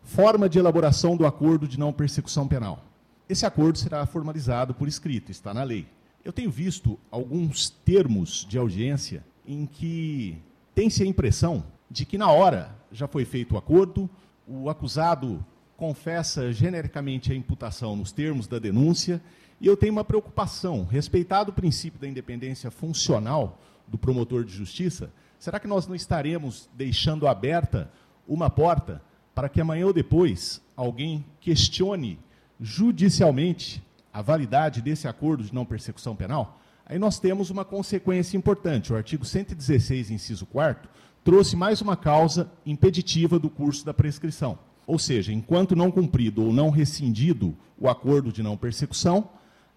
Forma 0.02 0.48
de 0.48 0.58
elaboração 0.58 1.16
do 1.16 1.24
acordo 1.24 1.66
de 1.66 1.78
não 1.78 1.92
persecução 1.92 2.46
penal. 2.46 2.84
Esse 3.28 3.46
acordo 3.46 3.78
será 3.78 4.04
formalizado 4.04 4.74
por 4.74 4.86
escrito, 4.86 5.30
está 5.30 5.54
na 5.54 5.62
lei. 5.62 5.86
Eu 6.24 6.32
tenho 6.32 6.50
visto 6.50 6.98
alguns 7.10 7.70
termos 7.70 8.46
de 8.48 8.58
audiência 8.58 9.24
em 9.46 9.64
que 9.64 10.36
tem-se 10.74 11.02
a 11.02 11.06
impressão 11.06 11.64
de 11.90 12.04
que 12.04 12.18
na 12.18 12.30
hora 12.30 12.74
já 12.90 13.06
foi 13.06 13.24
feito 13.24 13.54
o 13.54 13.58
acordo, 13.58 14.10
o 14.46 14.68
acusado 14.68 15.44
confessa 15.76 16.52
genericamente 16.52 17.32
a 17.32 17.34
imputação 17.34 17.96
nos 17.96 18.12
termos 18.12 18.46
da 18.46 18.58
denúncia, 18.58 19.20
e 19.60 19.66
eu 19.66 19.76
tenho 19.76 19.92
uma 19.92 20.04
preocupação, 20.04 20.84
respeitado 20.84 21.50
o 21.50 21.54
princípio 21.54 22.00
da 22.00 22.08
independência 22.08 22.70
funcional 22.70 23.60
do 23.86 23.98
promotor 23.98 24.44
de 24.44 24.52
justiça, 24.52 25.12
será 25.38 25.58
que 25.58 25.66
nós 25.66 25.86
não 25.86 25.94
estaremos 25.94 26.68
deixando 26.74 27.26
aberta 27.26 27.90
uma 28.26 28.48
porta 28.48 29.02
para 29.34 29.48
que 29.48 29.60
amanhã 29.60 29.86
ou 29.86 29.92
depois 29.92 30.60
alguém 30.76 31.24
questione 31.40 32.18
judicialmente 32.60 33.82
a 34.12 34.22
validade 34.22 34.80
desse 34.80 35.08
acordo 35.08 35.44
de 35.44 35.54
não 35.54 35.64
persecução 35.64 36.14
penal? 36.14 36.60
Aí 36.86 36.98
nós 36.98 37.18
temos 37.18 37.50
uma 37.50 37.64
consequência 37.64 38.36
importante. 38.36 38.92
O 38.92 38.96
artigo 38.96 39.24
116, 39.24 40.10
inciso 40.10 40.46
4 40.46 40.88
trouxe 41.24 41.56
mais 41.56 41.80
uma 41.80 41.96
causa 41.96 42.50
impeditiva 42.66 43.38
do 43.38 43.48
curso 43.48 43.84
da 43.84 43.94
prescrição. 43.94 44.58
Ou 44.86 44.98
seja, 44.98 45.32
enquanto 45.32 45.74
não 45.74 45.90
cumprido 45.90 46.44
ou 46.44 46.52
não 46.52 46.70
rescindido 46.70 47.56
o 47.78 47.88
acordo 47.88 48.32
de 48.32 48.42
não 48.42 48.56
persecução, 48.56 49.28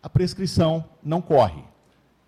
a 0.01 0.09
prescrição 0.09 0.85
não 1.03 1.21
corre. 1.21 1.63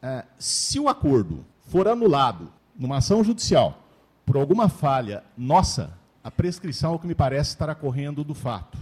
É, 0.02 0.24
se 0.38 0.80
o 0.80 0.88
acordo 0.88 1.46
for 1.68 1.88
anulado 1.88 2.52
numa 2.78 2.98
ação 2.98 3.24
judicial 3.24 3.84
por 4.26 4.38
alguma 4.38 4.70
falha 4.70 5.24
nossa, 5.38 5.94
a 6.24 6.32
prescrição, 6.32 6.94
o 6.94 7.00
que 7.00 7.08
me 7.08 7.16
parece, 7.16 7.52
estará 7.52 7.74
correndo 7.74 8.24
do 8.24 8.34
fato. 8.34 8.78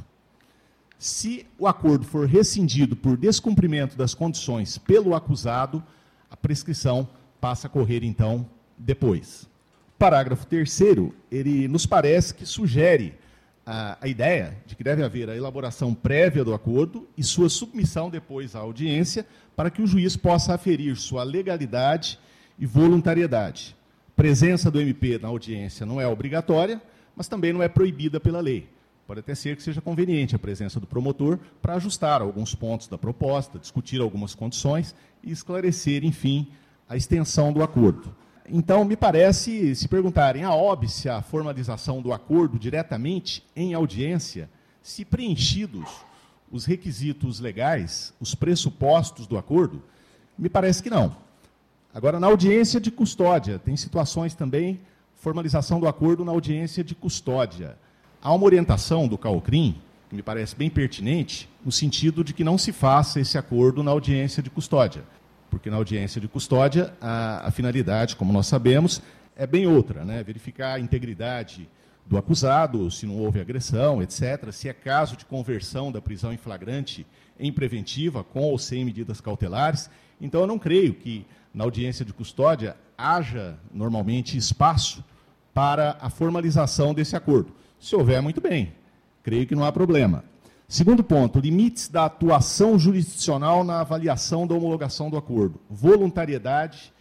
Se 1.00 1.46
o 1.58 1.68
acordo 1.68 2.06
for 2.06 2.28
rescindido 2.28 2.96
por 2.96 3.16
descumprimento 3.16 3.96
das 3.96 4.14
condições 4.14 4.78
pelo 4.78 5.16
acusado, 5.16 5.84
a 6.30 6.36
prescrição 6.36 7.08
passa 7.40 7.68
a 7.68 7.70
correr, 7.70 8.04
então, 8.04 8.46
depois. 8.78 9.48
Parágrafo 9.98 10.46
3 10.46 10.80
ele 11.32 11.68
nos 11.68 11.86
parece 11.86 12.34
que 12.34 12.46
sugere 12.46 13.16
a, 13.68 13.98
a, 14.00 14.08
ideia 14.08 14.58
de 14.66 14.78
que 14.78 14.84
deve 14.84 15.04
haver 15.04 15.30
a 15.30 15.36
elaboração 15.36 15.94
prévia 15.94 16.42
do 16.42 16.54
acordo 16.54 17.06
e 17.18 17.24
sua 17.24 17.50
submissão 17.50 18.10
depois 18.10 18.56
à 18.56 18.60
audiência 18.60 19.28
para 19.58 19.70
que 19.70 19.82
o 19.82 19.88
juiz 19.88 20.16
possa 20.16 20.54
aferir 20.54 20.96
sua 20.96 21.24
legalidade 21.24 22.18
e 22.58 22.66
voluntariedade. 22.66 23.76
Presença 24.16 24.72
do 24.72 24.80
MP 24.80 25.20
na 25.20 25.28
audiência 25.28 25.86
não 25.86 26.00
é 26.00 26.08
obrigatória, 26.08 26.82
mas 27.14 27.28
também 27.28 27.52
não 27.52 27.62
é 27.62 27.68
proibida 27.68 28.22
pela 28.22 28.40
lei. 28.40 28.70
Pode 29.06 29.20
até 29.20 29.36
ser 29.36 29.58
que 29.58 29.64
seja 29.64 29.82
conveniente 29.82 30.36
a 30.36 30.40
presença 30.40 30.80
do 30.80 30.88
promotor 30.88 31.38
para 31.62 31.76
ajustar 31.76 32.22
alguns 32.22 32.56
pontos 32.56 32.88
da 32.88 32.98
proposta, 32.98 33.60
discutir 33.60 34.00
algumas 34.00 34.34
condições 34.34 34.96
e 35.22 35.30
esclarecer, 35.30 36.06
enfim, 36.06 36.48
a 36.88 36.96
extensão 36.96 37.52
do 37.52 37.62
acordo. 37.62 38.16
Então, 38.50 38.86
me 38.86 38.96
parece, 38.96 39.76
se 39.76 39.90
perguntarem 39.90 40.46
a 40.46 40.54
óbice 40.54 41.10
a 41.10 41.22
formalização 41.22 42.02
do 42.02 42.14
acordo 42.14 42.58
diretamente 42.58 43.44
em 43.54 43.74
audiência, 43.74 44.50
se 44.82 45.04
preenchidos 45.04 45.90
os 46.50 46.64
requisitos 46.64 47.42
legais, 47.42 48.14
os 48.22 48.34
pressupostos 48.34 49.28
do 49.28 49.38
acordo, 49.38 49.84
me 50.40 50.48
parece 50.48 50.82
que 50.82 50.90
não. 50.90 51.14
Agora, 51.94 52.22
na 52.22 52.28
audiência 52.28 52.80
de 52.80 52.90
custódia, 52.90 53.60
tem 53.60 53.76
situações 53.76 54.34
também, 54.34 54.80
formalização 55.16 55.78
do 55.78 55.88
acordo 55.88 56.24
na 56.24 56.32
audiência 56.32 56.86
de 56.86 56.96
custódia. 56.96 57.78
Há 58.22 58.34
uma 58.34 58.46
orientação 58.46 59.10
do 59.10 59.18
CAUCRIM, 59.18 59.76
que 60.10 60.16
me 60.16 60.24
parece 60.24 60.56
bem 60.56 60.70
pertinente, 60.70 61.50
no 61.66 61.72
sentido 61.72 62.24
de 62.24 62.34
que 62.34 62.46
não 62.46 62.58
se 62.58 62.72
faça 62.72 63.20
esse 63.20 63.38
acordo 63.38 63.84
na 63.84 63.92
audiência 63.92 64.42
de 64.42 64.50
custódia 64.50 65.04
porque 65.50 65.70
na 65.70 65.78
audiência 65.78 66.20
de 66.20 66.28
custódia 66.28 66.94
a, 67.02 67.48
a 67.48 67.52
finalidade, 67.52 68.16
como 68.16 68.34
nós 68.34 68.48
sabemos, 68.48 69.02
é 69.36 69.46
bem 69.46 69.68
outra, 69.68 70.04
né? 70.04 70.24
Verificar 70.24 70.74
a 70.74 70.80
integridade 70.80 71.70
do 72.06 72.18
acusado, 72.18 72.90
se 72.90 73.06
não 73.06 73.18
houve 73.18 73.40
agressão, 73.40 74.02
etc., 74.02 74.52
se 74.52 74.70
é 74.70 74.74
caso 74.74 75.18
de 75.18 75.26
conversão 75.26 75.92
da 75.92 76.02
prisão 76.02 76.32
em 76.32 76.38
flagrante 76.38 77.06
em 77.40 77.52
preventiva, 77.52 78.24
com 78.24 78.42
ou 78.42 78.58
sem 78.58 78.84
medidas 78.84 79.22
cautelares. 79.22 79.90
Então, 80.20 80.42
eu 80.42 80.48
não 80.48 80.58
creio 80.58 80.94
que 80.94 81.26
na 81.54 81.64
audiência 81.64 82.04
de 82.04 82.14
custódia 82.14 82.76
haja 82.98 83.58
normalmente 83.72 84.38
espaço 84.38 85.04
para 85.54 85.98
a 86.00 86.10
formalização 86.10 86.94
desse 86.94 87.16
acordo. 87.16 87.52
Se 87.80 87.96
houver, 87.96 88.22
muito 88.22 88.42
bem. 88.42 88.74
Creio 89.22 89.46
que 89.46 89.56
não 89.56 89.64
há 89.64 89.72
problema. 89.72 90.24
Segundo 90.70 91.02
ponto, 91.02 91.40
limites 91.40 91.88
da 91.88 92.04
atuação 92.04 92.78
jurisdicional 92.78 93.64
na 93.64 93.80
avaliação 93.80 94.46
da 94.46 94.54
homologação 94.54 95.10
do 95.10 95.16
acordo. 95.16 95.62
Voluntariedade 95.70 96.92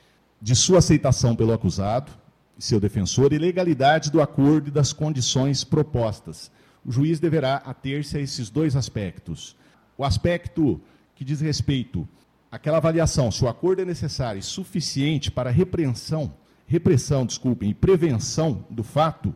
de 0.41 0.55
sua 0.55 0.79
aceitação 0.79 1.35
pelo 1.35 1.53
acusado 1.53 2.13
e 2.57 2.63
seu 2.63 2.79
defensor 2.79 3.33
e 3.33 3.39
legalidade 3.39 4.09
do 4.09 4.23
acordo 4.23 4.69
e 4.69 4.71
das 4.71 4.93
condições 4.93 5.65
propostas. 5.65 6.49
O 6.85 6.93
juiz 6.93 7.19
deverá 7.19 7.57
ater-se 7.57 8.17
a 8.17 8.21
esses 8.21 8.51
dois 8.51 8.77
aspectos. 8.77 9.57
O 9.99 10.05
aspecto 10.05 10.81
que 11.17 11.25
diz 11.25 11.41
respeito 11.41 12.07
àquela 12.53 12.77
avaliação, 12.77 13.33
se 13.33 13.45
o 13.45 13.49
acordo 13.49 13.83
é 13.83 13.85
necessário 13.85 14.39
e 14.39 14.45
suficiente 14.45 15.29
para 15.29 15.51
repreensão, 15.51 16.33
repressão, 16.69 17.27
desculpem, 17.27 17.71
e 17.71 17.75
prevenção 17.75 18.65
do 18.71 18.85
fato, 18.85 19.35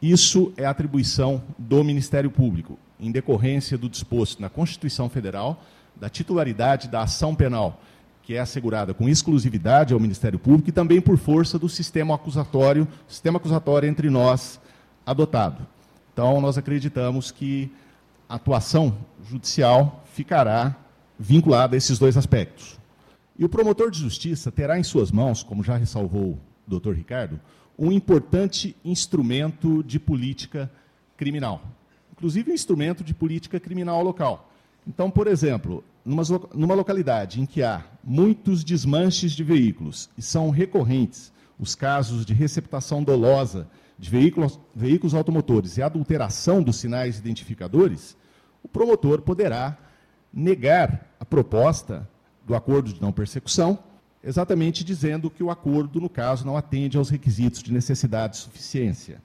isso 0.00 0.52
é 0.56 0.64
atribuição 0.64 1.42
do 1.58 1.82
Ministério 1.82 2.30
Público, 2.30 2.78
em 2.98 3.10
decorrência 3.10 3.76
do 3.76 3.88
disposto 3.88 4.40
na 4.40 4.48
Constituição 4.48 5.08
Federal 5.08 5.62
da 5.94 6.08
titularidade 6.08 6.88
da 6.88 7.02
ação 7.02 7.34
penal, 7.34 7.80
que 8.22 8.34
é 8.34 8.40
assegurada 8.40 8.92
com 8.92 9.08
exclusividade 9.08 9.94
ao 9.94 10.00
Ministério 10.00 10.38
Público 10.38 10.68
e 10.68 10.72
também 10.72 11.00
por 11.00 11.16
força 11.16 11.58
do 11.58 11.68
sistema 11.68 12.14
acusatório, 12.14 12.86
sistema 13.08 13.38
acusatório 13.38 13.88
entre 13.88 14.10
nós 14.10 14.60
adotado. 15.06 15.66
Então, 16.12 16.40
nós 16.40 16.58
acreditamos 16.58 17.30
que 17.30 17.70
a 18.28 18.34
atuação 18.34 18.98
judicial 19.24 20.04
ficará 20.12 20.74
vinculada 21.18 21.76
a 21.76 21.78
esses 21.78 21.98
dois 21.98 22.16
aspectos. 22.16 22.78
E 23.38 23.44
o 23.44 23.48
promotor 23.48 23.90
de 23.90 24.00
justiça 24.00 24.50
terá 24.50 24.78
em 24.78 24.82
suas 24.82 25.10
mãos, 25.10 25.42
como 25.42 25.62
já 25.62 25.76
ressalvou 25.76 26.30
o 26.30 26.40
doutor 26.66 26.94
Ricardo, 26.94 27.38
um 27.78 27.92
importante 27.92 28.74
instrumento 28.84 29.82
de 29.84 30.00
política 30.00 30.70
criminal, 31.16 31.62
inclusive 32.16 32.50
um 32.50 32.54
instrumento 32.54 33.04
de 33.04 33.14
política 33.14 33.60
criminal 33.60 34.02
local. 34.02 34.50
Então, 34.86 35.10
por 35.10 35.26
exemplo, 35.26 35.84
numa, 36.04 36.22
numa 36.54 36.74
localidade 36.74 37.40
em 37.40 37.46
que 37.46 37.62
há 37.62 37.84
muitos 38.02 38.64
desmanches 38.64 39.32
de 39.32 39.44
veículos 39.44 40.08
e 40.16 40.22
são 40.22 40.50
recorrentes 40.50 41.32
os 41.58 41.74
casos 41.74 42.24
de 42.24 42.32
receptação 42.32 43.02
dolosa 43.02 43.68
de 43.98 44.10
veículos, 44.10 44.58
veículos 44.74 45.14
automotores 45.14 45.76
e 45.76 45.82
adulteração 45.82 46.62
dos 46.62 46.76
sinais 46.76 47.18
identificadores, 47.18 48.16
o 48.62 48.68
promotor 48.68 49.22
poderá 49.22 49.76
negar 50.32 51.06
a 51.18 51.24
proposta 51.24 52.08
do 52.46 52.54
acordo 52.54 52.92
de 52.92 53.00
não 53.00 53.10
persecução, 53.10 53.78
exatamente 54.22 54.84
dizendo 54.84 55.30
que 55.30 55.42
o 55.42 55.50
acordo, 55.50 56.00
no 56.00 56.10
caso, 56.10 56.44
não 56.44 56.56
atende 56.56 56.96
aos 56.96 57.08
requisitos 57.08 57.62
de 57.62 57.72
necessidade 57.72 58.36
e 58.36 58.40
suficiência. 58.40 59.22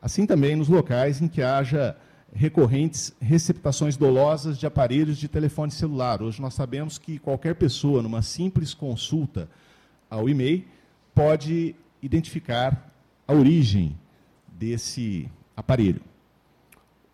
Assim 0.00 0.24
também 0.24 0.56
nos 0.56 0.68
locais 0.68 1.20
em 1.20 1.28
que 1.28 1.42
haja 1.42 1.96
recorrentes 2.32 3.12
receptações 3.20 3.96
dolosas 3.96 4.58
de 4.58 4.66
aparelhos 4.66 5.18
de 5.18 5.28
telefone 5.28 5.70
celular. 5.70 6.22
Hoje 6.22 6.40
nós 6.40 6.54
sabemos 6.54 6.98
que 6.98 7.18
qualquer 7.18 7.54
pessoa, 7.54 8.02
numa 8.02 8.22
simples 8.22 8.72
consulta 8.72 9.48
ao 10.08 10.28
e-mail, 10.28 10.64
pode 11.14 11.74
identificar 12.02 12.92
a 13.26 13.32
origem 13.32 13.98
desse 14.48 15.28
aparelho. 15.56 16.02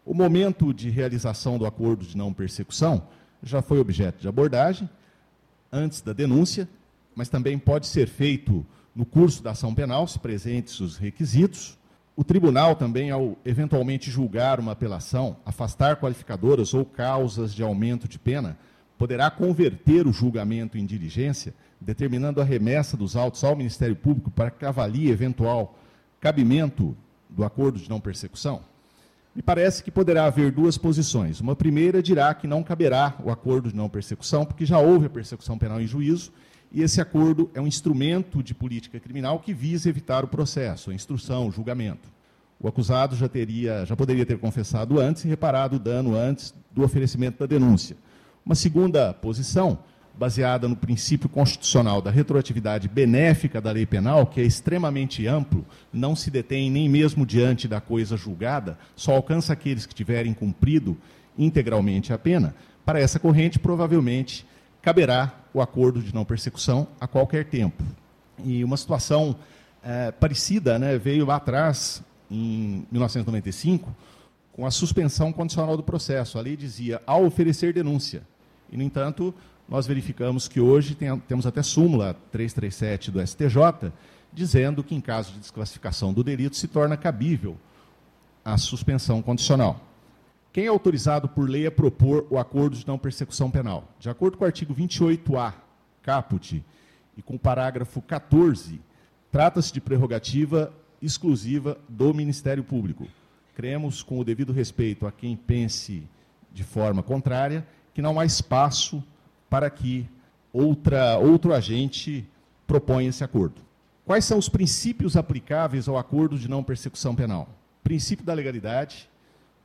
O 0.04 0.14
momento 0.14 0.72
de 0.72 0.88
realização 0.88 1.58
do 1.58 1.66
acordo 1.66 2.04
de 2.04 2.16
não 2.16 2.32
persecução 2.32 3.08
já 3.42 3.60
foi 3.60 3.78
objeto 3.78 4.20
de 4.20 4.28
abordagem 4.28 4.88
antes 5.72 6.00
da 6.00 6.12
denúncia, 6.12 6.68
mas 7.14 7.28
também 7.28 7.58
pode 7.58 7.86
ser 7.86 8.08
feito 8.08 8.64
no 8.94 9.04
curso 9.04 9.42
da 9.42 9.50
ação 9.50 9.74
penal, 9.74 10.06
se 10.06 10.18
presentes 10.18 10.80
os 10.80 10.96
requisitos. 10.96 11.76
O 12.16 12.24
tribunal 12.24 12.74
também, 12.74 13.10
ao 13.10 13.36
eventualmente 13.44 14.10
julgar 14.10 14.58
uma 14.58 14.72
apelação, 14.72 15.36
afastar 15.44 15.96
qualificadoras 15.96 16.72
ou 16.72 16.82
causas 16.82 17.54
de 17.54 17.62
aumento 17.62 18.08
de 18.08 18.18
pena, 18.18 18.56
poderá 18.96 19.30
converter 19.30 20.06
o 20.06 20.12
julgamento 20.14 20.78
em 20.78 20.86
diligência, 20.86 21.52
determinando 21.78 22.40
a 22.40 22.44
remessa 22.44 22.96
dos 22.96 23.16
autos 23.16 23.44
ao 23.44 23.54
Ministério 23.54 23.94
Público 23.94 24.30
para 24.30 24.50
que 24.50 24.64
avalie 24.64 25.10
eventual 25.10 25.78
cabimento 26.18 26.96
do 27.28 27.44
acordo 27.44 27.78
de 27.78 27.90
não 27.90 28.00
persecução. 28.00 28.62
Me 29.34 29.42
parece 29.42 29.84
que 29.84 29.90
poderá 29.90 30.24
haver 30.24 30.50
duas 30.50 30.78
posições. 30.78 31.42
Uma 31.42 31.54
primeira 31.54 32.02
dirá 32.02 32.32
que 32.32 32.46
não 32.46 32.62
caberá 32.62 33.14
o 33.22 33.30
acordo 33.30 33.68
de 33.68 33.76
não 33.76 33.90
persecução, 33.90 34.46
porque 34.46 34.64
já 34.64 34.78
houve 34.78 35.04
a 35.04 35.10
persecução 35.10 35.58
penal 35.58 35.78
em 35.78 35.86
juízo, 35.86 36.32
e 36.72 36.82
esse 36.82 37.00
acordo 37.00 37.50
é 37.54 37.60
um 37.60 37.66
instrumento 37.66 38.42
de 38.42 38.54
política 38.54 39.00
criminal 39.00 39.38
que 39.38 39.54
visa 39.54 39.88
evitar 39.88 40.24
o 40.24 40.28
processo, 40.28 40.90
a 40.90 40.94
instrução, 40.94 41.48
o 41.48 41.52
julgamento. 41.52 42.08
O 42.58 42.66
acusado 42.66 43.14
já, 43.14 43.28
teria, 43.28 43.84
já 43.84 43.94
poderia 43.94 44.24
ter 44.24 44.38
confessado 44.38 44.98
antes 44.98 45.24
e 45.24 45.28
reparado 45.28 45.76
o 45.76 45.78
dano 45.78 46.16
antes 46.16 46.54
do 46.72 46.82
oferecimento 46.82 47.38
da 47.38 47.46
denúncia. 47.46 47.96
Uma 48.44 48.54
segunda 48.54 49.12
posição 49.12 49.78
baseada 50.18 50.66
no 50.66 50.74
princípio 50.74 51.28
constitucional 51.28 52.00
da 52.00 52.10
retroatividade 52.10 52.88
benéfica 52.88 53.60
da 53.60 53.70
lei 53.70 53.84
penal, 53.84 54.26
que 54.26 54.40
é 54.40 54.44
extremamente 54.44 55.26
amplo, 55.26 55.64
não 55.92 56.16
se 56.16 56.30
detém 56.30 56.70
nem 56.70 56.88
mesmo 56.88 57.26
diante 57.26 57.68
da 57.68 57.80
coisa 57.80 58.16
julgada, 58.16 58.78
só 58.94 59.14
alcança 59.14 59.52
aqueles 59.52 59.84
que 59.84 59.94
tiverem 59.94 60.32
cumprido 60.32 60.96
integralmente 61.36 62.14
a 62.14 62.18
pena, 62.18 62.54
para 62.84 63.00
essa 63.00 63.18
corrente 63.18 63.58
provavelmente 63.58 64.46
caberá 64.86 65.34
o 65.52 65.60
acordo 65.60 66.00
de 66.00 66.14
não 66.14 66.24
persecução 66.24 66.86
a 67.00 67.08
qualquer 67.08 67.46
tempo. 67.46 67.82
E 68.44 68.62
uma 68.62 68.76
situação 68.76 69.34
é, 69.82 70.12
parecida 70.12 70.78
né, 70.78 70.96
veio 70.96 71.26
lá 71.26 71.34
atrás, 71.34 72.04
em 72.30 72.86
1995, 72.92 73.92
com 74.52 74.64
a 74.64 74.70
suspensão 74.70 75.32
condicional 75.32 75.76
do 75.76 75.82
processo. 75.82 76.38
A 76.38 76.40
lei 76.40 76.56
dizia, 76.56 77.02
ao 77.04 77.24
oferecer 77.24 77.72
denúncia. 77.72 78.22
E, 78.70 78.76
no 78.76 78.82
entanto, 78.84 79.34
nós 79.68 79.88
verificamos 79.88 80.46
que 80.46 80.60
hoje 80.60 80.94
tem, 80.94 81.18
temos 81.18 81.48
até 81.48 81.64
súmula 81.64 82.14
337 82.30 83.10
do 83.10 83.26
STJ, 83.26 83.92
dizendo 84.32 84.84
que, 84.84 84.94
em 84.94 85.00
caso 85.00 85.32
de 85.32 85.40
desclassificação 85.40 86.12
do 86.12 86.22
delito, 86.22 86.54
se 86.54 86.68
torna 86.68 86.96
cabível 86.96 87.56
a 88.44 88.56
suspensão 88.56 89.20
condicional. 89.20 89.80
Quem 90.56 90.64
é 90.64 90.68
autorizado 90.68 91.28
por 91.28 91.50
lei 91.50 91.66
a 91.66 91.70
propor 91.70 92.26
o 92.30 92.38
acordo 92.38 92.78
de 92.78 92.88
não 92.88 92.96
persecução 92.96 93.50
penal? 93.50 93.92
De 93.98 94.08
acordo 94.08 94.38
com 94.38 94.44
o 94.44 94.46
artigo 94.46 94.74
28A, 94.74 95.52
caput, 96.02 96.64
e 97.14 97.20
com 97.20 97.34
o 97.34 97.38
parágrafo 97.38 98.00
14, 98.00 98.80
trata-se 99.30 99.70
de 99.70 99.82
prerrogativa 99.82 100.72
exclusiva 101.02 101.76
do 101.86 102.14
Ministério 102.14 102.64
Público. 102.64 103.06
Cremos, 103.54 104.02
com 104.02 104.18
o 104.18 104.24
devido 104.24 104.50
respeito 104.50 105.06
a 105.06 105.12
quem 105.12 105.36
pense 105.36 106.08
de 106.50 106.64
forma 106.64 107.02
contrária, 107.02 107.62
que 107.92 108.00
não 108.00 108.18
há 108.18 108.24
espaço 108.24 109.04
para 109.50 109.68
que 109.68 110.08
outra, 110.54 111.18
outro 111.18 111.52
agente 111.52 112.26
proponha 112.66 113.10
esse 113.10 113.22
acordo. 113.22 113.60
Quais 114.06 114.24
são 114.24 114.38
os 114.38 114.48
princípios 114.48 115.18
aplicáveis 115.18 115.86
ao 115.86 115.98
acordo 115.98 116.38
de 116.38 116.48
não 116.48 116.64
persecução 116.64 117.14
penal? 117.14 117.46
Princípio 117.84 118.24
da 118.24 118.32
legalidade, 118.32 119.06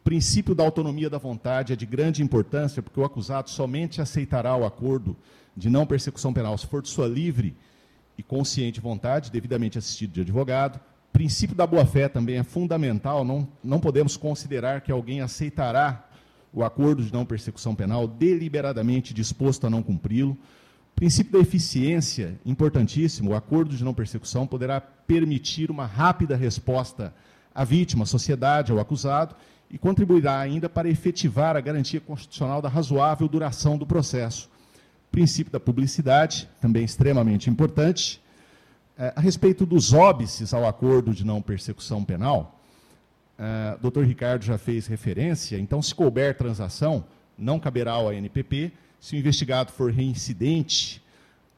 princípio 0.04 0.56
da 0.56 0.64
autonomia 0.64 1.10
da 1.10 1.18
vontade 1.18 1.74
é 1.74 1.76
de 1.76 1.86
grande 1.86 2.24
importância, 2.24 2.82
porque 2.82 3.00
o 3.00 3.06
acusado 3.06 3.50
somente 3.50 4.02
aceitará 4.02 4.56
o 4.56 4.66
acordo 4.66 5.16
de 5.56 5.70
não 5.70 5.86
persecução 5.86 6.34
penal 6.34 6.58
se 6.58 6.66
for 6.66 6.82
de 6.82 6.90
sua 6.90 7.08
livre 7.08 7.56
e 8.18 8.24
consciente 8.24 8.80
vontade, 8.80 9.32
devidamente 9.32 9.78
assistido 9.78 10.14
de 10.14 10.22
advogado. 10.22 10.80
Princípio 11.14 11.56
da 11.56 11.68
boa-fé 11.68 12.08
também 12.08 12.38
é 12.38 12.44
fundamental, 12.44 13.24
não, 13.24 13.48
não 13.64 13.80
podemos 13.80 14.16
considerar 14.18 14.82
que 14.82 14.92
alguém 14.92 15.22
aceitará 15.22 16.08
o 16.54 16.64
acordo 16.64 17.04
de 17.04 17.14
não 17.14 17.26
persecução 17.26 17.76
penal 17.76 18.08
deliberadamente 18.08 19.14
disposto 19.14 19.68
a 19.68 19.70
não 19.70 19.84
cumpri-lo. 19.84 20.38
Princípio 20.96 21.34
da 21.34 21.40
eficiência, 21.40 22.40
importantíssimo, 22.46 23.32
o 23.32 23.36
acordo 23.36 23.76
de 23.76 23.84
não 23.84 23.94
persecução 23.94 24.46
poderá 24.46 24.82
permitir 24.82 25.72
uma 25.72 25.86
rápida 25.86 26.36
resposta 26.36 27.14
à 27.56 27.64
vítima, 27.64 28.04
à 28.04 28.06
sociedade, 28.06 28.72
ao 28.72 28.80
acusado, 28.80 29.36
e 29.72 29.78
contribuirá 29.78 30.40
ainda 30.40 30.68
para 30.68 30.90
efetivar 30.90 31.56
a 31.56 31.62
garantia 31.62 32.02
constitucional 32.02 32.62
da 32.62 32.68
razoável 32.68 33.28
duração 33.28 33.78
do 33.78 33.86
processo. 33.86 34.50
Princípio 35.12 35.52
da 35.52 35.60
publicidade, 35.60 36.50
também 36.60 36.84
extremamente 36.84 37.50
importante. 37.50 38.22
É, 38.98 39.14
a 39.16 39.22
respeito 39.22 39.66
dos 39.66 39.94
óbices 39.94 40.54
ao 40.54 40.68
acordo 40.68 41.14
de 41.14 41.26
não 41.26 41.42
persecução 41.42 42.04
penal, 42.04 42.60
uh, 43.40 43.80
doutor 43.82 44.06
Ricardo 44.06 44.44
já 44.44 44.58
fez 44.58 44.88
referência, 44.88 45.58
então, 45.58 45.82
se 45.82 45.96
couber 45.96 46.38
transação, 46.38 47.06
não 47.38 47.60
caberá 47.60 47.94
ao 47.94 48.10
ANPP. 48.10 48.72
Se 49.00 49.16
o 49.16 49.20
investigado 49.20 49.72
for 49.72 49.92
reincidente, 49.92 51.02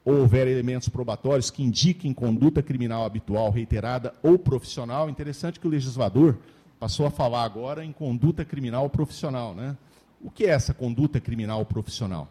ou 0.05 0.19
houver 0.19 0.47
elementos 0.47 0.89
probatórios 0.89 1.49
que 1.49 1.63
indiquem 1.63 2.13
conduta 2.13 2.61
criminal 2.61 3.05
habitual, 3.05 3.49
reiterada 3.49 4.13
ou 4.21 4.37
profissional, 4.37 5.09
interessante 5.09 5.59
que 5.59 5.67
o 5.67 5.69
legislador 5.69 6.37
passou 6.83 7.05
a 7.05 7.09
falar 7.09 7.45
agora 7.45 7.85
em 7.85 7.93
conduta 7.93 8.43
criminal 8.43 8.89
profissional. 8.89 9.55
Né? 9.55 9.77
O 10.21 10.29
que 10.29 10.43
é 10.43 10.49
essa 10.49 10.73
conduta 10.73 11.17
criminal 11.17 11.65
profissional? 11.65 12.27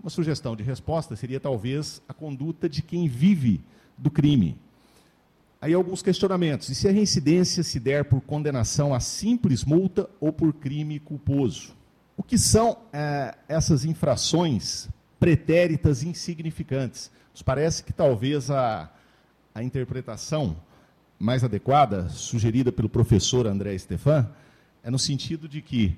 Uma 0.00 0.08
sugestão 0.08 0.54
de 0.54 0.62
resposta 0.62 1.16
seria 1.16 1.40
talvez 1.40 2.00
a 2.08 2.14
conduta 2.14 2.68
de 2.68 2.80
quem 2.80 3.08
vive 3.08 3.60
do 3.98 4.08
crime. 4.08 4.56
Aí 5.60 5.74
alguns 5.74 6.00
questionamentos. 6.00 6.68
E 6.68 6.76
se 6.76 6.86
a 6.86 6.92
reincidência 6.92 7.64
se 7.64 7.80
der 7.80 8.04
por 8.04 8.20
condenação 8.20 8.94
a 8.94 9.00
simples 9.00 9.64
multa 9.64 10.08
ou 10.20 10.32
por 10.32 10.52
crime 10.52 11.00
culposo? 11.00 11.74
O 12.16 12.22
que 12.22 12.38
são 12.38 12.78
é, 12.92 13.34
essas 13.48 13.84
infrações 13.84 14.88
pretéritas 15.18 16.04
insignificantes? 16.04 17.10
Nos 17.32 17.42
parece 17.42 17.82
que 17.82 17.92
talvez 17.92 18.48
a, 18.48 18.88
a 19.52 19.60
interpretação 19.60 20.56
mais 21.22 21.44
adequada, 21.44 22.08
sugerida 22.08 22.72
pelo 22.72 22.88
professor 22.88 23.46
André 23.46 23.78
Stefan, 23.78 24.28
é 24.82 24.90
no 24.90 24.98
sentido 24.98 25.48
de 25.48 25.62
que 25.62 25.96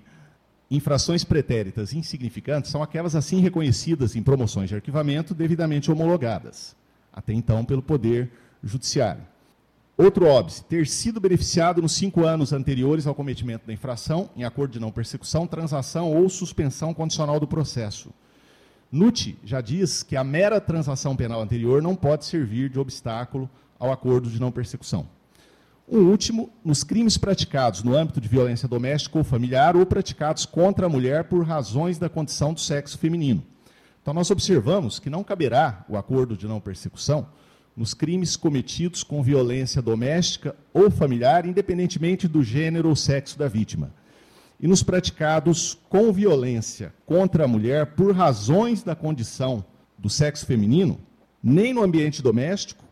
infrações 0.70 1.24
pretéritas 1.24 1.94
insignificantes 1.94 2.70
são 2.70 2.82
aquelas 2.82 3.16
assim 3.16 3.40
reconhecidas 3.40 4.14
em 4.16 4.22
promoções 4.22 4.68
de 4.68 4.74
arquivamento 4.74 5.34
devidamente 5.34 5.90
homologadas, 5.90 6.76
até 7.10 7.32
então 7.32 7.64
pelo 7.64 7.82
Poder 7.82 8.30
Judiciário. 8.62 9.22
Outro 9.96 10.26
óbice, 10.26 10.62
ter 10.64 10.86
sido 10.86 11.20
beneficiado 11.20 11.80
nos 11.80 11.92
cinco 11.92 12.26
anos 12.26 12.52
anteriores 12.52 13.06
ao 13.06 13.14
cometimento 13.14 13.66
da 13.66 13.72
infração, 13.72 14.28
em 14.36 14.44
acordo 14.44 14.72
de 14.72 14.80
não 14.80 14.92
persecução, 14.92 15.46
transação 15.46 16.12
ou 16.12 16.28
suspensão 16.28 16.92
condicional 16.92 17.40
do 17.40 17.48
processo. 17.48 18.10
NUT 18.92 19.38
já 19.42 19.62
diz 19.62 20.02
que 20.02 20.16
a 20.16 20.24
mera 20.24 20.60
transação 20.60 21.16
penal 21.16 21.40
anterior 21.40 21.80
não 21.80 21.96
pode 21.96 22.26
servir 22.26 22.68
de 22.68 22.78
obstáculo 22.78 23.48
ao 23.84 23.92
acordo 23.92 24.30
de 24.30 24.40
não 24.40 24.50
persecução. 24.50 25.06
O 25.86 25.98
último, 25.98 26.50
nos 26.64 26.82
crimes 26.82 27.18
praticados 27.18 27.82
no 27.82 27.94
âmbito 27.94 28.18
de 28.18 28.26
violência 28.26 28.66
doméstica 28.66 29.18
ou 29.18 29.24
familiar 29.24 29.76
ou 29.76 29.84
praticados 29.84 30.46
contra 30.46 30.86
a 30.86 30.88
mulher 30.88 31.24
por 31.24 31.44
razões 31.44 31.98
da 31.98 32.08
condição 32.08 32.54
do 32.54 32.60
sexo 32.60 32.96
feminino. 32.96 33.44
Então, 34.00 34.14
nós 34.14 34.30
observamos 34.30 34.98
que 34.98 35.10
não 35.10 35.22
caberá 35.22 35.84
o 35.86 35.98
acordo 35.98 36.36
de 36.36 36.48
não 36.48 36.60
persecução 36.60 37.26
nos 37.76 37.92
crimes 37.92 38.36
cometidos 38.36 39.02
com 39.02 39.22
violência 39.22 39.82
doméstica 39.82 40.56
ou 40.72 40.90
familiar, 40.90 41.44
independentemente 41.44 42.26
do 42.26 42.42
gênero 42.42 42.88
ou 42.88 42.96
sexo 42.96 43.38
da 43.38 43.48
vítima, 43.48 43.92
e 44.58 44.66
nos 44.66 44.82
praticados 44.82 45.76
com 45.90 46.10
violência 46.10 46.94
contra 47.04 47.44
a 47.44 47.48
mulher 47.48 47.94
por 47.94 48.14
razões 48.14 48.82
da 48.82 48.94
condição 48.94 49.62
do 49.98 50.08
sexo 50.08 50.46
feminino, 50.46 50.98
nem 51.42 51.74
no 51.74 51.82
ambiente 51.82 52.22
doméstico 52.22 52.83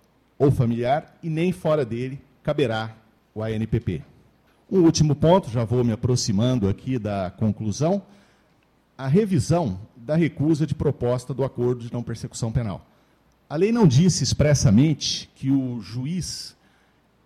ou 0.42 0.50
familiar 0.50 1.16
e 1.22 1.30
nem 1.30 1.52
fora 1.52 1.84
dele 1.84 2.20
caberá 2.42 2.96
o 3.32 3.44
ANPP. 3.44 4.02
Um 4.68 4.80
último 4.80 5.14
ponto, 5.14 5.48
já 5.48 5.62
vou 5.64 5.84
me 5.84 5.92
aproximando 5.92 6.68
aqui 6.68 6.98
da 6.98 7.30
conclusão, 7.36 8.02
a 8.98 9.06
revisão 9.06 9.78
da 9.96 10.16
recusa 10.16 10.66
de 10.66 10.74
proposta 10.74 11.32
do 11.32 11.44
acordo 11.44 11.84
de 11.84 11.92
não 11.92 12.02
persecução 12.02 12.50
penal. 12.50 12.84
A 13.48 13.54
lei 13.54 13.70
não 13.70 13.86
disse 13.86 14.24
expressamente 14.24 15.30
que 15.36 15.48
o 15.48 15.80
juiz 15.80 16.56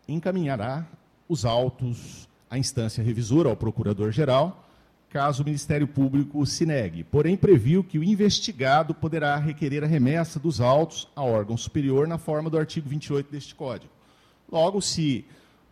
encaminhará 0.06 0.84
os 1.26 1.46
autos 1.46 2.28
à 2.50 2.58
instância 2.58 3.02
revisora, 3.02 3.48
ao 3.48 3.56
procurador-geral, 3.56 4.65
caso 5.08 5.42
o 5.42 5.46
Ministério 5.46 5.86
Público 5.86 6.44
se 6.44 6.66
negue. 6.66 7.04
Porém, 7.04 7.36
previu 7.36 7.82
que 7.82 7.98
o 7.98 8.04
investigado 8.04 8.94
poderá 8.94 9.36
requerer 9.36 9.82
a 9.82 9.86
remessa 9.86 10.38
dos 10.38 10.60
autos 10.60 11.08
a 11.16 11.22
órgão 11.22 11.56
superior 11.56 12.06
na 12.06 12.18
forma 12.18 12.50
do 12.50 12.58
artigo 12.58 12.88
28 12.88 13.30
deste 13.30 13.54
Código. 13.54 13.92
Logo, 14.50 14.80
se 14.80 15.24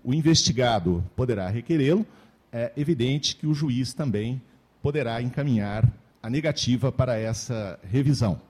o 0.03 0.12
investigado 0.12 1.05
poderá 1.16 1.49
requerê-lo, 1.49 2.07
é 2.53 2.72
evidente 2.76 3.37
que 3.37 3.47
o 3.47 3.55
juiz 3.55 3.93
também 3.93 4.41
poderá 4.82 5.20
encaminhar 5.20 5.91
a 6.22 6.30
negativa 6.30 6.93
para 6.93 7.18
essa 7.18 7.78
revisão. 7.82 8.41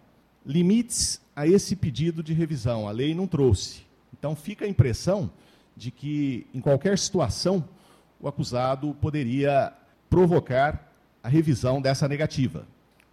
Limites 0.45 1.21
a 1.35 1.47
esse 1.47 1.75
pedido 1.75 2.23
de 2.23 2.33
revisão, 2.33 2.87
a 2.87 2.91
lei 2.91 3.15
não 3.15 3.27
trouxe. 3.27 3.83
Então 4.13 4.37
fica 4.37 4.65
a 4.65 4.69
impressão 4.69 5.31
de 5.77 5.91
que, 5.91 6.47
em 6.55 6.61
qualquer 6.61 6.99
situação, 6.99 7.69
o 8.21 8.29
acusado 8.29 8.95
poderia 9.01 9.73
provocar 10.15 10.93
a 11.25 11.29
revisão 11.29 11.83
dessa 11.83 12.07
negativa. 12.07 12.61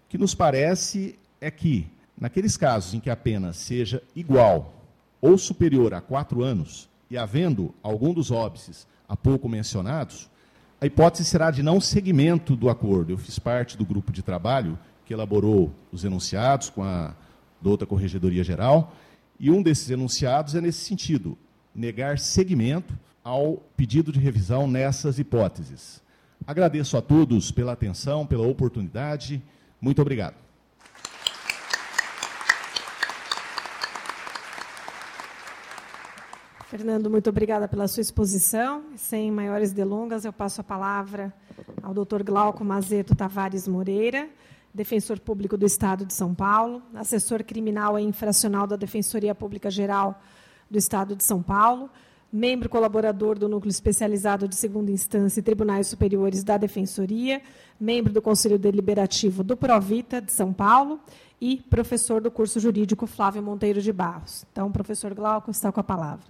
O 0.06 0.10
que 0.10 0.20
nos 0.20 0.36
parece 0.36 1.18
é 1.40 1.50
que, 1.50 1.88
naqueles 2.16 2.56
casos 2.56 2.94
em 2.94 3.00
que 3.00 3.10
a 3.10 3.16
pena 3.16 3.54
seja 3.54 4.04
igual 4.16 4.72
ou 5.20 5.36
superior 5.36 5.96
a 5.96 6.00
quatro 6.00 6.44
anos, 6.44 6.88
e 7.10 7.18
havendo 7.18 7.74
algum 7.82 8.14
dos 8.14 8.30
óbices 8.30 8.86
há 9.10 9.18
pouco 9.18 9.50
mencionados, 9.50 10.30
a 10.80 10.86
hipótese 10.86 11.26
será 11.26 11.50
de 11.50 11.64
não 11.64 11.82
segmento 11.82 12.56
do 12.56 12.70
acordo. 12.70 13.14
Eu 13.14 13.18
fiz 13.18 13.40
parte 13.40 13.76
do 13.76 13.84
grupo 13.84 14.12
de 14.12 14.22
trabalho 14.22 14.78
que 15.04 15.12
elaborou 15.12 15.74
os 15.92 16.06
enunciados 16.06 16.70
com 16.70 16.84
a 16.84 17.16
douta 17.60 17.84
Corregedoria 17.84 18.44
Geral, 18.44 18.96
e 19.40 19.50
um 19.50 19.64
desses 19.64 19.90
enunciados 19.90 20.54
é 20.54 20.62
nesse 20.62 20.86
sentido, 20.86 21.36
negar 21.74 22.20
seguimento 22.20 22.94
ao 23.24 23.58
pedido 23.76 24.12
de 24.12 24.20
revisão 24.20 24.68
nessas 24.68 25.18
hipóteses. 25.18 26.00
Agradeço 26.46 26.98
a 26.98 27.02
todos 27.02 27.52
pela 27.52 27.74
atenção, 27.74 28.26
pela 28.26 28.48
oportunidade. 28.48 29.42
Muito 29.80 30.02
obrigado. 30.02 30.36
Fernando, 36.68 37.10
muito 37.10 37.30
obrigada 37.30 37.68
pela 37.68 37.88
sua 37.88 38.02
exposição. 38.02 38.86
Sem 38.96 39.30
maiores 39.30 39.74
delongas, 39.74 40.24
eu 40.24 40.32
passo 40.32 40.62
a 40.62 40.64
palavra 40.64 41.34
ao 41.84 41.94
Dr. 41.94 42.24
Glauco 42.24 42.64
Mazeto 42.64 43.14
Tavares 43.14 43.68
Moreira, 43.68 44.30
defensor 44.74 45.20
público 45.20 45.58
do 45.58 45.66
Estado 45.66 46.06
de 46.06 46.14
São 46.14 46.34
Paulo, 46.34 46.82
assessor 46.96 47.44
criminal 47.44 48.00
e 48.00 48.04
infracional 48.04 48.66
da 48.66 48.78
Defensoria 48.78 49.36
Pública 49.36 49.70
Geral 49.70 50.22
do 50.70 50.78
Estado 50.78 51.14
de 51.14 51.24
São 51.26 51.44
Paulo, 51.44 51.90
membro 52.32 52.70
colaborador 52.70 53.38
do 53.38 53.50
Núcleo 53.50 53.70
Especializado 53.70 54.48
de 54.48 54.56
Segunda 54.56 54.90
Instância 54.92 55.40
e 55.40 55.44
Tribunais 55.44 55.88
Superiores 55.88 56.44
da 56.44 56.56
Defensoria, 56.56 57.42
membro 57.80 58.14
do 58.14 58.22
Conselho 58.22 58.58
Deliberativo 58.58 59.44
do 59.44 59.58
Provita 59.58 60.22
de 60.22 60.32
São 60.32 60.54
Paulo 60.54 61.00
e 61.42 61.58
professor 61.70 62.22
do 62.22 62.32
curso 62.32 62.60
jurídico 62.60 63.06
Flávio 63.06 63.44
Monteiro 63.44 63.82
de 63.82 63.92
Barros. 63.92 64.46
Então, 64.52 64.72
professor 64.72 65.14
Glauco 65.14 65.52
está 65.52 65.72
com 65.72 65.80
a 65.80 65.84
palavra. 65.84 66.26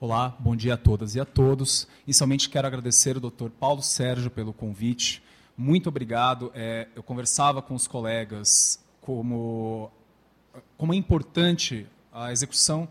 Olá, 0.00 0.34
bom 0.38 0.56
dia 0.56 0.74
a 0.74 0.76
todas 0.76 1.14
e 1.14 1.20
a 1.20 1.24
todos. 1.24 1.86
Inicialmente 2.06 2.48
quero 2.48 2.66
agradecer 2.66 3.16
ao 3.16 3.30
Dr. 3.30 3.50
Paulo 3.50 3.82
Sérgio 3.82 4.30
pelo 4.30 4.52
convite. 4.52 5.22
Muito 5.56 5.88
obrigado. 5.88 6.50
É, 6.54 6.88
eu 6.96 7.02
conversava 7.02 7.60
com 7.60 7.74
os 7.74 7.86
colegas 7.86 8.80
como, 9.00 9.90
como 10.76 10.94
é 10.94 10.96
importante 10.96 11.86
a 12.12 12.32
execução 12.32 12.88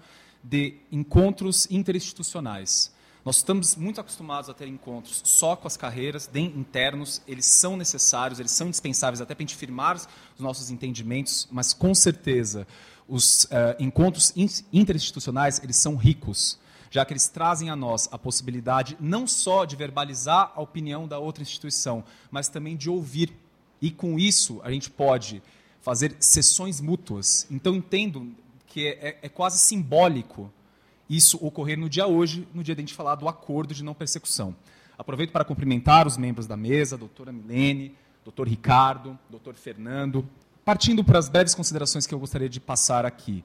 de 0.47 0.75
encontros 0.91 1.67
interinstitucionais. 1.69 2.95
Nós 3.25 3.37
estamos 3.37 3.75
muito 3.75 3.99
acostumados 3.99 4.49
a 4.49 4.53
ter 4.53 4.67
encontros 4.67 5.21
só 5.25 5.55
com 5.55 5.67
as 5.67 5.75
carreiras 5.75 6.29
internos, 6.33 7.21
eles 7.27 7.45
são 7.45 7.75
necessários, 7.75 8.39
eles 8.39 8.51
são 8.51 8.67
indispensáveis 8.67 9.19
até 9.19 9.35
para 9.35 9.43
a 9.43 9.45
gente 9.45 9.57
firmar 9.57 9.97
os 9.97 10.07
nossos 10.39 10.69
entendimentos, 10.71 11.47
mas 11.51 11.73
com 11.73 11.93
certeza 11.93 12.65
os 13.07 13.43
uh, 13.45 13.75
encontros 13.79 14.33
interinstitucionais 14.71 15.61
eles 15.63 15.77
são 15.77 15.95
ricos 15.95 16.57
já 16.89 17.05
que 17.05 17.13
eles 17.13 17.27
trazem 17.27 17.69
a 17.69 17.75
nós 17.75 18.07
a 18.11 18.17
possibilidade 18.17 18.97
não 18.99 19.27
só 19.27 19.65
de 19.65 19.75
verbalizar 19.75 20.53
a 20.55 20.61
opinião 20.61 21.07
da 21.07 21.19
outra 21.19 21.43
instituição, 21.43 22.03
mas 22.31 22.47
também 22.47 22.75
de 22.75 22.89
ouvir. 22.89 23.33
E 23.81 23.91
com 23.91 24.17
isso 24.17 24.61
a 24.63 24.71
gente 24.71 24.89
pode 24.89 25.43
fazer 25.81 26.15
sessões 26.19 26.81
mútuas. 26.81 27.45
Então 27.51 27.75
entendo 27.75 28.33
que 28.67 28.87
é, 28.87 28.91
é, 28.91 29.19
é 29.23 29.29
quase 29.29 29.57
simbólico 29.57 30.51
isso 31.09 31.43
ocorrer 31.43 31.79
no 31.79 31.89
dia 31.89 32.05
hoje, 32.05 32.47
no 32.53 32.63
dia 32.63 32.75
de 32.75 32.81
a 32.81 32.83
gente 32.83 32.93
falar 32.93 33.15
do 33.15 33.27
acordo 33.27 33.73
de 33.73 33.83
não 33.83 33.93
persecução. 33.93 34.55
Aproveito 34.97 35.31
para 35.31 35.45
cumprimentar 35.45 36.05
os 36.05 36.17
membros 36.17 36.45
da 36.45 36.55
mesa, 36.55 36.97
doutora 36.97 37.31
Milene, 37.31 37.95
doutor 38.23 38.47
Ricardo, 38.47 39.17
doutor 39.29 39.55
Fernando. 39.55 40.27
Partindo 40.63 41.03
para 41.03 41.17
as 41.17 41.29
breves 41.29 41.55
considerações 41.55 42.05
que 42.05 42.13
eu 42.13 42.19
gostaria 42.19 42.49
de 42.49 42.59
passar 42.59 43.05
aqui 43.05 43.43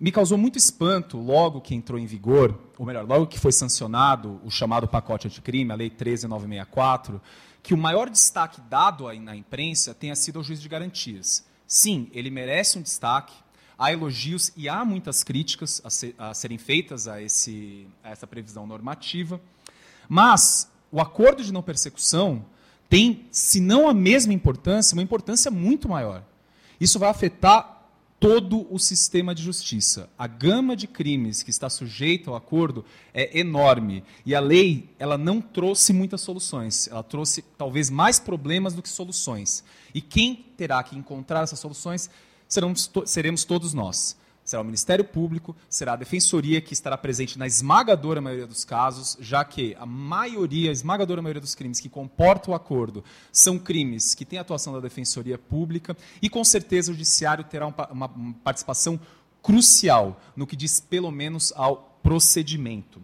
me 0.00 0.10
causou 0.10 0.38
muito 0.38 0.56
espanto 0.56 1.18
logo 1.18 1.60
que 1.60 1.74
entrou 1.74 1.98
em 1.98 2.06
vigor, 2.06 2.58
ou 2.78 2.86
melhor, 2.86 3.06
logo 3.06 3.26
que 3.26 3.38
foi 3.38 3.52
sancionado 3.52 4.40
o 4.42 4.50
chamado 4.50 4.88
pacote 4.88 5.26
anticrime, 5.26 5.70
a 5.70 5.74
Lei 5.74 5.90
13964, 5.90 7.20
que 7.62 7.74
o 7.74 7.76
maior 7.76 8.08
destaque 8.08 8.62
dado 8.62 9.06
aí 9.06 9.20
na 9.20 9.36
imprensa 9.36 9.92
tenha 9.92 10.16
sido 10.16 10.38
ao 10.38 10.42
juiz 10.42 10.62
de 10.62 10.70
garantias. 10.70 11.44
Sim, 11.66 12.08
ele 12.14 12.30
merece 12.30 12.78
um 12.78 12.82
destaque, 12.82 13.34
há 13.80 13.90
elogios 13.90 14.52
e 14.54 14.68
há 14.68 14.84
muitas 14.84 15.24
críticas 15.24 15.80
a, 15.82 15.88
ser, 15.88 16.14
a 16.18 16.34
serem 16.34 16.58
feitas 16.58 17.08
a, 17.08 17.22
esse, 17.22 17.88
a 18.04 18.10
essa 18.10 18.26
previsão 18.26 18.66
normativa, 18.66 19.40
mas 20.06 20.70
o 20.92 21.00
acordo 21.00 21.42
de 21.42 21.50
não 21.50 21.62
persecução 21.62 22.44
tem, 22.90 23.24
se 23.30 23.58
não 23.58 23.88
a 23.88 23.94
mesma 23.94 24.34
importância, 24.34 24.94
uma 24.94 25.02
importância 25.02 25.50
muito 25.50 25.88
maior. 25.88 26.22
Isso 26.78 26.98
vai 26.98 27.08
afetar 27.08 27.78
todo 28.18 28.66
o 28.70 28.78
sistema 28.78 29.34
de 29.34 29.42
justiça. 29.42 30.10
A 30.18 30.26
gama 30.26 30.76
de 30.76 30.86
crimes 30.86 31.42
que 31.42 31.48
está 31.48 31.70
sujeito 31.70 32.28
ao 32.28 32.36
acordo 32.36 32.84
é 33.14 33.38
enorme 33.38 34.04
e 34.26 34.34
a 34.34 34.40
lei 34.40 34.90
ela 34.98 35.16
não 35.16 35.40
trouxe 35.40 35.94
muitas 35.94 36.20
soluções. 36.20 36.86
Ela 36.88 37.02
trouxe 37.02 37.40
talvez 37.56 37.88
mais 37.88 38.20
problemas 38.20 38.74
do 38.74 38.82
que 38.82 38.90
soluções. 38.90 39.64
E 39.94 40.02
quem 40.02 40.44
terá 40.54 40.82
que 40.82 40.98
encontrar 40.98 41.44
essas 41.44 41.58
soluções 41.58 42.10
seremos, 42.50 42.90
seremos 43.06 43.44
todos 43.44 43.72
nós 43.72 44.18
será 44.50 44.62
o 44.62 44.64
Ministério 44.64 45.04
Público, 45.04 45.54
será 45.68 45.92
a 45.92 45.96
Defensoria 45.96 46.60
que 46.60 46.72
estará 46.72 46.98
presente 46.98 47.38
na 47.38 47.46
esmagadora 47.46 48.20
maioria 48.20 48.48
dos 48.48 48.64
casos, 48.64 49.16
já 49.20 49.44
que 49.44 49.76
a 49.78 49.86
maioria, 49.86 50.70
a 50.70 50.72
esmagadora 50.72 51.22
maioria 51.22 51.40
dos 51.40 51.54
crimes 51.54 51.78
que 51.78 51.88
comportam 51.88 52.52
o 52.52 52.56
acordo 52.56 53.04
são 53.30 53.58
crimes 53.58 54.14
que 54.14 54.24
têm 54.24 54.40
atuação 54.40 54.72
da 54.72 54.80
Defensoria 54.80 55.38
Pública 55.38 55.96
e 56.20 56.28
com 56.28 56.42
certeza 56.42 56.90
o 56.90 56.94
Judiciário 56.94 57.44
terá 57.44 57.66
uma, 57.66 57.86
uma 57.92 58.34
participação 58.42 58.98
crucial 59.40 60.20
no 60.34 60.46
que 60.46 60.56
diz 60.56 60.80
pelo 60.80 61.10
menos 61.12 61.52
ao 61.54 61.98
procedimento. 62.02 63.00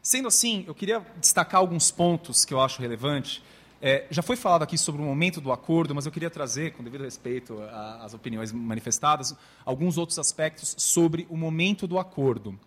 Sendo 0.00 0.28
assim, 0.28 0.64
eu 0.66 0.74
queria 0.74 1.04
destacar 1.20 1.60
alguns 1.60 1.90
pontos 1.90 2.44
que 2.44 2.54
eu 2.54 2.60
acho 2.60 2.80
relevantes 2.80 3.42
é, 3.82 4.06
já 4.10 4.22
foi 4.22 4.36
falado 4.36 4.62
aqui 4.62 4.76
sobre 4.76 5.00
o 5.00 5.04
momento 5.04 5.40
do 5.40 5.50
acordo, 5.50 5.94
mas 5.94 6.04
eu 6.04 6.12
queria 6.12 6.28
trazer, 6.28 6.72
com 6.72 6.84
devido 6.84 7.02
respeito 7.02 7.62
às 8.00 8.12
opiniões 8.12 8.52
manifestadas, 8.52 9.34
alguns 9.64 9.96
outros 9.96 10.18
aspectos 10.18 10.74
sobre 10.78 11.26
o 11.30 11.36
momento 11.36 11.86
do 11.86 11.98
acordo. 11.98 12.58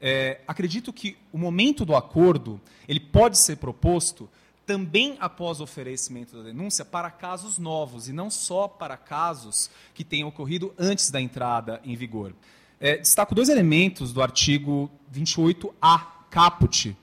É, 0.00 0.40
acredito 0.46 0.92
que 0.92 1.16
o 1.32 1.38
momento 1.38 1.84
do 1.84 1.94
acordo 1.94 2.60
ele 2.88 3.00
pode 3.00 3.36
ser 3.36 3.56
proposto 3.56 4.28
também 4.64 5.16
após 5.18 5.58
o 5.58 5.64
oferecimento 5.64 6.36
da 6.36 6.44
denúncia 6.44 6.84
para 6.84 7.10
casos 7.10 7.58
novos 7.58 8.08
e 8.08 8.12
não 8.12 8.30
só 8.30 8.68
para 8.68 8.96
casos 8.96 9.68
que 9.92 10.04
tenham 10.04 10.28
ocorrido 10.28 10.72
antes 10.78 11.10
da 11.10 11.20
entrada 11.20 11.80
em 11.84 11.96
vigor. 11.96 12.32
É, 12.78 12.96
destaco 12.96 13.34
dois 13.34 13.48
elementos 13.48 14.12
do 14.12 14.22
artigo 14.22 14.88
28A, 15.12 16.06
caput, 16.30 16.96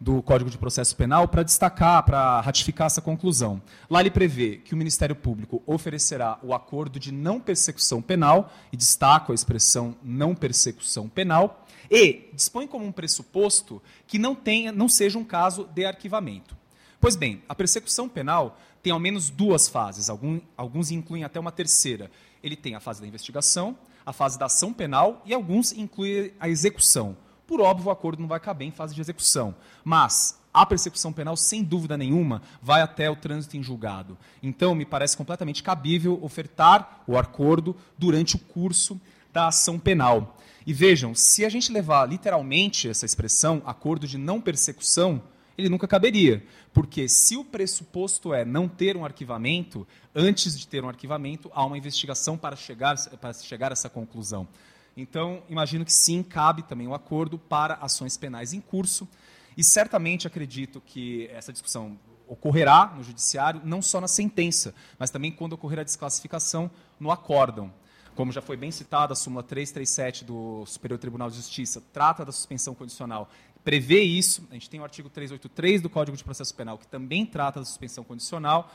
do 0.00 0.22
Código 0.22 0.50
de 0.50 0.58
Processo 0.58 0.94
Penal 0.96 1.28
para 1.28 1.42
destacar, 1.42 2.02
para 2.02 2.40
ratificar 2.40 2.86
essa 2.86 3.00
conclusão. 3.00 3.62
Lá 3.88 4.00
ele 4.00 4.10
prevê 4.10 4.56
que 4.56 4.74
o 4.74 4.76
Ministério 4.76 5.16
Público 5.16 5.62
oferecerá 5.66 6.38
o 6.42 6.52
acordo 6.52 6.98
de 6.98 7.12
não 7.12 7.40
persecução 7.40 8.02
penal, 8.02 8.52
e 8.72 8.76
destaco 8.76 9.32
a 9.32 9.34
expressão 9.34 9.96
não 10.02 10.34
persecução 10.34 11.08
penal, 11.08 11.64
e 11.90 12.28
dispõe 12.32 12.66
como 12.66 12.84
um 12.84 12.92
pressuposto 12.92 13.82
que 14.06 14.18
não, 14.18 14.34
tenha, 14.34 14.72
não 14.72 14.88
seja 14.88 15.18
um 15.18 15.24
caso 15.24 15.64
de 15.74 15.84
arquivamento. 15.84 16.56
Pois 17.00 17.16
bem, 17.16 17.42
a 17.48 17.54
persecução 17.54 18.08
penal 18.08 18.58
tem 18.82 18.92
ao 18.92 19.00
menos 19.00 19.30
duas 19.30 19.68
fases, 19.68 20.10
alguns, 20.10 20.42
alguns 20.56 20.90
incluem 20.90 21.24
até 21.24 21.38
uma 21.40 21.52
terceira. 21.52 22.10
Ele 22.42 22.56
tem 22.56 22.74
a 22.74 22.80
fase 22.80 23.00
da 23.00 23.06
investigação, 23.06 23.76
a 24.04 24.12
fase 24.12 24.38
da 24.38 24.46
ação 24.46 24.72
penal 24.72 25.22
e 25.24 25.32
alguns 25.32 25.72
incluem 25.72 26.32
a 26.38 26.48
execução. 26.48 27.16
Por 27.46 27.60
óbvio, 27.60 27.88
o 27.88 27.90
acordo 27.90 28.20
não 28.20 28.28
vai 28.28 28.40
caber 28.40 28.66
em 28.66 28.72
fase 28.72 28.94
de 28.94 29.00
execução. 29.00 29.54
Mas 29.84 30.40
a 30.52 30.64
persecução 30.64 31.12
penal, 31.12 31.36
sem 31.36 31.62
dúvida 31.62 31.98
nenhuma, 31.98 32.40
vai 32.62 32.80
até 32.80 33.10
o 33.10 33.16
trânsito 33.16 33.56
em 33.56 33.62
julgado. 33.62 34.16
Então, 34.42 34.74
me 34.74 34.84
parece 34.84 35.16
completamente 35.16 35.62
cabível 35.62 36.18
ofertar 36.22 37.02
o 37.06 37.18
acordo 37.18 37.76
durante 37.98 38.36
o 38.36 38.38
curso 38.38 39.00
da 39.32 39.48
ação 39.48 39.78
penal. 39.78 40.36
E 40.66 40.72
vejam, 40.72 41.14
se 41.14 41.44
a 41.44 41.48
gente 41.48 41.72
levar 41.72 42.08
literalmente 42.08 42.88
essa 42.88 43.04
expressão, 43.04 43.60
acordo 43.66 44.06
de 44.06 44.16
não 44.16 44.40
persecução, 44.40 45.20
ele 45.58 45.68
nunca 45.68 45.86
caberia. 45.86 46.44
Porque 46.72 47.08
se 47.08 47.36
o 47.36 47.44
pressuposto 47.44 48.32
é 48.32 48.44
não 48.44 48.68
ter 48.68 48.96
um 48.96 49.04
arquivamento, 49.04 49.86
antes 50.14 50.58
de 50.58 50.66
ter 50.66 50.84
um 50.84 50.88
arquivamento, 50.88 51.50
há 51.54 51.64
uma 51.64 51.76
investigação 51.76 52.38
para 52.38 52.56
chegar, 52.56 52.96
para 53.18 53.32
chegar 53.32 53.70
a 53.70 53.74
essa 53.74 53.90
conclusão. 53.90 54.48
Então, 54.96 55.42
imagino 55.48 55.84
que 55.84 55.92
sim, 55.92 56.22
cabe 56.22 56.62
também 56.62 56.86
o 56.86 56.90
um 56.90 56.94
acordo 56.94 57.38
para 57.38 57.74
ações 57.74 58.16
penais 58.16 58.52
em 58.52 58.60
curso. 58.60 59.08
E 59.56 59.64
certamente 59.64 60.26
acredito 60.26 60.80
que 60.80 61.28
essa 61.32 61.52
discussão 61.52 61.98
ocorrerá 62.26 62.92
no 62.96 63.02
judiciário, 63.02 63.60
não 63.64 63.82
só 63.82 64.00
na 64.00 64.08
sentença, 64.08 64.74
mas 64.98 65.10
também 65.10 65.30
quando 65.30 65.52
ocorrer 65.52 65.80
a 65.80 65.84
desclassificação 65.84 66.70
no 66.98 67.10
acórdão. 67.10 67.72
Como 68.14 68.30
já 68.30 68.40
foi 68.40 68.56
bem 68.56 68.70
citado, 68.70 69.12
a 69.12 69.16
súmula 69.16 69.42
337 69.42 70.24
do 70.24 70.64
Superior 70.66 70.98
Tribunal 70.98 71.28
de 71.28 71.36
Justiça 71.36 71.82
trata 71.92 72.24
da 72.24 72.30
suspensão 72.30 72.74
condicional, 72.74 73.28
prevê 73.64 74.02
isso. 74.02 74.46
A 74.50 74.54
gente 74.54 74.70
tem 74.70 74.78
o 74.78 74.84
artigo 74.84 75.08
383 75.08 75.82
do 75.82 75.90
Código 75.90 76.16
de 76.16 76.22
Processo 76.22 76.54
Penal, 76.54 76.78
que 76.78 76.86
também 76.86 77.26
trata 77.26 77.58
da 77.58 77.66
suspensão 77.66 78.04
condicional. 78.04 78.70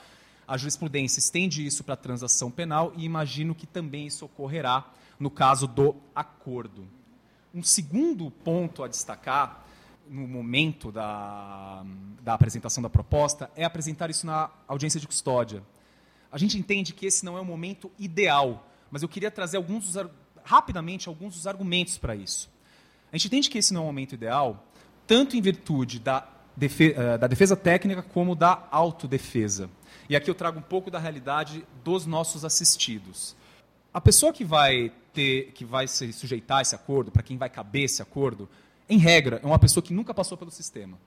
A 0.45 0.57
jurisprudência 0.57 1.19
estende 1.19 1.65
isso 1.65 1.83
para 1.83 1.93
a 1.93 1.97
transação 1.97 2.51
penal 2.51 2.91
e 2.97 3.05
imagino 3.05 3.55
que 3.55 3.65
também 3.65 4.07
isso 4.07 4.25
ocorrerá 4.25 4.91
no 5.19 5.29
caso 5.29 5.67
do 5.67 5.95
acordo. 6.15 6.87
Um 7.53 7.61
segundo 7.63 8.31
ponto 8.31 8.83
a 8.83 8.87
destacar 8.87 9.65
no 10.07 10.27
momento 10.27 10.91
da, 10.91 11.85
da 12.21 12.33
apresentação 12.33 12.81
da 12.81 12.89
proposta 12.89 13.49
é 13.55 13.63
apresentar 13.63 14.09
isso 14.09 14.25
na 14.25 14.49
audiência 14.67 14.99
de 14.99 15.07
custódia. 15.07 15.61
A 16.31 16.37
gente 16.37 16.57
entende 16.57 16.93
que 16.93 17.05
esse 17.05 17.25
não 17.25 17.37
é 17.37 17.41
o 17.41 17.45
momento 17.45 17.91
ideal, 17.97 18.67
mas 18.89 19.01
eu 19.01 19.09
queria 19.09 19.29
trazer 19.29 19.57
alguns 19.57 19.95
rapidamente 20.43 21.07
alguns 21.07 21.35
dos 21.35 21.45
argumentos 21.45 21.97
para 21.97 22.15
isso. 22.15 22.49
A 23.11 23.17
gente 23.17 23.27
entende 23.27 23.49
que 23.49 23.57
esse 23.57 23.73
não 23.73 23.81
é 23.81 23.83
o 23.83 23.87
momento 23.87 24.13
ideal, 24.13 24.65
tanto 25.05 25.35
em 25.35 25.41
virtude 25.41 25.99
da 25.99 26.27
defesa, 26.55 27.01
eh, 27.01 27.17
da 27.17 27.27
defesa 27.27 27.55
técnica 27.55 28.01
como 28.01 28.35
da 28.35 28.67
autodefesa. 28.71 29.69
E 30.07 30.15
aqui 30.15 30.29
eu 30.29 30.35
trago 30.35 30.59
um 30.59 30.63
pouco 30.63 30.91
da 30.91 30.99
realidade 30.99 31.65
dos 31.83 32.05
nossos 32.05 32.45
assistidos. 32.45 33.35
A 33.93 33.99
pessoa 33.99 34.31
que 34.31 34.43
vai 34.43 34.91
ter, 35.19 35.51
que 35.51 35.65
vai 35.65 35.85
se 35.85 36.13
sujeitar 36.13 36.59
a 36.59 36.61
esse 36.61 36.73
acordo, 36.73 37.11
para 37.11 37.21
quem 37.21 37.37
vai 37.37 37.49
caber 37.49 37.83
esse 37.83 38.01
acordo, 38.01 38.47
em 38.87 38.97
regra, 38.97 39.41
é 39.43 39.45
uma 39.45 39.59
pessoa 39.59 39.83
que 39.83 39.93
nunca 39.93 40.13
passou 40.13 40.37
pelo 40.37 40.49
sistema. 40.49 40.97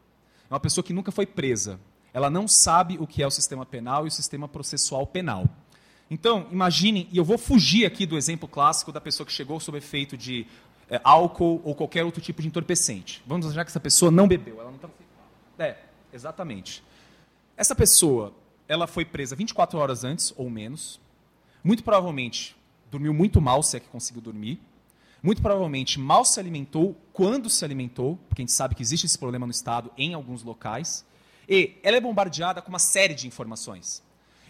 É 0.51 0.53
uma 0.53 0.61
pessoa 0.61 0.85
que 0.85 0.93
nunca 0.93 1.11
foi 1.11 1.25
presa. 1.25 1.81
Ela 2.13 2.29
não 2.29 2.47
sabe 2.47 2.99
o 3.01 3.07
que 3.07 3.23
é 3.23 3.27
o 3.27 3.31
sistema 3.31 3.65
penal 3.65 4.05
e 4.05 4.09
o 4.09 4.11
sistema 4.11 4.47
processual 4.47 5.07
penal. 5.07 5.49
Então, 6.11 6.47
imaginem, 6.53 7.09
e 7.11 7.17
eu 7.17 7.25
vou 7.25 7.39
fugir 7.39 7.87
aqui 7.87 8.05
do 8.05 8.19
exemplo 8.19 8.47
clássico 8.47 8.93
da 8.93 9.01
pessoa 9.01 9.27
que 9.27 9.33
chegou 9.33 9.59
sob 9.59 9.79
efeito 9.79 10.15
de 10.15 10.47
é, 10.91 11.01
álcool 11.03 11.63
ou 11.65 11.75
qualquer 11.75 12.05
outro 12.05 12.21
tipo 12.21 12.43
de 12.43 12.49
entorpecente. 12.49 13.23
Vamos 13.27 13.47
imaginar 13.47 13.65
que 13.65 13.71
essa 13.71 13.81
pessoa 13.81 14.11
não 14.11 14.29
bebeu, 14.29 14.61
ela 14.61 14.69
não 14.69 14.77
estava. 14.77 14.93
É, 15.59 15.79
exatamente. 16.13 16.85
Essa 17.57 17.75
pessoa, 17.75 18.35
ela 18.69 18.87
foi 18.87 19.07
presa 19.07 19.35
24 19.35 19.79
horas 19.79 20.05
antes 20.05 20.35
ou 20.37 20.51
menos. 20.51 21.01
Muito 21.65 21.83
provavelmente 21.83 22.55
dormiu 22.93 23.14
muito 23.14 23.40
mal, 23.40 23.62
se 23.62 23.78
é 23.78 23.80
que 23.80 23.88
conseguiu 23.88 24.20
dormir. 24.20 24.61
Muito 25.22 25.40
provavelmente 25.40 25.99
mal 25.99 26.24
se 26.24 26.38
alimentou 26.38 26.95
quando 27.12 27.49
se 27.49 27.64
alimentou, 27.64 28.18
porque 28.28 28.43
a 28.43 28.45
gente 28.45 28.53
sabe 28.53 28.74
que 28.74 28.82
existe 28.82 29.07
esse 29.07 29.18
problema 29.18 29.47
no 29.47 29.53
Estado 29.53 29.90
em 29.97 30.12
alguns 30.12 30.43
locais. 30.43 31.05
E 31.49 31.78
ela 31.82 31.97
é 31.97 32.01
bombardeada 32.01 32.61
com 32.61 32.68
uma 32.68 32.78
série 32.78 33.14
de 33.14 33.26
informações. 33.26 34.03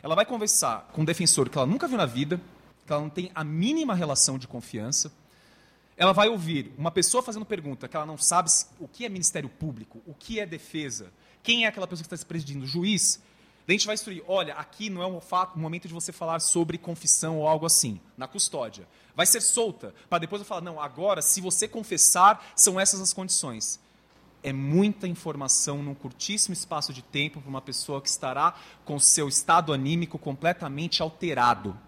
Ela 0.03 0.16
vai 0.16 0.26
conversar 0.26 0.90
com 0.93 1.03
um 1.03 1.05
defensor 1.05 1.49
que 1.49 1.57
ela 1.57 1.66
nunca 1.66 1.86
viu 1.86 1.97
na 1.97 2.07
vida, 2.07 2.40
que 2.84 2.93
ela 2.93 3.01
não 3.01 3.11
tem 3.11 3.30
a 3.32 3.45
mínima 3.45 3.95
relação 3.95 4.36
de 4.38 4.49
confiança. 4.49 5.12
Ela 5.97 6.12
vai 6.12 6.28
ouvir 6.28 6.72
uma 6.76 6.90
pessoa 6.90 7.22
fazendo 7.22 7.47
pergunta 7.47 7.86
que 7.86 7.97
ela 7.97 8.07
não 8.07 8.18
sabe 8.18 8.51
o 8.80 8.88
que 8.88 9.05
é 9.05 9.09
Ministério 9.09 9.49
Público, 9.49 10.03
o 10.05 10.14
que 10.14 10.40
é 10.40 10.47
defesa, 10.47 11.12
quem 11.45 11.64
é 11.64 11.68
aquela 11.68 11.86
pessoa 11.86 12.03
que 12.03 12.07
está 12.07 12.16
se 12.16 12.26
presidindo, 12.26 12.64
o 12.64 12.68
juiz. 12.68 13.22
Daí 13.67 13.77
a 13.77 13.79
gente 13.79 13.87
vai 13.87 13.95
instruir, 13.95 14.25
olha, 14.27 14.55
aqui 14.55 14.91
não 14.91 15.03
é 15.03 15.07
um 15.07 15.21
um 15.57 15.61
momento 15.61 15.87
de 15.87 15.95
você 15.95 16.11
falar 16.13 16.41
sobre 16.41 16.79
confissão 16.79 17.39
ou 17.39 17.47
algo 17.47 17.65
assim, 17.65 18.01
na 18.17 18.27
custódia. 18.27 18.89
Vai 19.15 19.27
ser 19.27 19.41
solta, 19.41 19.95
para 20.09 20.19
depois 20.19 20.41
eu 20.41 20.47
falar, 20.47 20.61
não, 20.61 20.81
agora, 20.81 21.23
se 21.23 21.41
você 21.41 21.69
confessar, 21.69 22.53
são 22.57 22.81
essas 22.81 23.01
as 23.01 23.13
condições. 23.13 23.79
É 24.43 24.53
muita 24.53 25.07
informação 25.07 25.83
num 25.83 25.95
curtíssimo 25.95 26.53
espaço 26.53 26.93
de 26.93 27.03
tempo 27.03 27.41
para 27.41 27.49
uma 27.49 27.61
pessoa 27.61 28.03
que 28.03 28.09
estará 28.09 28.55
com 28.85 28.99
seu 28.99 29.29
estado 29.29 29.73
anímico 29.73 30.19
completamente 30.19 31.01
alterado. 31.01 31.79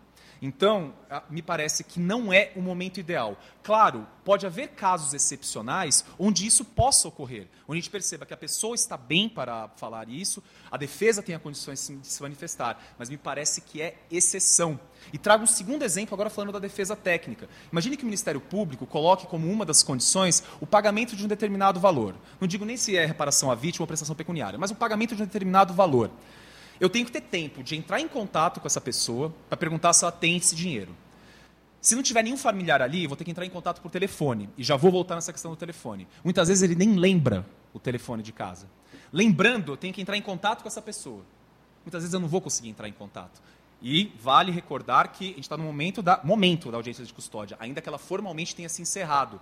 Então, 0.47 0.93
me 1.31 1.41
parece 1.41 1.83
que 1.83 1.99
não 1.99 2.31
é 2.31 2.53
o 2.55 2.61
momento 2.61 3.01
ideal. 3.01 3.35
Claro, 3.63 4.07
pode 4.23 4.45
haver 4.45 4.69
casos 4.69 5.15
excepcionais 5.15 6.05
onde 6.19 6.47
isso 6.47 6.67
possa 6.67 7.09
ocorrer, 7.09 7.49
onde 7.67 7.79
a 7.79 7.81
gente 7.81 7.91
perceba 7.91 8.27
que 8.27 8.35
a 8.35 8.37
pessoa 8.37 8.75
está 8.75 8.95
bem 8.95 9.27
para 9.27 9.69
falar 9.77 10.07
isso, 10.07 10.45
a 10.71 10.77
defesa 10.77 11.23
tem 11.23 11.39
condições 11.39 11.89
de 11.89 12.07
se 12.07 12.21
manifestar, 12.21 12.79
mas 12.99 13.09
me 13.09 13.17
parece 13.17 13.63
que 13.63 13.81
é 13.81 13.97
exceção. 14.11 14.79
E 15.15 15.17
trago 15.17 15.45
um 15.45 15.47
segundo 15.47 15.83
exemplo 15.83 16.15
agora 16.15 16.29
falando 16.29 16.53
da 16.53 16.59
defesa 16.59 16.95
técnica. 16.95 17.49
Imagine 17.73 17.97
que 17.97 18.03
o 18.03 18.07
Ministério 18.07 18.41
Público 18.43 18.85
coloque 18.85 19.27
como 19.27 19.51
uma 19.51 19.65
das 19.65 19.83
condições 19.83 20.45
o 20.61 20.67
pagamento 20.67 21.17
de 21.17 21.25
um 21.25 21.29
determinado 21.29 21.81
valor. 21.81 22.15
Não 22.39 22.47
digo 22.47 22.67
nem 22.67 22.77
se 22.77 22.95
é 22.99 23.07
reparação 23.07 23.51
à 23.51 23.55
vítima 23.55 23.85
ou 23.85 23.87
prestação 23.87 24.15
pecuniária, 24.15 24.59
mas 24.59 24.71
o 24.71 24.75
pagamento 24.75 25.17
de 25.17 25.23
um 25.23 25.25
determinado 25.25 25.73
valor 25.73 26.11
eu 26.81 26.91
tenho 26.91 27.07
que 27.07 27.13
ter 27.13 27.21
tempo 27.21 27.63
de 27.63 27.77
entrar 27.77 28.01
em 28.01 28.09
contato 28.09 28.61
com 28.61 28.67
essa 28.67 28.81
pessoa 28.81 29.35
para 29.49 29.57
perguntar 29.57 29.93
se 29.93 30.05
ela 30.05 30.13
tem 30.13 30.37
esse 30.37 30.55
dinheiro. 30.55 30.95
Se 31.81 31.95
não 31.95 32.03
tiver 32.03 32.23
nenhum 32.23 32.37
familiar 32.37 32.81
ali, 32.81 33.07
vou 33.07 33.17
ter 33.17 33.25
que 33.25 33.31
entrar 33.31 33.45
em 33.45 33.51
contato 33.51 33.83
por 33.83 33.91
telefone. 33.91 34.49
E 34.57 34.65
já 34.65 34.75
vou 34.75 34.91
voltar 34.91 35.15
nessa 35.17 35.33
questão 35.33 35.51
do 35.51 35.57
telefone. 35.57 36.09
Muitas 36.25 36.49
vezes 36.49 36.63
ele 36.63 36.75
nem 36.75 36.95
lembra 36.95 37.47
o 37.75 37.79
telefone 37.79 38.23
de 38.23 38.33
casa. 38.33 38.67
Lembrando, 39.13 39.73
eu 39.73 39.77
tenho 39.77 39.93
que 39.93 40.01
entrar 40.01 40.17
em 40.17 40.23
contato 40.23 40.63
com 40.63 40.69
essa 40.69 40.81
pessoa. 40.81 41.23
Muitas 41.85 42.03
vezes 42.03 42.15
eu 42.15 42.21
não 42.21 42.27
vou 42.27 42.41
conseguir 42.41 42.71
entrar 42.71 42.89
em 42.89 42.93
contato. 42.93 43.41
E 43.83 44.13
vale 44.19 44.51
recordar 44.51 45.13
que 45.13 45.25
a 45.25 45.35
gente 45.35 45.41
está 45.41 45.59
no 45.59 45.65
momento 45.65 46.01
da, 46.01 46.21
momento 46.25 46.71
da 46.71 46.79
audiência 46.79 47.05
de 47.05 47.13
custódia, 47.13 47.55
ainda 47.61 47.83
que 47.83 47.89
ela 47.89 47.99
formalmente 47.99 48.57
tenha 48.57 48.69
se 48.71 48.81
encerrado. 48.81 49.39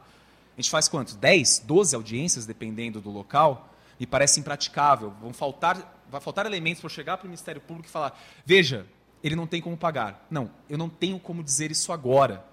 A 0.57 0.61
gente 0.61 0.68
faz 0.68 0.89
quantos? 0.89 1.14
10, 1.14 1.61
12 1.61 1.95
audiências, 1.95 2.45
dependendo 2.45 3.01
do 3.01 3.09
local, 3.09 3.72
me 4.01 4.07
parece 4.07 4.41
impraticável. 4.41 5.14
Vão 5.20 5.33
faltar, 5.33 6.01
vai 6.12 6.20
faltar 6.20 6.46
elementos 6.46 6.80
para 6.80 6.90
chegar 6.90 7.16
para 7.16 7.24
o 7.24 7.28
Ministério 7.28 7.60
Público 7.60 7.88
e 7.88 7.90
falar: 7.90 8.20
veja, 8.44 8.86
ele 9.24 9.34
não 9.34 9.46
tem 9.46 9.60
como 9.60 9.76
pagar. 9.76 10.26
Não, 10.30 10.50
eu 10.68 10.76
não 10.76 10.88
tenho 10.88 11.18
como 11.18 11.42
dizer 11.42 11.70
isso 11.70 11.92
agora. 11.92 12.44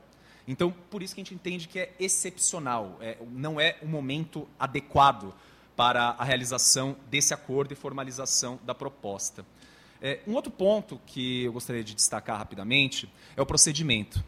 Então, 0.48 0.74
por 0.90 1.04
isso 1.04 1.14
que 1.14 1.22
a 1.22 1.24
gente 1.24 1.36
entende 1.36 1.68
que 1.68 1.78
é 1.78 1.94
excepcional, 2.00 2.98
é, 3.02 3.18
não 3.32 3.62
é 3.62 3.78
o 3.84 3.88
momento 3.88 4.48
adequado 4.58 5.36
para 5.76 6.16
a 6.18 6.24
realização 6.24 6.96
desse 7.08 7.34
acordo 7.34 7.72
e 7.72 7.76
formalização 7.76 8.60
da 8.64 8.74
proposta. 8.74 9.46
É, 10.02 10.22
um 10.26 10.34
outro 10.34 10.52
ponto 10.52 11.00
que 11.06 11.44
eu 11.44 11.54
gostaria 11.54 11.84
de 11.84 11.94
destacar 11.94 12.38
rapidamente 12.38 13.12
é 13.36 13.42
o 13.42 13.46
procedimento. 13.46 14.24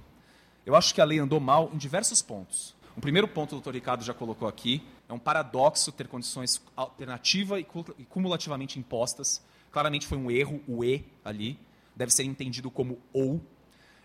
Eu 0.66 0.76
acho 0.76 0.94
que 0.94 1.02
a 1.02 1.06
lei 1.06 1.18
andou 1.18 1.40
mal 1.40 1.72
em 1.74 1.78
diversos 1.78 2.22
pontos. 2.22 2.76
O 2.96 3.02
primeiro 3.02 3.28
ponto 3.28 3.54
o 3.54 3.56
doutor 3.56 3.74
Ricardo 3.74 4.04
já 4.04 4.14
colocou 4.14 4.48
aqui, 4.48 4.84
é 5.08 5.14
um 5.14 5.20
paradoxo 5.20 5.92
ter 5.92 6.08
condições 6.08 6.62
alternativa 6.76 7.60
e 7.60 7.66
cumulativamente 8.10 8.78
impostas. 8.78 9.42
Claramente 9.72 10.06
foi 10.06 10.18
um 10.18 10.30
erro, 10.30 10.62
o 10.68 10.84
E 10.84 11.06
ali, 11.24 11.58
deve 11.96 12.12
ser 12.12 12.24
entendido 12.24 12.70
como 12.70 13.00
ou. 13.14 13.42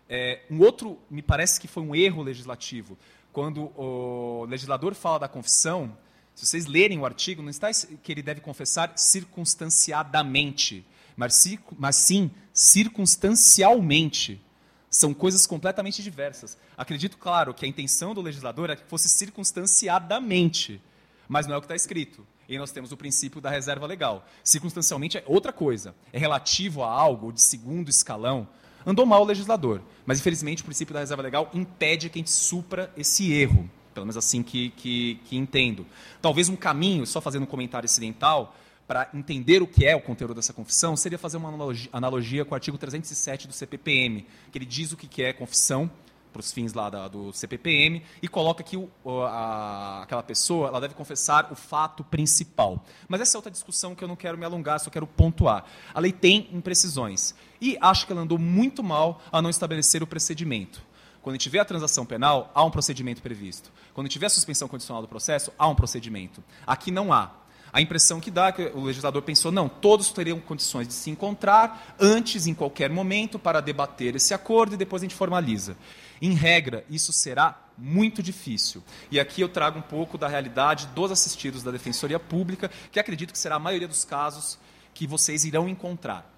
É, 0.09 0.43
um 0.49 0.61
outro, 0.61 0.99
me 1.11 1.21
parece 1.21 1.61
que 1.61 1.67
foi 1.67 1.83
um 1.83 1.95
erro 1.95 2.23
legislativo, 2.23 2.97
quando 3.33 3.73
o 3.77 4.47
legislador 4.49 4.95
fala 4.95 5.19
da 5.19 5.29
confissão, 5.29 5.95
se 6.35 6.47
vocês 6.47 6.67
lerem 6.67 6.99
o 6.99 7.05
artigo, 7.05 7.43
não 7.43 7.51
está 7.51 7.71
que 8.03 8.13
ele 8.13 8.23
deve 8.23 8.41
confessar 8.41 8.93
circunstanciadamente, 8.97 10.87
mas, 11.17 11.45
mas 11.79 11.97
sim 11.97 12.31
circunstancialmente. 12.53 14.41
São 14.97 15.13
coisas 15.13 15.47
completamente 15.47 16.03
diversas. 16.03 16.57
Acredito, 16.75 17.19
claro, 17.19 17.53
que 17.53 17.67
a 17.67 17.69
intenção 17.69 18.15
do 18.15 18.23
legislador 18.23 18.71
é 18.71 18.77
que 18.77 18.85
fosse 18.85 19.11
circunstanciadamente, 19.11 20.81
mas 21.29 21.47
não 21.47 21.55
é 21.55 21.59
o 21.59 21.61
que 21.61 21.67
está 21.67 21.77
escrito. 21.77 22.27
E 22.49 22.57
nós 22.57 22.73
temos 22.73 22.93
o 22.93 22.97
princípio 22.97 23.39
da 23.39 23.51
reserva 23.51 23.87
legal. 23.87 24.27
Circunstancialmente 24.43 25.19
é 25.19 25.25
outra 25.27 25.53
coisa. 25.53 25.95
É 26.15 26.19
relativo 26.19 26.83
a 26.83 26.91
algo 26.91 27.31
de 27.31 27.43
segundo 27.43 27.91
escalão. 27.91 28.49
Andou 28.87 29.05
mal 29.05 29.21
o 29.21 29.27
legislador, 29.27 29.83
mas 30.07 30.19
infelizmente 30.19 30.63
o 30.63 30.65
princípio 30.65 30.95
da 30.95 31.01
reserva 31.01 31.23
legal 31.23 31.51
impede 31.53 32.09
que 32.09 32.19
a 32.19 32.21
gente 32.21 32.31
supra 32.31 32.91
esse 32.97 33.31
erro. 33.35 33.69
Pelo 33.93 34.07
menos 34.07 34.17
assim 34.17 34.43
que, 34.43 34.71
que, 34.71 35.21
que 35.27 35.37
entendo. 35.37 35.85
Talvez 36.23 36.49
um 36.49 36.57
caminho, 36.57 37.07
só 37.07 37.21
fazendo 37.21 37.43
um 37.43 37.47
comentário 37.47 37.85
incidental, 37.85 38.57
para 38.87 39.09
entender 39.13 39.63
o 39.63 39.67
que 39.67 39.85
é 39.85 39.97
o 39.97 40.01
conteúdo 40.01 40.35
dessa 40.35 40.53
confissão, 40.53 40.97
seria 40.97 41.19
fazer 41.19 41.37
uma 41.37 41.49
analogia, 41.93 42.45
com 42.45 42.53
o 42.53 42.55
artigo 42.55 42.79
307 42.79 43.49
do 43.49 43.53
CPPM, 43.53 44.27
que 44.53 44.59
ele 44.59 44.65
diz 44.65 44.93
o 44.93 44.97
que 44.97 45.23
é 45.23 45.33
confissão 45.33 45.91
para 46.33 46.41
os 46.41 46.53
fins 46.53 46.75
lá 46.75 46.91
da, 46.91 47.09
do 47.09 47.33
CPPM 47.33 48.03
e 48.21 48.29
coloca 48.29 48.63
que 48.63 48.77
o, 48.77 48.91
a, 49.23 50.03
aquela 50.03 50.23
pessoa 50.23 50.69
ela 50.69 50.81
deve 50.81 50.95
confessar 50.95 51.51
o 51.51 51.57
fato 51.57 52.05
principal. 52.05 52.85
Mas 53.09 53.23
essa 53.23 53.37
é 53.37 53.39
outra 53.39 53.51
discussão 53.51 53.95
que 53.95 54.05
eu 54.05 54.09
não 54.09 54.17
quero 54.17 54.37
me 54.37 54.45
alongar, 54.45 54.79
só 54.79 54.91
quero 54.91 55.07
pontuar. 55.07 55.65
A 55.95 55.99
lei 55.99 56.13
tem 56.13 56.49
imprecisões 56.53 57.35
e 57.61 57.79
acho 57.81 58.07
que 58.07 58.13
ela 58.13 58.21
andou 58.21 58.39
muito 58.39 58.85
mal 58.85 59.23
a 59.33 59.41
não 59.41 59.49
estabelecer 59.49 60.03
o 60.03 60.07
procedimento. 60.07 60.83
Quando 61.23 61.43
vê 61.51 61.59
a 61.59 61.65
transação 61.65 62.07
penal, 62.07 62.53
há 62.55 62.63
um 62.63 62.71
procedimento 62.71 63.21
previsto. 63.21 63.73
Quando 63.93 64.09
vê 64.17 64.27
a 64.27 64.31
suspensão 64.31 64.69
condicional 64.69 65.03
do 65.03 65.09
processo, 65.09 65.51
há 65.59 65.67
um 65.67 65.75
procedimento. 65.75 66.45
Aqui 66.65 66.93
não 66.93 67.13
há 67.13 67.33
a 67.77 67.81
impressão 67.83 68.19
que 68.21 68.31
dá 68.31 68.47
é 68.47 68.53
que 68.53 68.63
o 68.75 68.85
legislador 68.85 69.21
pensou, 69.21 69.53
não, 69.53 69.69
todos 69.69 70.09
teriam 70.11 70.41
condições 70.41 70.89
de 70.89 70.95
se 70.95 71.11
encontrar 71.11 71.95
antes, 72.01 72.47
em 72.47 72.55
qualquer 72.55 72.89
momento, 72.89 73.39
para 73.39 73.61
debater 73.61 74.17
esse 74.17 74.33
acordo 74.33 74.73
e 74.73 74.79
depois 74.79 75.03
a 75.03 75.05
gente 75.05 75.15
formaliza. 75.15 75.77
Em 76.23 76.33
regra, 76.33 76.87
isso 76.89 77.13
será 77.13 77.69
muito 77.77 78.23
difícil. 78.23 78.83
E 79.11 79.21
aqui 79.21 79.43
eu 79.43 79.49
trago 79.51 79.79
um 79.79 79.83
pouco 79.83 80.17
da 80.17 80.27
realidade 80.27 80.87
dos 80.95 81.11
assistidos 81.11 81.63
da 81.63 81.71
Defensoria 81.71 82.19
Pública, 82.19 82.71
que 82.91 82.99
acredito 82.99 83.31
que 83.31 83.39
será 83.39 83.57
a 83.57 83.59
maioria 83.59 83.87
dos 83.87 84.07
casos 84.07 84.59
que 84.95 85.07
vocês 85.07 85.45
irão 85.45 85.69
encontrar. 85.69 86.35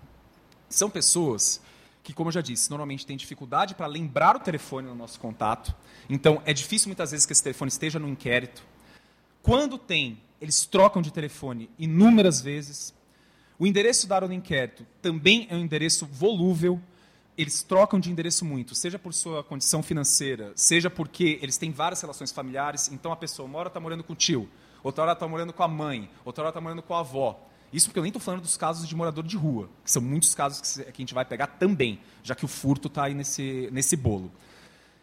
São 0.69 0.91
pessoas 0.91 1.61
que, 2.03 2.13
como 2.13 2.31
eu 2.31 2.33
já 2.33 2.41
disse, 2.41 2.69
normalmente 2.69 3.07
têm 3.07 3.17
dificuldade 3.17 3.77
para 3.77 3.87
lembrar 3.87 4.35
o 4.35 4.41
telefone 4.41 4.89
no 4.89 4.95
nosso 4.97 5.21
contato. 5.21 5.73
Então, 6.11 6.43
é 6.45 6.53
difícil 6.53 6.89
muitas 6.89 7.13
vezes 7.13 7.25
que 7.25 7.33
esse 7.33 7.45
telefone 7.45 7.69
esteja 7.69 8.01
no 8.01 8.09
inquérito. 8.09 8.65
Quando 9.41 9.79
tem 9.79 10.19
eles 10.41 10.65
trocam 10.65 11.03
de 11.03 11.13
telefone 11.13 11.71
inúmeras 11.79 12.41
vezes. 12.41 12.95
O 13.59 13.67
endereço 13.67 14.07
dado 14.07 14.29
no 14.29 14.35
inquérito 14.35 14.87
também 15.03 15.47
é 15.51 15.57
um 15.57 15.61
endereço 15.61 16.07
volúvel. 16.07 16.81
Eles 17.37 17.63
trocam 17.63 18.01
de 18.01 18.11
endereço 18.11 18.45
muito, 18.45 18.75
seja 18.75 18.99
por 18.99 19.15
sua 19.15 19.45
condição 19.45 19.83
financeira, 19.83 20.53
seja 20.57 20.91
porque 20.91 21.39
eles 21.41 21.57
têm 21.57 21.71
várias 21.71 22.01
relações 22.01 22.33
familiares. 22.33 22.91
Então 22.93 23.13
a 23.13 23.17
pessoa, 23.17 23.49
uma 23.49 23.59
hora 23.59 23.69
está 23.69 23.79
morando 23.79 24.03
com 24.03 24.13
o 24.13 24.17
tio, 24.17 24.49
outra 24.83 25.05
hora 25.05 25.13
está 25.13 25.27
morando 25.27 25.53
com 25.53 25.63
a 25.63 25.69
mãe, 25.69 26.11
outra 26.25 26.43
hora 26.43 26.51
está 26.51 26.61
morando 26.61 26.83
com 26.83 26.95
a 26.95 27.01
avó. 27.01 27.45
Isso 27.73 27.89
porque 27.89 27.99
eu 27.99 28.03
nem 28.03 28.11
estou 28.11 28.21
falando 28.21 28.43
dos 28.43 28.57
casos 28.57 28.89
de 28.89 28.97
morador 28.97 29.23
de 29.23 29.37
rua, 29.37 29.69
que 29.85 29.91
são 29.91 30.01
muitos 30.01 30.35
casos 30.35 30.77
que 30.77 30.83
a 30.83 30.93
gente 30.97 31.15
vai 31.15 31.25
pegar 31.25 31.47
também, 31.47 32.01
já 32.23 32.35
que 32.35 32.45
o 32.45 32.49
furto 32.49 32.89
está 32.89 33.05
aí 33.05 33.15
nesse, 33.15 33.69
nesse 33.71 33.95
bolo. 33.95 34.33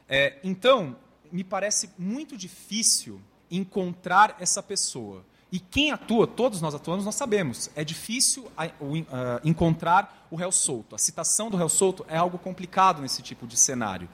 É, 0.09 0.39
então, 0.43 0.95
me 1.31 1.43
parece 1.43 1.91
muito 1.97 2.35
difícil 2.35 3.21
encontrar 3.49 4.37
essa 4.39 4.61
pessoa. 4.63 5.25
E 5.51 5.59
quem 5.59 5.91
atua, 5.91 6.27
todos 6.27 6.59
nós 6.59 6.75
atuamos, 6.75 7.05
nós 7.05 7.15
sabemos, 7.15 7.69
é 7.75 7.83
difícil 7.83 8.51
encontrar 9.43 10.27
o 10.29 10.35
réu 10.35 10.51
solto. 10.51 10.95
A 10.95 10.97
citação 10.97 11.49
do 11.49 11.55
réu 11.55 11.69
solto 11.69 12.05
é 12.09 12.17
algo 12.17 12.37
complicado 12.37 13.01
nesse 13.01 13.21
tipo 13.21 13.47
de 13.47 13.55
cenário. 13.55 14.09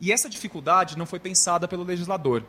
E 0.00 0.12
essa 0.12 0.28
dificuldade 0.28 0.96
não 0.98 1.06
foi 1.06 1.18
pensada 1.18 1.66
pelo 1.66 1.82
legislador. 1.82 2.44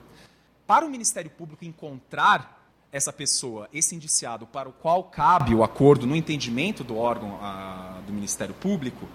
Para 0.67 0.85
o 0.85 0.89
Ministério 0.89 1.31
Público 1.31 1.63
encontrar 1.63 2.69
essa 2.91 3.11
pessoa, 3.11 3.67
esse 3.73 3.95
indiciado, 3.95 4.45
para 4.45 4.69
o 4.69 4.73
qual 4.73 5.03
cabe 5.05 5.53
o 5.55 5.63
acordo 5.63 6.05
no 6.05 6.15
entendimento 6.15 6.83
do 6.83 6.97
órgão 6.97 7.39
do 8.05 8.13
Ministério 8.13 8.53
Público, 8.53 9.07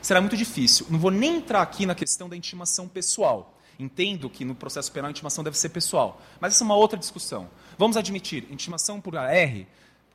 será 0.00 0.20
muito 0.20 0.36
difícil. 0.36 0.86
Não 0.88 0.98
vou 0.98 1.10
nem 1.10 1.36
entrar 1.36 1.62
aqui 1.62 1.84
na 1.84 1.94
questão 1.94 2.28
da 2.28 2.36
intimação 2.36 2.88
pessoal. 2.88 3.57
Entendo 3.78 4.28
que 4.28 4.44
no 4.44 4.54
processo 4.54 4.90
penal 4.90 5.08
a 5.08 5.10
intimação 5.10 5.44
deve 5.44 5.56
ser 5.56 5.68
pessoal, 5.68 6.20
mas 6.40 6.54
essa 6.54 6.64
é 6.64 6.66
uma 6.66 6.74
outra 6.74 6.98
discussão. 6.98 7.48
Vamos 7.78 7.96
admitir, 7.96 8.44
intimação 8.50 9.00
por 9.00 9.16
AR, 9.16 9.66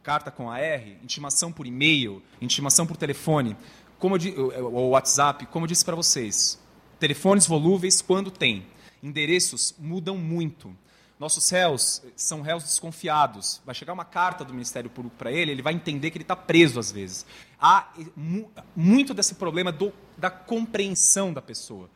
carta 0.04 0.30
com 0.30 0.52
AR, 0.52 0.86
intimação 1.02 1.52
por 1.52 1.66
e-mail, 1.66 2.22
intimação 2.42 2.86
por 2.86 2.98
telefone, 2.98 3.56
como 3.98 4.18
ou 4.74 4.90
WhatsApp, 4.90 5.46
como 5.46 5.64
eu 5.64 5.68
disse 5.68 5.86
para 5.86 5.96
vocês, 5.96 6.60
telefones 7.00 7.48
volúveis 7.48 8.02
quando 8.02 8.30
tem. 8.30 8.66
Endereços 9.02 9.74
mudam 9.80 10.18
muito. 10.18 10.76
Nossos 11.18 11.50
réus 11.50 12.02
são 12.18 12.42
réus 12.42 12.64
desconfiados. 12.64 13.62
Vai 13.66 13.74
chegar 13.74 13.94
uma 13.94 14.04
carta 14.04 14.44
do 14.44 14.52
Ministério 14.52 14.90
Público 14.90 15.16
para 15.18 15.32
ele, 15.32 15.52
ele 15.52 15.62
vai 15.62 15.74
entender 15.74 16.12
que 16.12 16.18
ele 16.18 16.24
está 16.24 16.36
preso 16.36 16.82
às 16.82 16.92
vezes. 16.92 17.26
Há 17.58 17.94
muito 18.76 19.14
desse 19.14 19.36
problema 19.36 19.72
do, 19.72 19.94
da 20.18 20.30
compreensão 20.30 21.32
da 21.32 21.42
pessoa. 21.42 21.90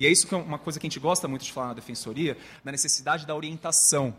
E 0.00 0.06
é 0.06 0.10
isso 0.10 0.26
que 0.26 0.34
é 0.34 0.38
uma 0.38 0.58
coisa 0.58 0.80
que 0.80 0.86
a 0.86 0.88
gente 0.88 0.98
gosta 0.98 1.28
muito 1.28 1.44
de 1.44 1.52
falar 1.52 1.68
na 1.68 1.74
defensoria, 1.74 2.38
da 2.64 2.72
necessidade 2.72 3.26
da 3.26 3.36
orientação. 3.36 4.16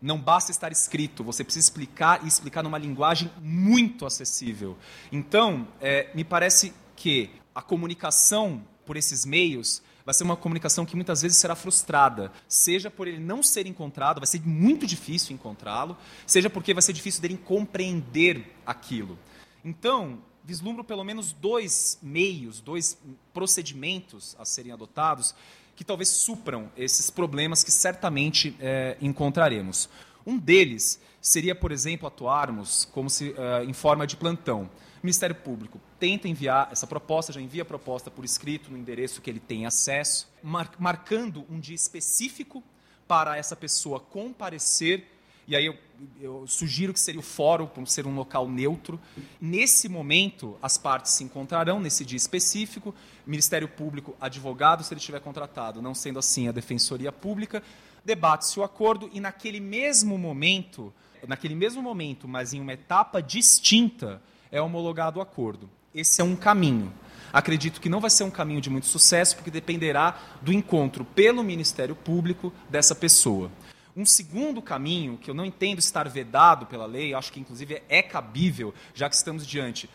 Não 0.00 0.20
basta 0.20 0.50
estar 0.50 0.70
escrito, 0.70 1.24
você 1.24 1.42
precisa 1.42 1.64
explicar 1.64 2.22
e 2.22 2.28
explicar 2.28 2.62
numa 2.62 2.76
linguagem 2.76 3.30
muito 3.40 4.04
acessível. 4.04 4.76
Então, 5.10 5.66
é, 5.80 6.10
me 6.14 6.22
parece 6.22 6.74
que 6.94 7.30
a 7.54 7.62
comunicação 7.62 8.62
por 8.84 8.98
esses 8.98 9.24
meios 9.24 9.82
vai 10.04 10.12
ser 10.12 10.24
uma 10.24 10.36
comunicação 10.36 10.84
que 10.84 10.96
muitas 10.96 11.22
vezes 11.22 11.38
será 11.38 11.54
frustrada, 11.54 12.30
seja 12.46 12.90
por 12.90 13.08
ele 13.08 13.18
não 13.18 13.42
ser 13.42 13.66
encontrado, 13.66 14.20
vai 14.20 14.26
ser 14.26 14.42
muito 14.46 14.86
difícil 14.86 15.34
encontrá-lo, 15.34 15.96
seja 16.26 16.50
porque 16.50 16.74
vai 16.74 16.82
ser 16.82 16.92
difícil 16.92 17.22
dele 17.22 17.38
compreender 17.38 18.54
aquilo. 18.66 19.18
Então, 19.64 20.18
vislumbro 20.44 20.84
pelo 20.84 21.04
menos 21.04 21.32
dois 21.32 21.98
meios, 22.02 22.60
dois 22.60 22.98
procedimentos 23.32 24.36
a 24.38 24.44
serem 24.44 24.72
adotados 24.72 25.34
que 25.74 25.84
talvez 25.84 26.08
supram 26.08 26.70
esses 26.76 27.10
problemas 27.10 27.64
que 27.64 27.70
certamente 27.70 28.56
é, 28.60 28.96
encontraremos. 29.00 29.88
Um 30.26 30.38
deles 30.38 31.00
seria, 31.20 31.54
por 31.54 31.72
exemplo, 31.72 32.06
atuarmos 32.06 32.84
como 32.92 33.08
se, 33.08 33.30
uh, 33.30 33.64
em 33.68 33.72
forma 33.72 34.06
de 34.06 34.16
plantão. 34.16 34.62
O 35.02 35.04
Ministério 35.06 35.34
Público 35.34 35.80
tenta 35.98 36.28
enviar 36.28 36.68
essa 36.70 36.86
proposta, 36.86 37.32
já 37.32 37.40
envia 37.40 37.62
a 37.62 37.64
proposta 37.64 38.10
por 38.10 38.24
escrito 38.24 38.70
no 38.70 38.78
endereço 38.78 39.20
que 39.20 39.30
ele 39.30 39.40
tem 39.40 39.66
acesso, 39.66 40.28
mar 40.42 40.70
marcando 40.78 41.44
um 41.50 41.58
dia 41.58 41.74
específico 41.74 42.62
para 43.08 43.36
essa 43.36 43.56
pessoa 43.56 43.98
comparecer 43.98 45.08
e 45.46 45.56
aí 45.56 45.66
eu, 45.66 45.76
eu, 46.20 46.46
sugiro 46.46 46.92
que 46.92 47.00
seria 47.00 47.20
o 47.20 47.22
fórum, 47.22 47.66
por 47.66 47.86
ser 47.88 48.06
um 48.06 48.14
local 48.14 48.48
neutro. 48.48 49.00
Nesse 49.40 49.88
momento, 49.88 50.56
as 50.62 50.78
partes 50.78 51.12
se 51.12 51.24
encontrarão, 51.24 51.80
nesse 51.80 52.04
dia 52.04 52.16
específico, 52.16 52.94
Ministério 53.26 53.68
Público, 53.68 54.16
advogado, 54.20 54.84
se 54.84 54.92
ele 54.92 55.00
estiver 55.00 55.20
contratado, 55.20 55.82
não 55.82 55.94
sendo 55.94 56.18
assim 56.18 56.48
a 56.48 56.52
Defensoria 56.52 57.10
Pública, 57.10 57.62
debate-se 58.04 58.58
o 58.58 58.62
acordo 58.62 59.10
e 59.12 59.20
naquele 59.20 59.60
mesmo 59.60 60.16
momento, 60.16 60.92
naquele 61.26 61.54
mesmo 61.54 61.82
momento, 61.82 62.26
mas 62.28 62.52
em 62.52 62.60
uma 62.60 62.72
etapa 62.72 63.20
distinta, 63.20 64.22
é 64.50 64.60
homologado 64.60 65.18
o 65.18 65.22
acordo. 65.22 65.68
esse 65.94 66.20
é 66.20 66.24
um 66.24 66.36
caminho. 66.36 66.92
Acredito 67.32 67.80
que 67.80 67.88
não 67.88 68.00
vai 68.00 68.10
ser 68.10 68.24
um 68.24 68.30
caminho 68.30 68.60
de 68.60 68.68
muito 68.68 68.86
sucesso, 68.86 69.36
porque 69.36 69.50
dependerá 69.50 70.18
do 70.42 70.52
encontro 70.52 71.04
pelo 71.04 71.42
Ministério 71.42 71.96
Público 71.96 72.52
dessa 72.68 72.94
pessoa. 72.94 73.50
Um 73.96 74.06
segundo 74.06 74.62
caminho, 74.62 75.18
que 75.18 75.30
eu 75.30 75.34
não 75.34 75.44
entendo 75.44 75.78
estar 75.78 76.08
vedado 76.08 76.66
pela 76.66 76.86
lei, 76.86 77.12
acho 77.12 77.32
que 77.32 77.40
inclusive 77.40 77.82
é 77.88 78.02
cabível, 78.02 78.72
já 78.94 79.08
que 79.08 79.14
estamos 79.14 79.46
diante 79.46 79.88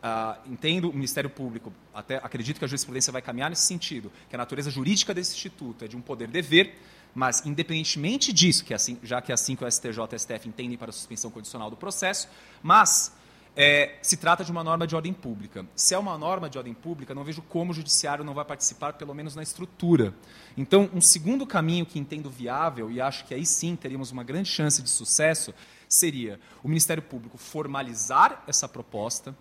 Uh, 0.00 0.50
entendo 0.50 0.88
o 0.88 0.94
Ministério 0.94 1.28
Público, 1.28 1.70
até 1.92 2.16
acredito 2.16 2.58
que 2.58 2.64
a 2.64 2.68
jurisprudência 2.68 3.12
vai 3.12 3.20
caminhar 3.20 3.50
nesse 3.50 3.66
sentido, 3.66 4.10
que 4.30 4.34
a 4.34 4.38
natureza 4.38 4.70
jurídica 4.70 5.12
desse 5.12 5.34
instituto 5.34 5.84
é 5.84 5.88
de 5.88 5.94
um 5.94 6.00
poder-dever, 6.00 6.74
mas 7.14 7.44
independentemente 7.44 8.32
disso, 8.32 8.64
que 8.64 8.72
é 8.72 8.76
assim, 8.76 8.98
já 9.02 9.20
que 9.20 9.30
é 9.30 9.34
assim 9.34 9.54
que 9.54 9.62
o 9.62 9.70
STJ 9.70 9.98
e 9.98 10.14
o 10.14 10.18
STF 10.18 10.48
entendem 10.48 10.78
para 10.78 10.88
a 10.88 10.92
suspensão 10.92 11.30
condicional 11.30 11.68
do 11.68 11.76
processo, 11.76 12.30
mas 12.62 13.14
é, 13.54 13.98
se 14.00 14.16
trata 14.16 14.42
de 14.42 14.50
uma 14.50 14.64
norma 14.64 14.86
de 14.86 14.96
ordem 14.96 15.12
pública. 15.12 15.66
Se 15.74 15.94
é 15.94 15.98
uma 15.98 16.16
norma 16.16 16.48
de 16.48 16.56
ordem 16.56 16.72
pública, 16.72 17.14
não 17.14 17.22
vejo 17.22 17.42
como 17.42 17.72
o 17.72 17.74
judiciário 17.74 18.24
não 18.24 18.32
vai 18.32 18.44
participar, 18.44 18.94
pelo 18.94 19.14
menos 19.14 19.34
na 19.34 19.42
estrutura. 19.42 20.14
Então, 20.60 20.90
um 20.92 21.00
segundo 21.00 21.46
caminho 21.46 21.86
que 21.86 21.98
entendo 21.98 22.28
viável, 22.28 22.90
e 22.90 23.00
acho 23.00 23.24
que 23.24 23.32
aí 23.32 23.46
sim 23.46 23.74
teríamos 23.74 24.10
uma 24.10 24.22
grande 24.22 24.50
chance 24.50 24.82
de 24.82 24.90
sucesso, 24.90 25.54
seria 25.88 26.38
o 26.62 26.68
Ministério 26.68 27.02
Público 27.02 27.38
formalizar 27.38 28.44
essa 28.46 28.68
proposta, 28.68 29.34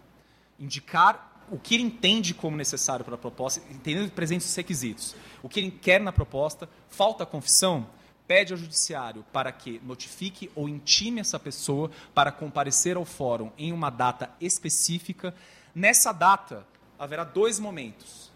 indicar 0.58 1.46
o 1.52 1.60
que 1.60 1.76
ele 1.76 1.84
entende 1.84 2.34
como 2.34 2.56
necessário 2.56 3.04
para 3.04 3.16
a 3.16 3.18
proposta, 3.18 3.62
entendendo 3.70 4.10
presentes 4.14 4.48
os 4.48 4.56
requisitos. 4.56 5.14
O 5.44 5.50
que 5.50 5.60
ele 5.60 5.72
quer 5.72 6.00
na 6.00 6.14
proposta, 6.14 6.70
falta 6.88 7.24
a 7.24 7.28
confissão, 7.28 7.86
pede 8.26 8.54
ao 8.54 8.58
judiciário 8.58 9.26
para 9.34 9.52
que 9.52 9.82
notifique 9.84 10.50
ou 10.56 10.70
intime 10.70 11.20
essa 11.20 11.38
pessoa 11.38 11.92
para 12.14 12.32
comparecer 12.32 12.96
ao 12.96 13.04
fórum 13.04 13.52
em 13.58 13.74
uma 13.74 13.90
data 13.90 14.32
específica. 14.40 15.36
Nessa 15.76 16.14
data, 16.14 16.66
haverá 16.98 17.26
dois 17.26 17.60
momentos. 17.60 18.32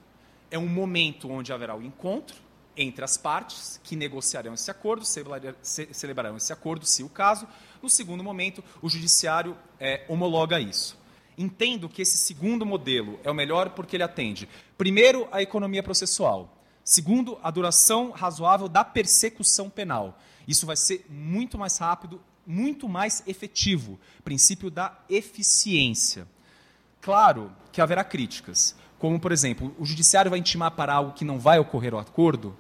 É 0.52 0.60
um 0.60 0.68
momento 0.68 1.32
onde 1.32 1.54
haverá 1.54 1.74
o 1.74 1.82
encontro 1.82 2.43
entre 2.76 3.04
as 3.04 3.18
partes 3.18 3.80
que 3.84 3.96
negociarão 3.96 4.54
esse 4.54 4.70
acordo, 4.72 5.06
celebrarão 5.06 6.38
esse 6.38 6.52
acordo, 6.52 6.86
se 6.86 7.04
o 7.04 7.10
caso. 7.10 7.48
No 7.82 7.90
segundo 7.90 8.24
momento, 8.24 8.64
o 8.82 8.90
judiciário 8.90 9.58
é, 9.80 10.06
homologa 10.08 10.60
isso. 10.60 10.98
Entendo 11.38 11.90
que 11.90 12.02
esse 12.02 12.18
segundo 12.18 12.66
modelo 12.66 13.20
é 13.24 13.32
o 13.32 13.34
melhor 13.34 13.72
porque 13.72 13.96
ele 13.96 14.04
atende, 14.04 14.48
primeiro, 14.78 15.28
a 15.32 15.42
economia 15.42 15.82
processual, 15.82 16.62
segundo, 16.84 17.40
a 17.42 17.50
duração 17.50 18.12
razoável 18.12 18.68
da 18.68 18.84
persecução 18.84 19.70
penal. 19.70 20.20
Isso 20.48 20.66
vai 20.66 20.76
ser 20.76 21.06
muito 21.10 21.58
mais 21.58 21.78
rápido, 21.78 22.22
muito 22.46 22.88
mais 22.88 23.24
efetivo. 23.26 24.00
Princípio 24.24 24.70
da 24.70 24.98
eficiência. 25.10 26.28
Claro 27.02 27.52
que 27.72 27.82
haverá 27.82 28.04
críticas, 28.04 28.76
como, 29.04 29.20
por 29.20 29.34
exemplo, 29.34 29.76
o 29.78 29.86
judiciário 29.86 30.32
vai 30.32 30.40
intimar 30.40 30.72
para 30.72 30.94
algo 30.94 31.12
que 31.12 31.26
não 31.26 31.38
vai 31.38 31.60
ocorrer 31.60 31.94
o 31.94 31.98
acordo. 31.98 32.56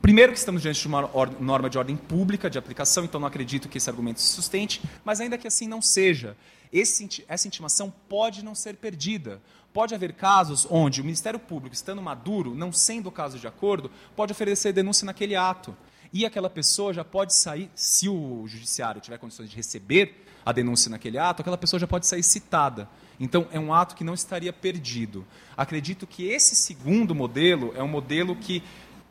Primeiro, 0.00 0.30
que 0.30 0.38
estamos 0.38 0.62
diante 0.62 0.80
de 0.80 0.86
uma 0.86 1.10
norma 1.40 1.68
de 1.68 1.78
ordem 1.78 1.96
pública 1.96 2.48
de 2.48 2.56
aplicação, 2.56 3.04
então 3.04 3.20
não 3.20 3.26
acredito 3.26 3.68
que 3.68 3.76
esse 3.76 3.90
argumento 3.90 4.20
se 4.20 4.28
sustente, 4.28 4.80
mas 5.04 5.20
ainda 5.20 5.36
que 5.36 5.48
assim 5.48 5.66
não 5.66 5.82
seja, 5.82 6.36
esse, 6.72 7.24
essa 7.26 7.48
intimação 7.48 7.92
pode 8.08 8.44
não 8.44 8.54
ser 8.54 8.76
perdida. 8.76 9.42
Pode 9.72 9.92
haver 9.92 10.12
casos 10.12 10.64
onde 10.70 11.00
o 11.00 11.04
Ministério 11.04 11.40
Público, 11.40 11.74
estando 11.74 12.00
maduro, 12.00 12.54
não 12.54 12.70
sendo 12.70 13.08
o 13.08 13.12
caso 13.12 13.36
de 13.36 13.48
acordo, 13.48 13.90
pode 14.14 14.30
oferecer 14.30 14.72
denúncia 14.72 15.04
naquele 15.04 15.34
ato. 15.34 15.76
E 16.12 16.24
aquela 16.24 16.48
pessoa 16.48 16.94
já 16.94 17.02
pode 17.02 17.34
sair, 17.34 17.68
se 17.74 18.08
o 18.08 18.46
judiciário 18.46 19.00
tiver 19.00 19.18
condições 19.18 19.50
de 19.50 19.56
receber 19.56 20.24
a 20.46 20.52
denúncia 20.52 20.88
naquele 20.88 21.18
ato, 21.18 21.42
aquela 21.42 21.58
pessoa 21.58 21.80
já 21.80 21.88
pode 21.88 22.06
sair 22.06 22.22
citada. 22.22 22.88
Então, 23.20 23.46
é 23.52 23.60
um 23.60 23.72
ato 23.72 23.94
que 23.94 24.02
não 24.02 24.14
estaria 24.14 24.52
perdido. 24.52 25.26
Acredito 25.54 26.06
que 26.06 26.26
esse 26.26 26.56
segundo 26.56 27.14
modelo 27.14 27.72
é 27.76 27.82
um 27.82 27.88
modelo 27.88 28.34
que 28.34 28.62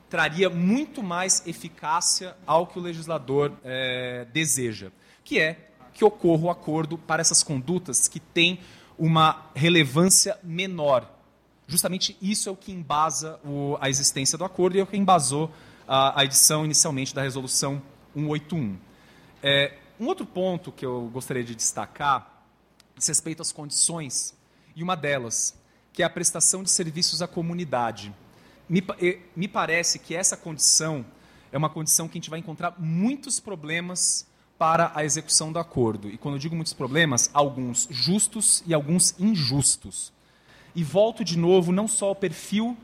traria 0.09 0.49
muito 0.49 1.03
mais 1.03 1.45
eficácia 1.45 2.35
ao 2.45 2.65
que 2.65 2.79
o 2.79 2.81
legislador 2.81 3.53
é, 3.63 4.25
deseja, 4.33 4.91
que 5.23 5.39
é 5.39 5.69
que 5.93 6.03
ocorra 6.03 6.43
o 6.45 6.49
acordo 6.49 6.97
para 6.97 7.21
essas 7.21 7.43
condutas 7.43 8.07
que 8.07 8.19
têm 8.19 8.59
uma 8.97 9.45
relevância 9.53 10.37
menor. 10.43 11.07
Justamente 11.67 12.17
isso 12.21 12.49
é 12.49 12.51
o 12.51 12.55
que 12.55 12.71
embasa 12.71 13.39
o, 13.45 13.77
a 13.79 13.89
existência 13.89 14.37
do 14.37 14.43
acordo 14.43 14.75
e 14.75 14.79
é 14.79 14.83
o 14.83 14.87
que 14.87 14.97
embasou 14.97 15.51
a, 15.87 16.21
a 16.21 16.25
edição 16.25 16.65
inicialmente 16.65 17.13
da 17.13 17.21
resolução 17.21 17.81
181. 18.15 18.77
É, 19.43 19.73
um 19.99 20.07
outro 20.07 20.25
ponto 20.25 20.71
que 20.71 20.85
eu 20.85 21.09
gostaria 21.13 21.43
de 21.43 21.53
destacar 21.53 22.38
diz 22.99 23.07
respeito 23.07 23.41
às 23.41 23.51
condições, 23.51 24.33
e 24.75 24.83
uma 24.83 24.95
delas, 24.95 25.57
que 25.91 26.03
é 26.03 26.05
a 26.05 26.09
prestação 26.09 26.63
de 26.63 26.69
serviços 26.69 27.21
à 27.21 27.27
comunidade. 27.27 28.13
Me, 28.69 28.83
me 29.35 29.47
parece 29.47 29.97
que 29.97 30.15
essa 30.15 30.37
condição 30.37 31.05
é 31.51 31.57
uma 31.57 31.69
condição 31.69 32.07
que 32.07 32.17
a 32.17 32.21
gente 32.21 32.29
vai 32.29 32.39
encontrar 32.39 32.75
muitos 32.77 33.39
problemas 33.39 34.27
para 34.57 34.91
a 34.93 35.03
execução 35.03 35.51
do 35.51 35.57
acordo. 35.57 36.09
E 36.09 36.17
quando 36.17 36.35
eu 36.35 36.39
digo 36.39 36.55
muitos 36.55 36.73
problemas, 36.73 37.29
alguns 37.33 37.87
justos 37.89 38.61
e 38.67 38.73
alguns 38.73 39.15
injustos. 39.19 40.11
E 40.75 40.83
volto 40.83 41.23
de 41.23 41.37
novo 41.37 41.71
não 41.71 41.87
só 41.87 42.07
ao 42.07 42.15
perfil 42.15 42.77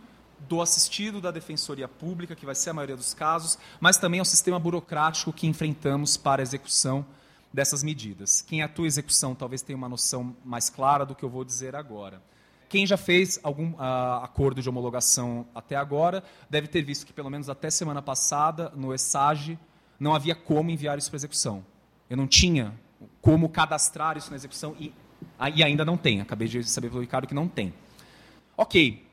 do 0.48 0.62
assistido 0.62 1.22
da 1.22 1.32
Defensoria 1.32 1.88
Pública, 1.88 2.36
que 2.36 2.46
vai 2.46 2.56
ser 2.56 2.70
a 2.70 2.74
maioria 2.74 2.96
dos 2.96 3.14
casos, 3.14 3.58
mas 3.80 3.98
também 3.98 4.20
ao 4.20 4.26
sistema 4.26 4.60
burocrático 4.60 5.34
que 5.34 5.48
enfrentamos 5.48 6.18
para 6.18 6.42
a 6.42 6.44
execução 6.44 7.06
dessas 7.56 7.82
medidas. 7.82 8.42
Quem 8.42 8.62
atua 8.62 8.86
em 8.86 8.88
execução 8.88 9.34
talvez 9.34 9.62
tenha 9.62 9.78
uma 9.78 9.90
noção 9.90 10.36
mais 10.44 10.70
clara 10.70 11.06
do 11.06 11.16
que 11.16 11.24
eu 11.24 11.30
vou 11.30 11.44
dizer 11.44 11.76
agora. 11.76 12.22
Quem 12.68 12.86
já 12.86 12.98
fez 12.98 13.40
algum 13.42 13.72
uh, 13.72 14.24
acordo 14.24 14.62
de 14.62 14.68
homologação 14.68 15.48
até 15.56 15.76
agora 15.76 16.24
deve 16.50 16.68
ter 16.68 16.82
visto 16.82 17.06
que, 17.06 17.14
pelo 17.14 17.30
menos 17.30 17.50
até 17.50 17.70
semana 17.70 18.02
passada, 18.02 18.72
no 18.76 18.94
ESAGE, 18.94 19.58
não 20.00 20.14
havia 20.14 20.36
como 20.36 20.70
enviar 20.70 20.98
isso 20.98 21.10
para 21.10 21.18
execução. 21.18 21.66
Eu 22.10 22.18
não 22.18 22.28
tinha 22.28 22.74
como 23.22 23.48
cadastrar 23.48 24.18
isso 24.18 24.30
na 24.30 24.36
execução 24.36 24.76
e, 24.78 24.94
e 25.56 25.64
ainda 25.64 25.86
não 25.86 25.96
tem. 25.96 26.20
Acabei 26.20 26.48
de 26.48 26.64
saber 26.66 26.90
pelo 26.90 27.02
Ricardo 27.02 27.28
que 27.28 27.34
não 27.34 27.48
tem. 27.48 27.74
Ok, 28.58 29.08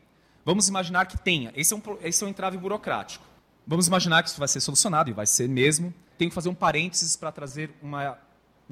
vamos 0.44 0.68
imaginar 0.68 1.06
que 1.06 1.16
tenha. 1.16 1.52
Esse 1.54 1.72
é 1.72 1.76
um, 1.76 1.82
esse 2.02 2.24
é 2.24 2.26
um 2.26 2.30
entrave 2.30 2.58
burocrático. 2.58 3.24
Vamos 3.66 3.86
imaginar 3.86 4.22
que 4.24 4.30
isso 4.30 4.38
vai 4.38 4.48
ser 4.48 4.60
solucionado, 4.60 5.10
e 5.10 5.12
vai 5.12 5.26
ser 5.26 5.48
mesmo. 5.48 5.94
Tenho 6.18 6.30
que 6.30 6.34
fazer 6.34 6.48
um 6.48 6.54
parênteses 6.54 7.14
para 7.16 7.30
trazer 7.30 7.70
uma, 7.80 8.18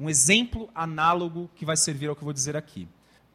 um 0.01 0.09
exemplo 0.09 0.69
análogo 0.73 1.49
que 1.55 1.65
vai 1.65 1.77
servir 1.77 2.07
ao 2.07 2.15
que 2.15 2.21
eu 2.21 2.25
vou 2.25 2.33
dizer 2.33 2.57
aqui. 2.57 2.87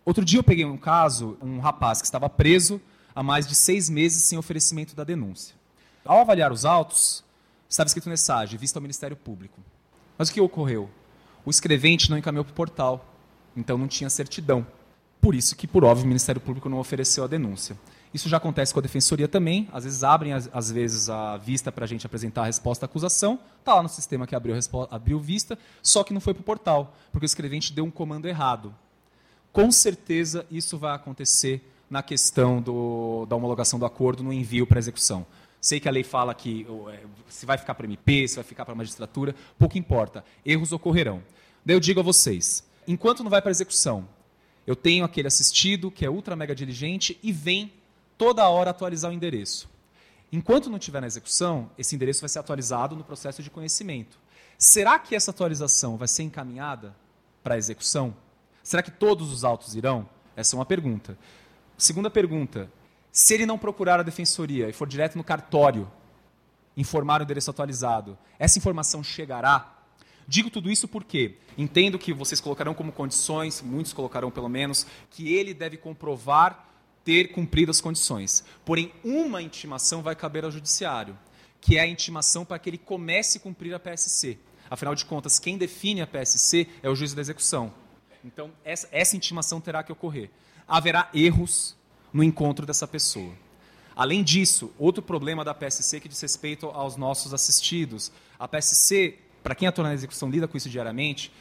Outro 0.05 0.25
dia 0.25 0.39
eu 0.39 0.45
peguei 0.45 0.64
um 0.64 0.77
caso, 0.77 1.39
um 1.41 1.59
rapaz 1.61 2.01
que 2.01 2.07
estava 2.07 2.29
preso 2.29 2.81
há 3.14 3.23
mais 3.23 3.47
de 3.47 3.55
seis 3.55 3.89
meses 3.89 4.25
sem 4.25 4.37
oferecimento 4.39 4.95
da 4.95 5.05
denúncia. 5.05 5.55
Ao 6.05 6.21
avaliar 6.21 6.53
os 6.53 6.64
autos, 6.64 7.25
Estava 7.69 7.89
escrito 7.89 8.09
mensagem, 8.09 8.59
vista 8.59 8.79
ao 8.79 8.83
Ministério 8.83 9.17
Público. 9.17 9.61
Mas 10.17 10.29
o 10.29 10.33
que 10.33 10.41
ocorreu? 10.41 10.89
O 11.45 11.51
escrevente 11.51 12.11
não 12.11 12.17
encaminhou 12.17 12.45
para 12.45 12.53
o 12.53 12.55
portal, 12.55 13.05
então 13.57 13.77
não 13.77 13.89
tinha 13.89 14.09
certidão. 14.09 14.67
Por 15.21 15.35
isso 15.35 15.57
que, 15.57 15.67
por 15.67 15.85
óbvio, 15.85 16.05
o 16.05 16.09
Ministério 16.09 16.41
Público 16.41 16.69
não 16.69 16.79
ofereceu 16.79 17.25
a 17.25 17.27
denúncia. 17.27 17.77
Isso 18.13 18.29
já 18.29 18.37
acontece 18.37 18.73
com 18.73 18.79
a 18.79 18.83
Defensoria 18.83 19.29
também. 19.29 19.69
Às 19.73 19.85
vezes 19.85 20.03
abrem, 20.03 20.33
às, 20.33 20.71
vezes, 20.71 21.11
a 21.11 21.37
vista 21.37 21.71
para 21.71 21.85
a 21.85 21.89
gente 21.89 22.07
apresentar 22.07 22.43
a 22.43 22.47
resposta 22.47 22.85
à 22.85 22.87
acusação. 22.87 23.39
Está 23.59 23.75
lá 23.75 23.83
no 23.83 23.89
sistema 23.89 24.27
que 24.27 24.35
abriu, 24.35 24.55
abriu 24.91 25.21
vista, 25.21 25.59
só 25.83 26.03
que 26.03 26.15
não 26.15 26.21
foi 26.21 26.33
para 26.33 26.41
o 26.41 26.45
portal, 26.45 26.95
porque 27.13 27.25
o 27.25 27.27
escrevente 27.27 27.73
deu 27.73 27.85
um 27.85 27.91
comando 27.91 28.27
errado. 28.27 28.75
Com 29.53 29.71
certeza 29.71 30.47
isso 30.51 30.79
vai 30.79 30.95
acontecer 30.95 31.63
na 31.89 32.03
questão 32.03 32.61
do, 32.61 33.27
da 33.27 33.37
homologação 33.37 33.79
do 33.79 33.87
acordo 33.87 34.23
no 34.23 34.33
envio 34.33 34.67
para 34.67 34.79
execução. 34.79 35.27
Sei 35.61 35.81
que 35.81 35.89
a 35.89 35.93
lei 35.93 36.05
fala 36.05 36.35
que 36.35 36.67
é, 36.93 37.01
se 37.29 37.47
vai 37.47 37.59
ficar 37.59 37.75
para 37.75 37.87
MP, 37.87 38.29
se 38.29 38.37
vai 38.37 38.45
ficar 38.45 38.65
para 38.65 38.73
a 38.73 38.77
magistratura, 38.77 39.35
pouco 39.59 39.79
importa. 39.79 40.25
Erros 40.45 40.73
ocorrerão. 40.73 41.23
Daí 41.65 41.75
eu 41.75 41.81
digo 41.81 42.01
a 42.01 42.03
vocês: 42.03 42.65
enquanto 42.87 43.23
não 43.25 43.31
vai 43.31 43.43
para 43.43 43.51
execução, 43.51 44.07
eu 44.67 44.77
tenho 44.77 45.05
aquele 45.05 45.29
assistido 45.29 45.91
que 45.91 46.05
é 46.05 46.11
ultra 46.11 46.37
mega 46.37 46.55
diligente 46.55 47.19
e 47.23 47.33
vem 47.33 47.73
toda 48.17 48.49
hora 48.49 48.71
atualizar 48.71 49.11
o 49.11 49.14
endereço. 49.14 49.69
Enquanto 50.33 50.69
não 50.69 50.79
estiver 50.79 51.01
na 51.01 51.07
execução, 51.07 51.71
esse 51.79 51.95
endereço 51.95 52.21
vai 52.21 52.29
ser 52.29 52.39
atualizado 52.39 52.97
no 52.97 53.05
processo 53.05 53.43
de 53.43 53.51
conhecimento. 53.51 54.19
Será 54.59 54.99
que 54.99 55.14
essa 55.14 55.31
atualização 55.31 55.97
vai 55.97 56.09
ser 56.09 56.23
encaminhada 56.23 56.97
para 57.43 57.55
a 57.55 57.59
execução? 57.59 58.14
Será 58.62 58.83
que 58.83 58.91
todos 58.91 59.33
os 59.33 59.45
autos 59.45 59.75
irão? 59.75 60.09
Essa 60.35 60.57
é 60.57 60.59
uma 60.59 60.67
pergunta. 60.67 61.17
Segunda 61.79 62.11
pergunta: 62.11 62.71
se 63.12 63.35
ele 63.35 63.47
não 63.47 63.59
procurar 63.59 64.01
a 64.01 64.03
defensoria 64.03 64.69
e 64.69 64.73
for 64.73 64.89
direto 64.89 65.17
no 65.17 65.25
cartório 65.25 65.91
informar 66.77 67.21
o 67.21 67.25
endereço 67.25 67.51
atualizado, 67.51 68.19
essa 68.39 68.59
informação 68.59 69.03
chegará? 69.03 69.75
Digo 70.29 70.51
tudo 70.51 70.71
isso 70.71 70.89
porque 70.89 71.37
entendo 71.57 71.99
que 71.99 72.12
vocês 72.12 72.41
colocarão 72.41 72.75
como 72.75 72.91
condições, 72.91 73.62
muitos 73.62 73.93
colocarão 73.93 74.31
pelo 74.31 74.49
menos, 74.49 74.87
que 75.11 75.33
ele 75.33 75.55
deve 75.55 75.77
comprovar 75.77 76.67
ter 77.07 77.29
cumprido 77.29 77.71
as 77.71 77.81
condições. 77.81 78.45
Porém, 78.65 78.93
uma 79.05 79.41
intimação 79.41 80.03
vai 80.03 80.17
caber 80.17 80.45
ao 80.45 80.51
judiciário, 80.51 81.17
que 81.61 81.79
é 81.79 81.81
a 81.81 81.87
intimação 81.87 82.45
para 82.45 82.59
que 82.59 82.69
ele 82.69 82.79
comece 82.79 83.39
a 83.39 83.41
cumprir 83.41 83.73
a 83.73 83.79
PSC. 83.79 84.37
Afinal 84.69 84.93
de 84.93 85.05
contas, 85.05 85.39
quem 85.39 85.57
define 85.57 86.03
a 86.03 86.07
PSC 86.07 86.67
é 86.83 86.91
o 86.91 86.97
juiz 86.97 87.15
da 87.15 87.21
execução. 87.21 87.73
Então, 88.25 88.51
essa, 88.65 88.89
essa 88.91 89.17
intimação 89.17 89.61
terá 89.61 89.85
que 89.85 89.93
ocorrer. 89.93 90.31
Haverá 90.67 91.09
erros 91.15 91.77
no 92.13 92.25
encontro 92.25 92.67
dessa 92.67 92.89
pessoa. 92.89 93.33
Além 93.95 94.25
disso, 94.25 94.73
outro 94.77 95.01
problema 95.01 95.45
da 95.45 95.55
PSC 95.55 96.01
que 96.01 96.09
diz 96.09 96.21
respeito 96.21 96.67
aos 96.67 96.97
nossos 96.97 97.33
assistidos. 97.33 98.11
A 98.37 98.49
PSC, 98.49 99.17
para 99.45 99.55
quem 99.55 99.69
atua 99.69 99.85
na 99.85 99.95
execução 99.95 100.29
lida 100.29 100.49
com 100.49 100.57
isso 100.57 100.69
diariamente, 100.69 101.33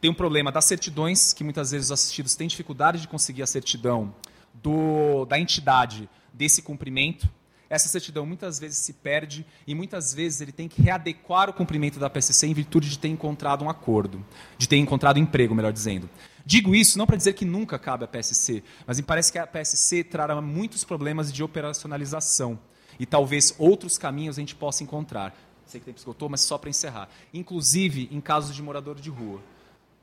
tem 0.00 0.10
um 0.10 0.14
problema 0.14 0.50
das 0.50 0.64
certidões, 0.64 1.32
que 1.32 1.44
muitas 1.44 1.70
vezes 1.70 1.86
os 1.86 1.92
assistidos 1.92 2.34
têm 2.34 2.48
dificuldade 2.48 3.00
de 3.00 3.06
conseguir 3.06 3.44
a 3.44 3.46
certidão 3.46 4.12
do, 4.54 5.24
da 5.24 5.38
entidade 5.38 6.08
desse 6.32 6.62
cumprimento. 6.62 7.28
Essa 7.68 7.88
certidão 7.88 8.26
muitas 8.26 8.58
vezes 8.58 8.78
se 8.78 8.92
perde 8.92 9.46
e 9.66 9.74
muitas 9.74 10.12
vezes 10.12 10.42
ele 10.42 10.52
tem 10.52 10.68
que 10.68 10.82
readequar 10.82 11.48
o 11.48 11.54
cumprimento 11.54 11.98
da 11.98 12.10
PSC 12.10 12.46
em 12.46 12.52
virtude 12.52 12.90
de 12.90 12.98
ter 12.98 13.08
encontrado 13.08 13.64
um 13.64 13.70
acordo, 13.70 14.22
de 14.58 14.68
ter 14.68 14.76
encontrado 14.76 15.18
emprego, 15.18 15.54
melhor 15.54 15.72
dizendo. 15.72 16.08
Digo 16.44 16.74
isso 16.74 16.98
não 16.98 17.06
para 17.06 17.16
dizer 17.16 17.32
que 17.32 17.44
nunca 17.44 17.78
cabe 17.78 18.04
a 18.04 18.08
PSC, 18.08 18.62
mas 18.86 18.98
me 18.98 19.04
parece 19.04 19.32
que 19.32 19.38
a 19.38 19.46
PSC 19.46 20.04
trará 20.04 20.38
muitos 20.40 20.84
problemas 20.84 21.32
de 21.32 21.42
operacionalização 21.42 22.58
e 22.98 23.06
talvez 23.06 23.54
outros 23.58 23.96
caminhos 23.96 24.36
a 24.36 24.40
gente 24.40 24.54
possa 24.54 24.82
encontrar. 24.82 25.34
Sei 25.64 25.80
que 25.80 25.86
tempo 25.86 25.98
esgotou, 25.98 26.28
mas 26.28 26.42
só 26.42 26.58
para 26.58 26.68
encerrar. 26.68 27.08
Inclusive 27.32 28.08
em 28.12 28.20
casos 28.20 28.54
de 28.54 28.62
morador 28.62 28.96
de 28.96 29.08
rua. 29.08 29.40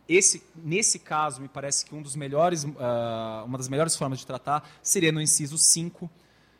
Esse, 0.09 0.41
nesse 0.55 0.97
caso, 0.97 1.39
me 1.39 1.47
parece 1.47 1.85
que 1.85 1.93
um 1.93 2.01
dos 2.01 2.15
melhores, 2.15 2.63
uh, 2.63 3.45
uma 3.45 3.59
das 3.59 3.69
melhores 3.69 3.95
formas 3.95 4.17
de 4.17 4.25
tratar 4.25 4.67
seria 4.81 5.11
no 5.11 5.21
inciso 5.21 5.55
5, 5.55 6.09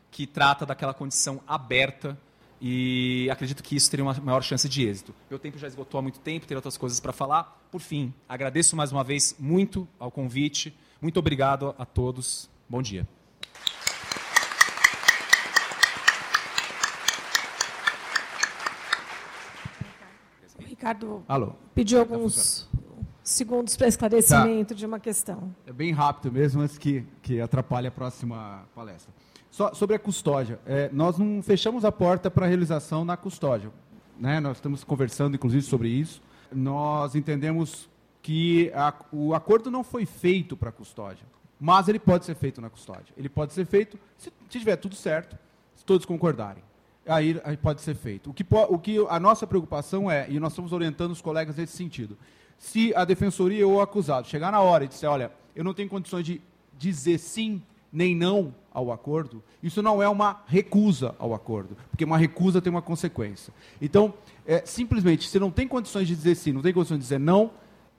que 0.08 0.24
trata 0.24 0.64
daquela 0.64 0.94
condição 0.94 1.40
aberta 1.48 2.16
e 2.60 3.28
acredito 3.28 3.60
que 3.60 3.74
isso 3.74 3.90
teria 3.90 4.04
uma 4.04 4.14
maior 4.14 4.42
chance 4.42 4.68
de 4.68 4.86
êxito. 4.86 5.12
Meu 5.28 5.38
tempo 5.38 5.58
já 5.58 5.66
esgotou 5.66 5.98
há 5.98 6.02
muito 6.02 6.20
tempo, 6.20 6.46
teria 6.46 6.58
outras 6.58 6.76
coisas 6.76 7.00
para 7.00 7.12
falar. 7.12 7.60
Por 7.72 7.80
fim, 7.80 8.14
agradeço 8.28 8.76
mais 8.76 8.92
uma 8.92 9.02
vez 9.02 9.34
muito 9.36 9.88
ao 9.98 10.12
convite. 10.12 10.72
Muito 11.02 11.18
obrigado 11.18 11.74
a 11.76 11.84
todos. 11.84 12.48
Bom 12.68 12.80
dia. 12.80 13.04
Ricardo 20.80 21.24
Alô. 21.28 21.54
pediu 21.74 21.98
alguns 21.98 22.69
segundos 23.30 23.76
para 23.76 23.88
esclarecimento 23.88 24.74
tá. 24.74 24.74
de 24.74 24.86
uma 24.86 25.00
questão. 25.00 25.54
É 25.66 25.72
bem 25.72 25.92
rápido 25.92 26.32
mesmo, 26.32 26.60
antes 26.60 26.78
que, 26.78 27.04
que 27.22 27.40
atrapalhe 27.40 27.86
a 27.86 27.90
próxima 27.90 28.64
palestra. 28.74 29.12
Só 29.50 29.74
sobre 29.74 29.96
a 29.96 29.98
custódia. 29.98 30.60
É, 30.64 30.88
nós 30.92 31.18
não 31.18 31.42
fechamos 31.42 31.84
a 31.84 31.90
porta 31.90 32.30
para 32.30 32.46
a 32.46 32.48
realização 32.48 33.04
na 33.04 33.16
custódia. 33.16 33.70
Né? 34.18 34.38
Nós 34.38 34.58
estamos 34.58 34.84
conversando, 34.84 35.34
inclusive, 35.34 35.62
sobre 35.62 35.88
isso. 35.88 36.22
Nós 36.52 37.14
entendemos 37.14 37.88
que 38.22 38.70
a, 38.74 38.94
o 39.10 39.34
acordo 39.34 39.70
não 39.70 39.82
foi 39.82 40.04
feito 40.04 40.56
para 40.56 40.68
a 40.68 40.72
custódia, 40.72 41.24
mas 41.58 41.88
ele 41.88 41.98
pode 41.98 42.24
ser 42.24 42.34
feito 42.34 42.60
na 42.60 42.70
custódia. 42.70 43.14
Ele 43.16 43.28
pode 43.28 43.52
ser 43.52 43.66
feito 43.66 43.98
se, 44.16 44.30
se 44.48 44.58
tiver 44.58 44.76
tudo 44.76 44.94
certo, 44.94 45.36
se 45.74 45.84
todos 45.84 46.06
concordarem. 46.06 46.62
Aí, 47.06 47.40
aí 47.44 47.56
pode 47.56 47.80
ser 47.80 47.94
feito. 47.94 48.30
O 48.30 48.34
que, 48.34 48.46
o 48.50 48.78
que 48.78 48.98
a 49.08 49.18
nossa 49.18 49.46
preocupação 49.46 50.10
é, 50.10 50.30
e 50.30 50.38
nós 50.38 50.52
estamos 50.52 50.72
orientando 50.72 51.12
os 51.12 51.20
colegas 51.20 51.56
nesse 51.56 51.76
sentido, 51.76 52.16
se 52.60 52.94
a 52.94 53.06
defensoria 53.06 53.66
ou 53.66 53.76
o 53.76 53.80
acusado 53.80 54.28
chegar 54.28 54.52
na 54.52 54.60
hora 54.60 54.84
e 54.84 54.88
disser, 54.88 55.10
olha, 55.10 55.32
eu 55.56 55.64
não 55.64 55.72
tenho 55.72 55.88
condições 55.88 56.26
de 56.26 56.42
dizer 56.78 57.18
sim 57.18 57.60
nem 57.90 58.14
não 58.14 58.54
ao 58.72 58.92
acordo, 58.92 59.42
isso 59.62 59.82
não 59.82 60.00
é 60.00 60.08
uma 60.08 60.42
recusa 60.46 61.16
ao 61.18 61.34
acordo, 61.34 61.76
porque 61.90 62.04
uma 62.04 62.18
recusa 62.18 62.60
tem 62.60 62.70
uma 62.70 62.82
consequência. 62.82 63.52
Então, 63.80 64.14
é, 64.46 64.62
simplesmente, 64.64 65.26
se 65.26 65.40
não 65.40 65.50
tem 65.50 65.66
condições 65.66 66.06
de 66.06 66.14
dizer 66.14 66.34
sim, 66.36 66.52
não 66.52 66.60
tem 66.60 66.72
condições 66.72 66.98
de 66.98 67.02
dizer 67.02 67.18
não, 67.18 67.50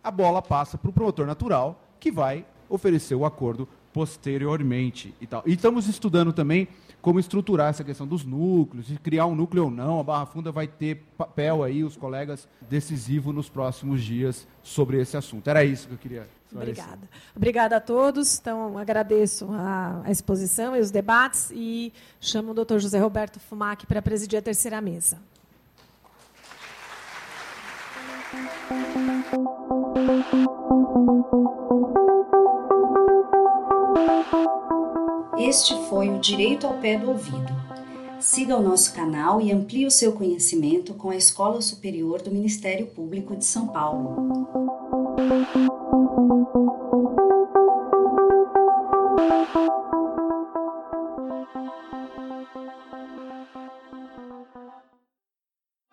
a 0.03 0.12
bola 0.12 0.41
passa 0.41 0.78
para 0.78 0.89
o 0.89 0.93
promotor 0.93 1.26
natural, 1.26 1.82
que 1.99 2.12
vai 2.12 2.45
oferecer 2.70 3.16
o 3.16 3.26
acordo 3.26 3.68
posteriormente. 3.93 5.13
E, 5.19 5.27
tal. 5.27 5.43
e 5.45 5.53
estamos 5.53 5.87
estudando 5.87 6.33
também 6.33 6.67
como 7.01 7.19
estruturar 7.19 7.69
essa 7.69 7.83
questão 7.83 8.05
dos 8.05 8.23
núcleos, 8.23 8.85
de 8.85 8.97
criar 8.99 9.25
um 9.25 9.35
núcleo 9.35 9.65
ou 9.65 9.71
não. 9.71 9.99
A 9.99 10.03
Barra 10.03 10.25
Funda 10.25 10.51
vai 10.51 10.67
ter 10.67 11.03
papel 11.17 11.63
aí, 11.63 11.83
os 11.83 11.97
colegas, 11.97 12.47
decisivo 12.69 13.33
nos 13.33 13.49
próximos 13.49 14.03
dias 14.03 14.47
sobre 14.61 15.01
esse 15.01 15.17
assunto. 15.17 15.49
Era 15.49 15.63
isso 15.63 15.87
que 15.87 15.93
eu 15.93 15.97
queria 15.97 16.27
Obrigada. 16.53 17.09
Obrigada 17.35 17.77
a 17.77 17.79
todos. 17.79 18.37
Então, 18.37 18.77
agradeço 18.77 19.47
a, 19.51 20.01
a, 20.03 20.11
exposição 20.11 20.75
e 20.75 20.81
os 20.81 20.91
debates 20.91 21.49
e 21.53 21.93
chamo 22.19 22.51
o 22.51 22.53
doutor 22.53 22.79
José 22.79 22.99
Roberto 22.99 23.39
Fumac 23.39 23.85
para 23.85 24.01
presidir 24.01 24.37
a 24.37 24.41
terceira 24.41 24.81
mesa. 24.81 25.17
Este 35.37 35.75
foi 35.89 36.09
o 36.09 36.19
Direito 36.19 36.67
ao 36.67 36.75
Pé 36.75 36.97
do 36.97 37.09
Ouvido. 37.09 37.53
Siga 38.19 38.55
o 38.55 38.61
nosso 38.61 38.93
canal 38.93 39.41
e 39.41 39.51
amplie 39.51 39.85
o 39.85 39.91
seu 39.91 40.13
conhecimento 40.13 40.93
com 40.93 41.09
a 41.09 41.15
Escola 41.15 41.61
Superior 41.61 42.21
do 42.21 42.29
Ministério 42.31 42.85
Público 42.87 43.35
de 43.35 43.43
São 43.43 43.67
Paulo. 43.67 44.15